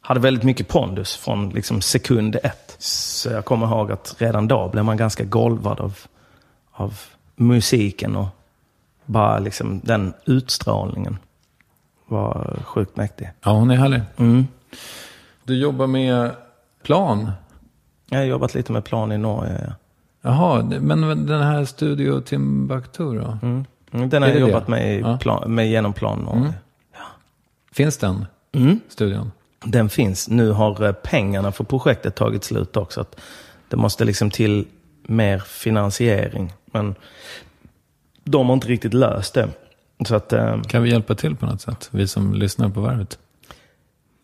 [0.00, 2.76] hade väldigt mycket pondus från liksom sekund ett.
[2.78, 5.98] Så jag kommer ihåg att redan då blev man ganska golvad av,
[6.72, 7.00] av
[7.36, 8.28] musiken och
[9.04, 11.18] bara liksom den utstrålningen
[12.10, 13.30] var sjukt mäktig.
[13.44, 14.00] Ja, hon är härlig.
[14.16, 14.46] Mm.
[15.44, 16.30] Du jobbar med
[16.82, 17.30] plan.
[18.10, 19.60] Jag har jobbat lite med plan i Norge.
[19.66, 19.72] Ja.
[20.22, 23.38] Jaha, men den här Studio Timbuktu då?
[23.42, 23.64] Mm.
[23.90, 24.38] Den har det jag det?
[24.52, 25.18] jobbat med, i Ja.
[25.20, 26.40] plan, med genom plan Norge.
[26.40, 26.52] Mm.
[27.72, 28.80] Finns den Mm.
[28.88, 29.32] studion?
[29.64, 30.28] Den finns.
[30.28, 33.04] Nu har eh, pengarna för projektet tagit slut också.
[33.68, 34.66] Det måste liksom till
[35.02, 36.52] mer finansiering.
[36.66, 36.94] Men
[38.24, 39.48] de har inte riktigt löst det.
[40.04, 41.88] Så att, eh, Kan vi hjälpa till på något sätt?
[41.92, 43.18] Vi som lyssnar på Värvet.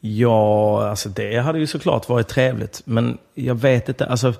[0.00, 2.82] ja, alltså det hade ju såklart varit trevligt.
[2.84, 4.34] Men jag vet inte, alltså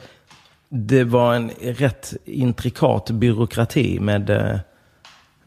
[0.68, 4.58] det var en rätt intrikat byråkrati med, eh,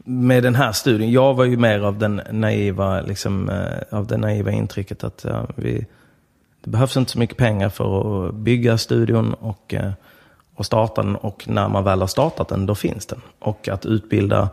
[0.04, 1.12] med den här studien.
[1.12, 5.46] Jag var ju mer av den naiva, liksom, eh, av det naiva intrycket att ja,
[5.56, 5.86] vi,
[6.64, 9.74] det behövs inte så mycket pengar för att bygga studion och,
[10.54, 11.16] och starta den.
[11.16, 13.20] Och när man väl har startat den, då finns den.
[13.38, 14.48] Och att utbilda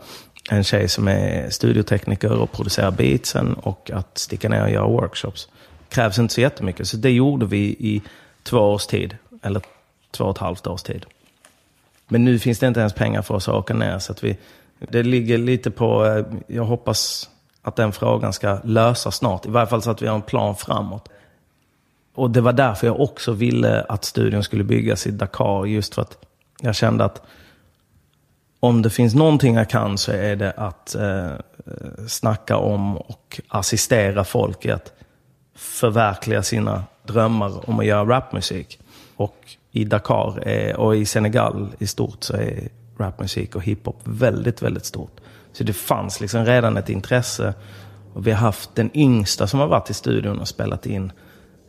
[0.49, 5.49] en tjej som är studiotekniker och producerar beatsen och att sticka ner och göra workshops
[5.89, 6.87] krävs inte så jättemycket.
[6.87, 8.01] Så det gjorde vi i
[8.43, 9.61] två års tid, eller
[10.11, 11.05] två och ett halvt års tid.
[12.07, 13.99] Men nu finns det inte ens pengar för oss att åka ner.
[13.99, 14.37] Så att vi,
[14.79, 17.29] det ligger lite på, eh, jag hoppas
[17.61, 19.45] att den frågan ska lösas snart.
[19.45, 21.09] I varje fall så att vi har en plan framåt.
[22.13, 25.65] Och det var därför jag också ville att studion skulle byggas i Dakar.
[25.65, 26.17] Just för att
[26.61, 27.21] jag kände att
[28.59, 31.31] om det finns någonting jag kan så är det att eh,
[32.07, 34.93] snacka om och assistera folk i att
[35.55, 38.79] förverkliga sina drömmar om att göra rapmusik.
[39.15, 44.61] Och i Dakar är, och i Senegal i stort så är rapmusik och hiphop väldigt,
[44.61, 45.19] väldigt stort.
[45.51, 47.53] Så det fanns liksom redan ett intresse.
[48.13, 51.11] Och vi har haft den yngsta som har varit i studion och spelat in,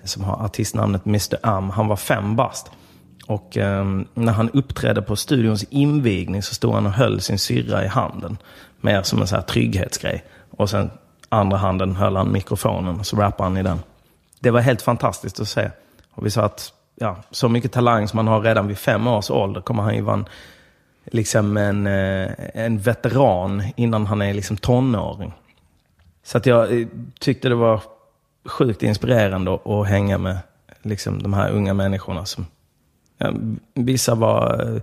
[0.04, 1.38] som har artistnamnet Mr.
[1.42, 1.70] Am.
[1.70, 2.70] Han var fem bast.
[3.28, 7.84] Och um, när han uppträdde på studions invigning så stod han och höll sin syrra
[7.84, 8.38] i handen.
[8.80, 10.24] Mer som en så här trygghetsgrej.
[10.50, 10.90] Och sen
[11.28, 13.78] andra handen höll han mikrofonen och så rappade han i den.
[14.40, 15.70] Det var helt fantastiskt att se.
[16.10, 19.30] Och vi sa att ja, så mycket talang som man har redan vid fem års
[19.30, 20.26] ålder kommer han ju vara en,
[21.04, 25.32] liksom en, eh, en veteran innan han är liksom tonåring.
[26.24, 26.86] Så att jag eh,
[27.20, 27.82] tyckte det var
[28.44, 30.38] sjukt inspirerande att, hänga med
[30.82, 32.24] liksom, de här unga människorna.
[32.24, 32.46] Som,
[33.74, 34.82] vissa var, eh,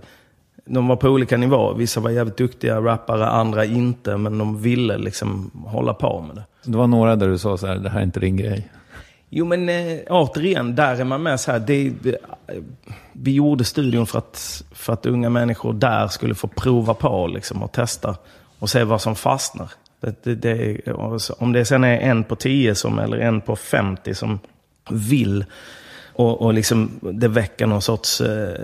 [0.64, 1.74] de var på olika nivåer.
[1.74, 4.16] Vissa var jävligt duktiga rappare, andra inte.
[4.16, 6.44] Men de ville liksom hålla på med det.
[6.70, 8.68] Det var några där du sa så här, det här är inte din grej.
[9.28, 11.58] Jo men eh, återigen, där är man med så här.
[11.58, 12.16] Det, det,
[13.12, 17.62] vi gjorde studion för att, för att unga människor där skulle få prova på liksom,
[17.62, 18.16] och testa
[18.58, 19.70] och se vad som fastnar.
[20.00, 20.80] Det, det,
[21.38, 24.38] om det sen är en på 10 som, eller en på 50 som
[24.90, 25.44] vill
[26.16, 28.54] och, och liksom, det väcker någon sorts eh,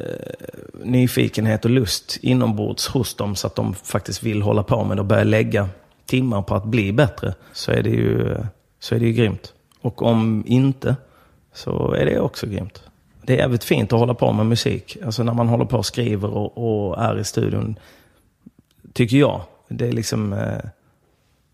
[0.85, 5.01] nyfikenhet och lust inombords hos dem så att de faktiskt vill hålla på med det
[5.01, 5.69] och börja lägga
[6.07, 7.35] timmar på att bli bättre.
[7.53, 8.37] Så är det ju,
[8.81, 9.53] så är det ju grymt.
[9.81, 10.97] Och om inte
[11.53, 12.83] så är det också grymt.
[13.23, 14.97] Det är jävligt fint att hålla på med musik.
[15.05, 17.79] Alltså när man håller på och skriver och, och är i studion.
[18.93, 19.41] Tycker jag.
[19.69, 20.33] Det är liksom...
[20.33, 20.59] Eh,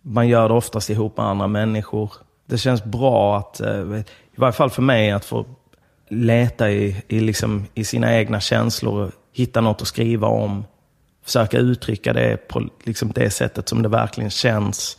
[0.03, 2.12] man gör det oftast ihop med andra människor.
[2.47, 4.01] Det känns bra att, eh,
[4.33, 5.45] i varje fall för mig, att få
[6.10, 9.12] leta i, i, liksom, i sina egna känslor.
[9.32, 10.64] Hitta något att skriva om.
[11.24, 14.98] Försöka uttrycka det på liksom, det sättet som det verkligen känns.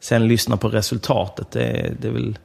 [0.00, 1.50] Sen lyssna på resultatet.
[1.50, 2.38] Det, det är väl...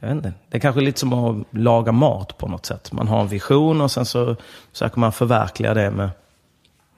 [0.00, 0.32] Jag vet inte.
[0.48, 2.92] Det är kanske lite som att laga mat på något sätt.
[2.92, 4.36] Man har en vision och sen så
[4.72, 6.10] försöker man förverkliga det med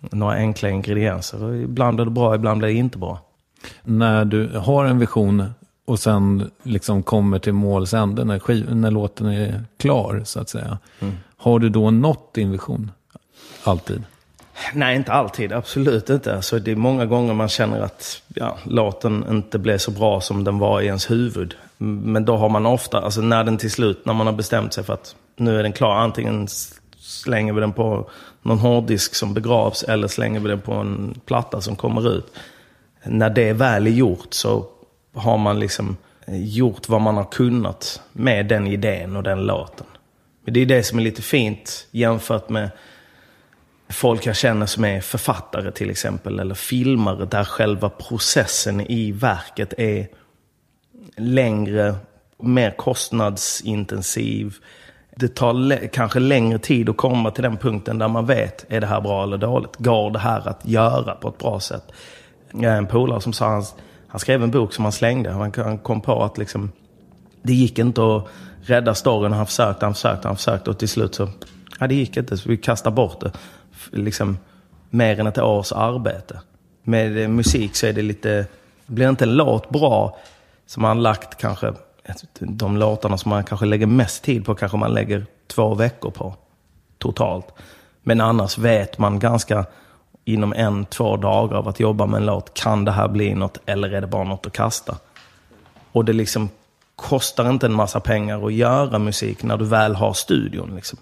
[0.00, 1.54] några enkla ingredienser.
[1.54, 3.18] Ibland blir det bra, ibland blir det inte bra.
[3.82, 5.52] När du har en vision
[5.88, 10.48] och sen liksom kommer till måls ände när, skiv- när låten är klar så att
[10.48, 10.78] säga.
[11.36, 12.90] Har du då nått din vision?
[13.64, 14.02] Alltid?
[14.74, 15.52] Nej, inte alltid.
[15.52, 16.34] Absolut inte.
[16.36, 20.44] Alltså, det är många gånger man känner att ja, låten inte blev så bra som
[20.44, 21.54] den var i ens huvud.
[21.76, 24.84] Men då har man ofta, alltså när den till slut, när man har bestämt sig
[24.84, 25.94] för att nu är den klar.
[25.94, 26.48] Antingen
[26.98, 28.10] slänger vi den på
[28.42, 32.26] någon hårddisk som begravs eller slänger vi den på en platta som kommer ut.
[33.04, 34.66] När det väl är gjort så
[35.18, 35.96] har man liksom
[36.26, 39.86] eh, gjort vad man har kunnat med den idén och den låten.
[40.44, 42.70] Men det är det som är lite fint jämfört med
[43.88, 49.74] folk jag känner som är författare till exempel, eller filmare, där själva processen i verket
[49.78, 50.08] är
[51.16, 51.94] längre,
[52.42, 54.54] mer kostnadsintensiv.
[55.16, 58.80] Det tar lä- kanske längre tid att komma till den punkten där man vet, är
[58.80, 59.76] det här bra eller dåligt?
[59.76, 61.84] Går det här att göra på ett bra sätt?
[62.52, 63.62] Jag är en polare som sa,
[64.08, 65.30] han, skrev en bok som han slängde.
[65.30, 66.72] Han, han kom på att liksom,
[67.42, 68.28] det gick inte att
[68.60, 69.32] rädda storyn.
[69.32, 71.28] Han försökte, han försökte, han försökte och till slut så,
[71.80, 72.36] ja det gick inte.
[72.36, 73.32] Så vi kastade bort det.
[73.90, 74.38] Liksom
[74.90, 76.40] mer än ett års arbete.
[76.82, 78.46] Med eh, musik så är det lite,
[78.86, 80.18] blir inte en låt bra
[80.66, 81.72] som man lagt kanske,
[82.38, 86.34] de låtarna som man kanske lägger mest tid på kanske man lägger två veckor på
[86.98, 87.46] totalt.
[88.02, 89.66] Men annars vet man ganska
[90.28, 93.58] inom en, två dagar av att jobba med en låt, kan det här bli något
[93.66, 94.96] eller är det bara något att kasta?
[95.92, 96.48] Och det liksom
[96.96, 100.72] kostar inte en massa pengar att göra musik när du väl har studion.
[100.76, 100.98] Liksom.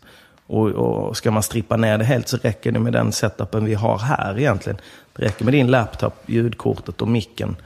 [0.47, 3.75] Och, och ska man strippa ner det helt så räcker det med den setupen vi
[3.75, 4.79] har här egentligen.
[5.17, 7.57] Det räcker med din laptop, ljudkortet och micken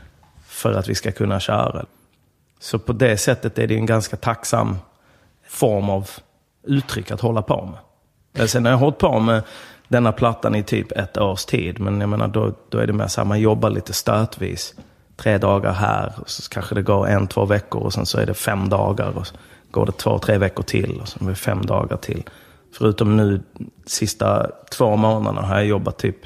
[0.47, 1.85] för att vi ska kunna köra.
[2.61, 4.78] Så på det sättet är det en ganska tacksam
[5.49, 6.11] form av
[6.62, 7.74] uttryck att hålla på med.
[7.74, 7.81] Alltså,
[8.32, 9.43] Men Sen har jag hållit på med
[9.91, 11.81] denna plattan i typ ett års tid.
[11.81, 14.75] Men jag menar, då, då är det mer så här, man jobbar lite stötvis.
[15.17, 18.27] Tre dagar här, och så kanske det går en, två veckor och sen så är
[18.27, 19.19] det fem dagar.
[19.19, 19.35] Och så
[19.71, 22.23] går det två, tre veckor till och så är det fem dagar till.
[22.73, 23.43] Förutom nu,
[23.87, 26.17] sista två månaderna har jag jobbat typ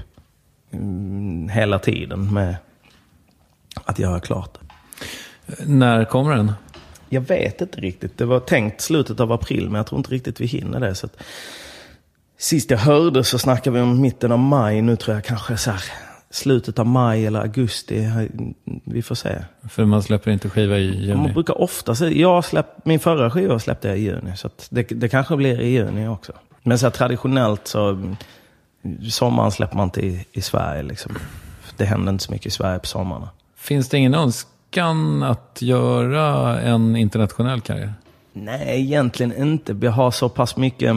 [0.72, 2.56] mm, hela tiden med
[3.84, 4.58] att göra klart.
[5.66, 6.52] När kommer den?
[7.08, 8.18] Jag vet inte riktigt.
[8.18, 10.94] Det var tänkt slutet av april, men jag tror inte riktigt vi hinner det.
[10.94, 11.16] Så att,
[12.38, 14.82] sist jag hörde så snackade vi om mitten av maj.
[14.82, 15.82] Nu tror jag kanske så här,
[16.30, 18.10] slutet av maj eller augusti.
[18.84, 19.44] Vi får se.
[19.68, 21.32] För man släpper inte skiva i Man juni.
[21.32, 24.36] brukar ofta säga, jag släpp, min förra skiva släppte jag i juni.
[24.36, 26.32] Så det, det kanske blir i juni också.
[26.62, 28.16] Men så här, traditionellt så, mm,
[29.10, 30.82] sommaren släpper man inte i, i Sverige.
[30.82, 31.12] Liksom.
[31.76, 33.28] Det händer inte så mycket i Sverige på sommarna.
[33.56, 37.94] Finns det ingen önskan att göra en internationell karriär?
[38.32, 39.78] Nej, egentligen inte.
[39.82, 40.94] Jag har så pass mycket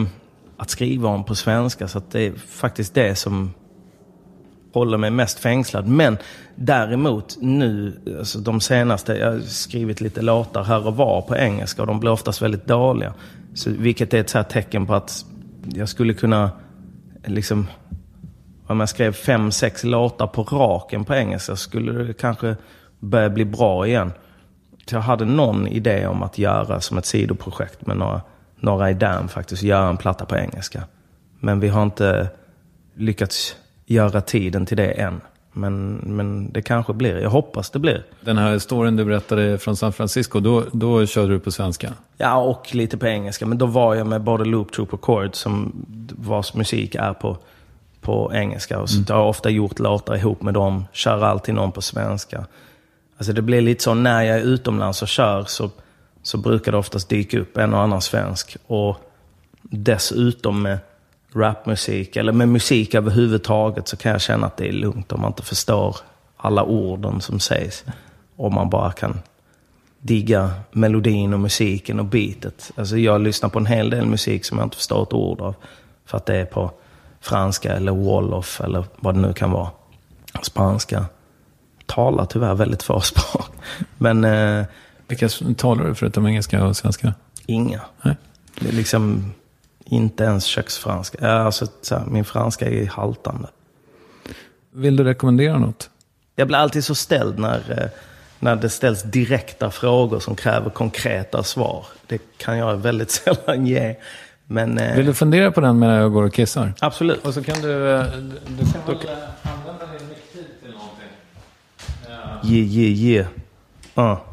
[0.58, 3.54] att skriva om på svenska så att det är faktiskt det som
[4.72, 5.86] håller mig mest fängslad.
[5.86, 6.18] Men
[6.54, 11.82] däremot nu, alltså de senaste, jag har skrivit lite låtar här och var på engelska
[11.82, 13.14] och de blir oftast väldigt dåliga.
[13.54, 15.24] Så, vilket är ett så här tecken på att
[15.74, 16.50] jag skulle kunna,
[17.24, 17.66] liksom,
[18.66, 22.56] om jag skrev fem, sex låtar på raken på engelska skulle det kanske
[23.00, 24.12] börja bli bra igen.
[24.86, 28.20] Så jag hade någon idé om att göra som ett sidoprojekt med några,
[28.60, 30.82] några i Damn faktiskt, göra en platta på engelska.
[31.40, 32.28] Men vi har inte
[32.94, 33.56] lyckats
[33.86, 35.20] göra tiden till det än.
[35.52, 38.04] Men, men det kanske blir, jag hoppas det blir.
[38.20, 41.92] Den här storyn du berättade från San Francisco, då, då körde du på svenska?
[42.16, 43.46] Ja, och lite på engelska.
[43.46, 45.86] Men då var jag med både Loop Troop och Chord, som
[46.18, 47.36] vars musik är på,
[48.00, 48.80] på engelska.
[48.80, 52.44] Och så Jag har ofta gjort låtar ihop med dem, kör alltid någon på svenska.
[53.16, 55.70] Alltså det blir lite så, när jag är utomlands och kör så,
[56.22, 58.56] så brukar det oftast dyka upp en och annan svensk.
[58.66, 58.96] Och
[59.62, 60.78] dessutom med
[61.32, 65.30] rapmusik, eller med musik överhuvudtaget, så kan jag känna att det är lugnt om man
[65.30, 65.96] inte förstår
[66.36, 67.84] alla orden som sägs.
[68.36, 69.20] Om man bara kan
[70.00, 72.70] digga melodin och musiken och beatet.
[72.76, 75.54] Alltså jag lyssnar på en hel del musik som jag inte förstår ett ord av.
[76.04, 76.70] För att det är på
[77.20, 79.70] franska eller wolof eller vad det nu kan vara.
[80.42, 81.04] Spanska.
[81.86, 83.50] Talar tyvärr väldigt få språk.
[83.98, 84.64] Men eh,
[85.08, 87.14] vilka talar du förutom engelska och svenska?
[87.46, 87.80] inga.
[88.02, 88.16] Nej.
[88.60, 89.32] Det är liksom
[89.84, 91.18] inte ens köksfranska.
[91.20, 93.48] Ja, Alltså, så här, min franska är haltande.
[94.72, 95.90] Vill du rekommendera något?
[96.36, 97.88] Jag blir alltid så ställd när, eh,
[98.38, 101.86] när det ställs direkta frågor som kräver konkreta svar.
[102.06, 103.96] Det kan jag väldigt sällan ge.
[104.46, 106.72] Men eh, Vill du fundera på den medan jag går och kissar?
[106.80, 107.26] absolut.
[107.26, 107.90] Och så kan du...
[107.90, 108.20] eh, Du,
[108.56, 108.96] du kan väl
[109.42, 111.08] använda din micktid till någonting?
[112.56, 113.26] Yeah, yeah, yeah.
[113.94, 114.24] Ja.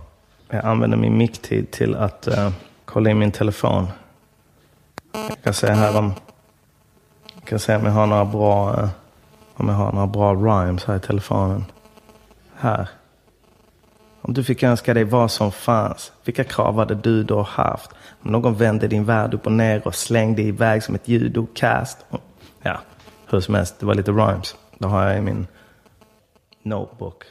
[0.50, 2.52] Jag använder min micktid till att uh,
[2.86, 3.88] kolla in min telefon.
[5.12, 6.14] Jag kan se här om...
[7.36, 8.74] Jag kan se om jag har några bra...
[8.74, 8.90] Uh,
[9.58, 11.66] om jag har några bra rhymes här i telefonen.
[12.56, 12.90] Här.
[14.22, 17.92] Om du fick önska dig vad som fanns, vilka krav hade du då haft?
[18.24, 22.06] Om någon vände din värld upp och ner och slängde iväg som ett judokast.
[22.62, 22.80] Ja,
[23.30, 24.56] hur som helst, det var lite rhymes.
[24.78, 25.48] Det har jag i min
[26.64, 27.24] notebook.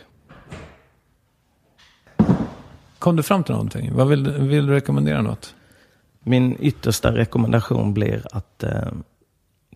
[3.05, 3.95] Kom du fram till någonting?
[3.95, 5.55] Vad vill, vill du rekommendera något?
[6.23, 8.71] Min yttersta rekommendation blir att eh,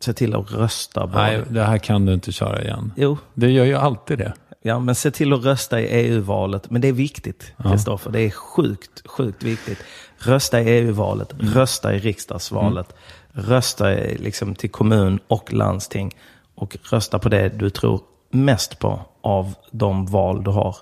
[0.00, 1.06] se till att rösta.
[1.06, 1.22] Bara.
[1.22, 2.92] Nej, det här kan du inte köra igen.
[2.96, 4.32] Jo, Det gör ju alltid det.
[4.62, 6.70] ja, men se till att rösta i EU-valet.
[6.70, 8.10] Men det är viktigt, Kristoffer.
[8.10, 9.78] Det är sjukt, sjukt viktigt.
[10.18, 12.94] Rösta i EU-valet, rösta i riksdagsvalet,
[13.32, 16.16] rösta i, liksom, till kommun och landsting.
[16.54, 18.00] Och rösta på det du tror
[18.30, 20.76] mest på av de val du har.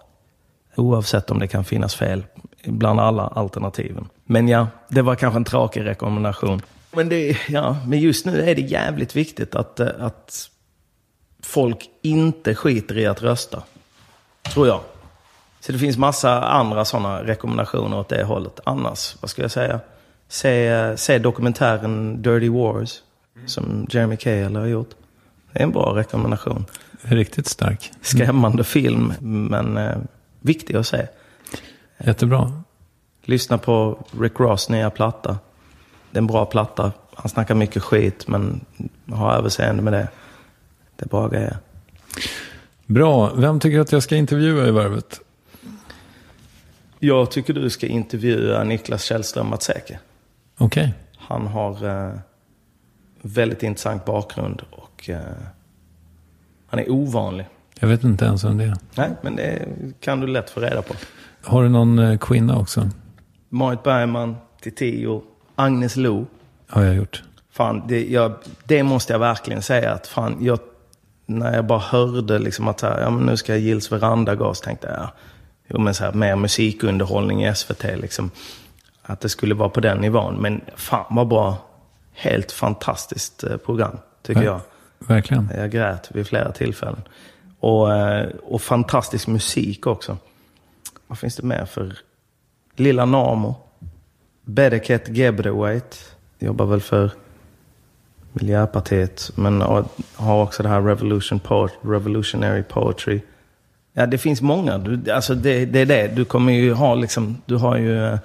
[0.77, 2.25] Oavsett om det kan finnas fel
[2.65, 4.09] bland alla alternativen.
[4.25, 6.63] Men ja, det var kanske en tråkig rekommendation.
[6.93, 10.51] Men, det, ja, men just nu är det jävligt viktigt att, eh, att
[11.43, 13.63] folk inte skiter i att rösta.
[14.53, 14.81] Tror jag.
[15.61, 18.61] Så det finns massa andra sådana rekommendationer åt det hållet.
[18.65, 19.81] Annars, vad ska jag säga?
[20.29, 23.03] Se, se dokumentären Dirty Wars.
[23.47, 24.91] Som Jeremy Cale har gjort.
[25.53, 26.65] Det är en bra rekommendation.
[27.03, 27.93] Riktigt stark.
[28.01, 29.79] Skrämmande film, men
[30.47, 31.07] viktig att se.
[32.05, 32.63] Jättebra.
[33.23, 35.39] Lyssna på Rick Ross nya platta.
[36.11, 36.93] Det är en bra platta.
[37.15, 38.65] Han snackar mycket skit, men
[39.11, 40.09] ha överseende med det.
[40.97, 41.57] Det är bra grejer.
[42.87, 43.33] Bra.
[43.35, 45.21] Vem tycker att jag ska intervjua i Värvet?
[46.99, 49.99] Jag tycker du ska intervjua Niklas Källström Matsäker.
[50.59, 50.95] Okej.
[51.19, 52.15] Han har eh,
[53.23, 55.21] väldigt intressant bakgrund och eh,
[56.67, 57.47] han är ovanlig.
[57.81, 58.77] Jag vet inte ens om det är.
[58.95, 59.69] Nej, men det
[60.01, 60.95] kan du lätt få reda på.
[61.43, 62.91] Har du någon eh, kvinna också?
[63.49, 65.23] Marit Bergman, Titiyo,
[65.55, 66.27] Agnes Lo.
[66.69, 67.23] Har jag gjort.
[67.53, 68.33] Fan, det, jag,
[68.65, 70.59] det måste jag verkligen säga att fan, jag,
[71.27, 74.65] när jag bara hörde liksom att här, ja, men nu ska Gills veranda gå, så
[74.65, 75.13] tänkte jag, ja,
[75.69, 78.31] jo, men så här, mer musikunderhållning i SVT liksom.
[79.03, 80.35] Att det skulle vara på den nivån.
[80.35, 81.57] Men fan vad bra.
[82.13, 84.47] Helt fantastiskt eh, program, tycker Ja.
[84.99, 85.09] jag.
[85.09, 85.51] Verkligen.
[85.57, 87.03] Jag grät vid flera tillfällen.
[87.67, 90.17] Och, eh, och fantastisk musik också.
[91.07, 91.99] Vad finns det mer för?
[92.77, 93.55] Lilla Namo.
[94.45, 95.97] Bereket Gebrewaite.
[96.39, 97.11] Jobbar väl för
[98.33, 99.31] Miljöpartiet.
[99.35, 99.61] Men
[100.15, 103.21] har också det här Revolution Poet, Revolutionary Poetry.
[103.93, 104.79] Ja, det finns många.
[104.79, 106.09] Du, alltså det, det är det.
[106.09, 108.19] Du kommer ju ha liksom, du har ju eh,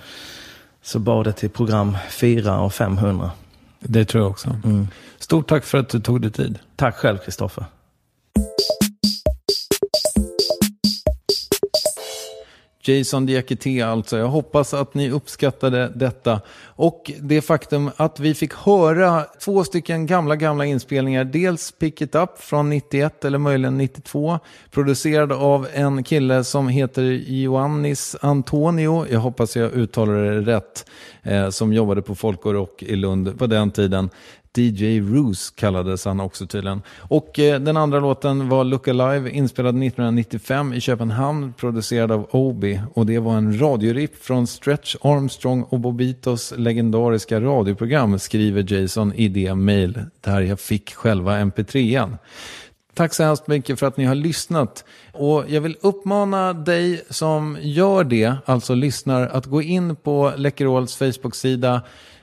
[0.82, 3.32] så badet till program 4 och 500.
[3.80, 4.56] Det tror jag också.
[5.20, 6.60] Stort tack för att du tog dig tid.
[6.76, 7.66] Tack själv Kristoffer.
[12.88, 14.18] Jason Diakité alltså.
[14.18, 16.42] Jag hoppas att ni uppskattade detta.
[16.64, 21.24] Och det faktum att vi fick höra två stycken gamla, gamla inspelningar.
[21.24, 24.40] Dels Pick It Up från 91 eller möjligen 92.
[24.72, 29.06] Producerad av en kille som heter Ioannis Antonio.
[29.12, 30.86] Jag hoppas jag uttalar det rätt.
[31.24, 34.10] Eh, som jobbade på Folk och Rock i Lund på den tiden.
[34.58, 36.82] DJ Roos kallades han också tydligen.
[36.98, 42.82] Och eh, den andra låten var Look Alive, inspelad 1995 i Köpenhamn, producerad av Obi.
[42.94, 49.28] Och det var en radiorip från Stretch Armstrong och Bobitos legendariska radioprogram, skriver Jason i
[49.28, 52.18] det mail där jag fick själva mp3an.
[52.94, 54.86] Tack så hemskt mycket för att ni har lyssnat.
[55.12, 60.96] Och jag vill uppmana dig som gör det, alltså lyssnar, att gå in på Läkerols
[60.96, 61.82] Facebook-sida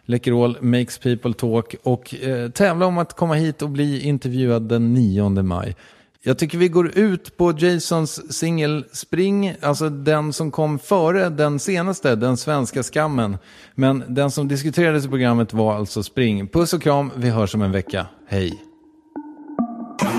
[0.08, 4.94] Läkerol Makes People Talk och eh, tävla om att komma hit och bli intervjuad den
[4.94, 5.76] 9 maj.
[6.22, 11.58] Jag tycker vi går ut på Jasons singel Spring, alltså den som kom före den
[11.58, 13.38] senaste, den svenska skammen.
[13.74, 16.48] Men den som diskuterades i programmet var alltså Spring.
[16.48, 18.06] Puss och kram, vi hörs om en vecka.
[18.26, 18.67] Hej!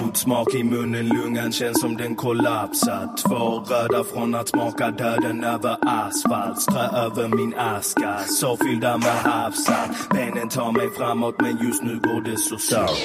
[0.09, 3.17] Blodsmak i munnen, lungan känns som den kollapsat.
[3.17, 6.61] Två röda från att smaka döden över asfalt.
[6.61, 10.09] Strö över min aska, så fyllda med havsalt.
[10.09, 12.99] Benen tar mig framåt, men just nu går det så svårt.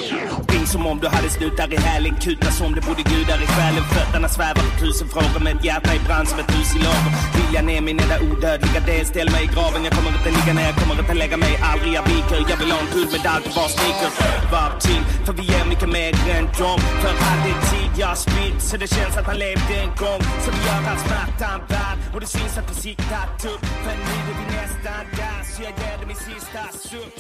[0.53, 2.15] Ring som om du hade snutar i hälen.
[2.21, 3.85] Kuta som det bodde gudar i själen.
[3.95, 7.13] Fötterna svävar på tusen frågor med ett hjärta i brand som ett hus i lager.
[7.37, 9.07] Viljan ner min enda odödliga del.
[9.07, 10.73] Ställ mig i graven, jag kommer inte ligga ner.
[10.81, 12.39] Kommer inte lägga mig, aldrig jag viker.
[12.51, 14.11] Jag vill ha en guldmedalj på var sneaker.
[14.55, 16.81] Varv till, för vi är mycket mer än dem.
[17.03, 20.23] För all den tid jag spillt, så det känns att han levde en gång.
[20.45, 21.99] Som gör all smärtan värd.
[22.15, 23.65] Och det syns att vi siktat upp.
[23.85, 27.17] För nu är vi nästan där, så jag ger det min sista suck.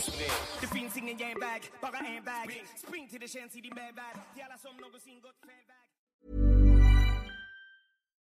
[0.61, 2.49] Det finns ingen genväg, bara en väg.
[2.87, 4.17] Spring till det känns i din medvärld.
[4.35, 5.85] Till alla som någonsin gått fel väg.